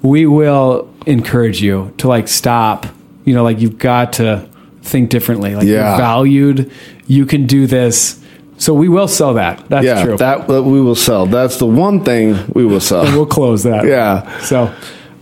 we 0.01 0.25
will 0.25 0.93
encourage 1.05 1.61
you 1.61 1.93
to 1.97 2.07
like 2.09 2.27
stop. 2.27 2.85
You 3.23 3.33
know, 3.33 3.43
like 3.43 3.59
you've 3.59 3.77
got 3.77 4.13
to 4.13 4.47
think 4.81 5.09
differently. 5.09 5.55
Like 5.55 5.65
Yeah. 5.65 5.89
you're 5.91 5.97
valued. 5.97 6.71
You 7.07 7.25
can 7.25 7.47
do 7.47 7.67
this. 7.67 8.21
So 8.57 8.73
we 8.73 8.87
will 8.87 9.07
sell 9.07 9.33
that. 9.35 9.67
That's 9.69 9.85
yeah, 9.85 10.03
true. 10.03 10.17
that 10.17 10.47
that 10.47 10.63
we 10.63 10.79
will 10.81 10.95
sell. 10.95 11.25
That's 11.25 11.57
the 11.57 11.65
one 11.65 12.03
thing 12.03 12.37
we 12.53 12.65
will 12.65 12.79
sell. 12.81 13.03
we'll 13.03 13.25
close 13.25 13.63
that. 13.63 13.85
Yeah. 13.85 14.39
So, 14.41 14.73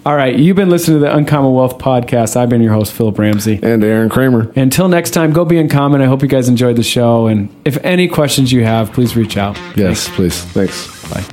all 0.06 0.16
right. 0.16 0.38
You've 0.38 0.56
been 0.58 0.70
listening 0.70 0.98
to 1.00 1.06
the 1.06 1.16
Uncommon 1.16 1.54
Wealth 1.54 1.78
podcast. 1.78 2.36
I've 2.36 2.50
been 2.50 2.62
your 2.62 2.74
host, 2.74 2.92
Philip 2.94 3.18
Ramsey. 3.18 3.60
and 3.64 3.84
Aaron 3.84 4.10
Kramer. 4.10 4.52
Until 4.56 4.88
next 4.90 5.12
time, 5.12 5.32
go 5.32 5.46
be 5.46 5.58
uncommon. 5.58 6.02
I 6.02 6.06
hope 6.06 6.22
you 6.22 6.28
guys 6.28 6.50
enjoyed 6.50 6.76
the 6.76 6.84
show. 6.84 7.28
And 7.28 7.50
if 7.64 7.78
any 7.86 8.08
questions 8.08 8.52
you 8.52 8.64
have, 8.66 8.92
please 8.92 9.16
reach 9.16 9.38
out. 9.38 9.58
Yes, 9.78 10.10
please. 10.10 10.42
Thanks. 10.46 10.88
Bye. 11.10 11.24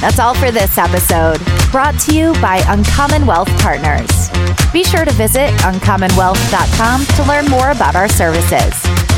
That's 0.00 0.18
all 0.18 0.34
for 0.34 0.50
this 0.50 0.76
episode, 0.76 1.38
brought 1.72 1.98
to 2.00 2.14
you 2.14 2.34
by 2.34 2.62
Uncommon 2.68 3.24
Wealth 3.26 3.48
Partners. 3.60 4.28
Be 4.70 4.84
sure 4.84 5.06
to 5.06 5.12
visit 5.12 5.48
uncommonwealth.com 5.62 7.06
to 7.06 7.22
learn 7.26 7.46
more 7.46 7.70
about 7.70 7.96
our 7.96 8.08
services. 8.08 8.74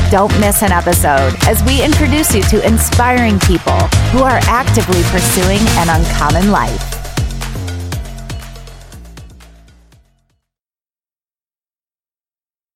Don't 0.09 0.31
miss 0.39 0.63
an 0.63 0.71
episode 0.71 1.35
as 1.45 1.61
we 1.65 1.83
introduce 1.83 2.33
you 2.33 2.41
to 2.43 2.65
inspiring 2.65 3.37
people 3.39 3.77
who 4.15 4.23
are 4.23 4.39
actively 4.43 5.01
pursuing 5.11 5.59
an 5.79 5.89
uncommon 5.89 6.51
life. 6.51 6.96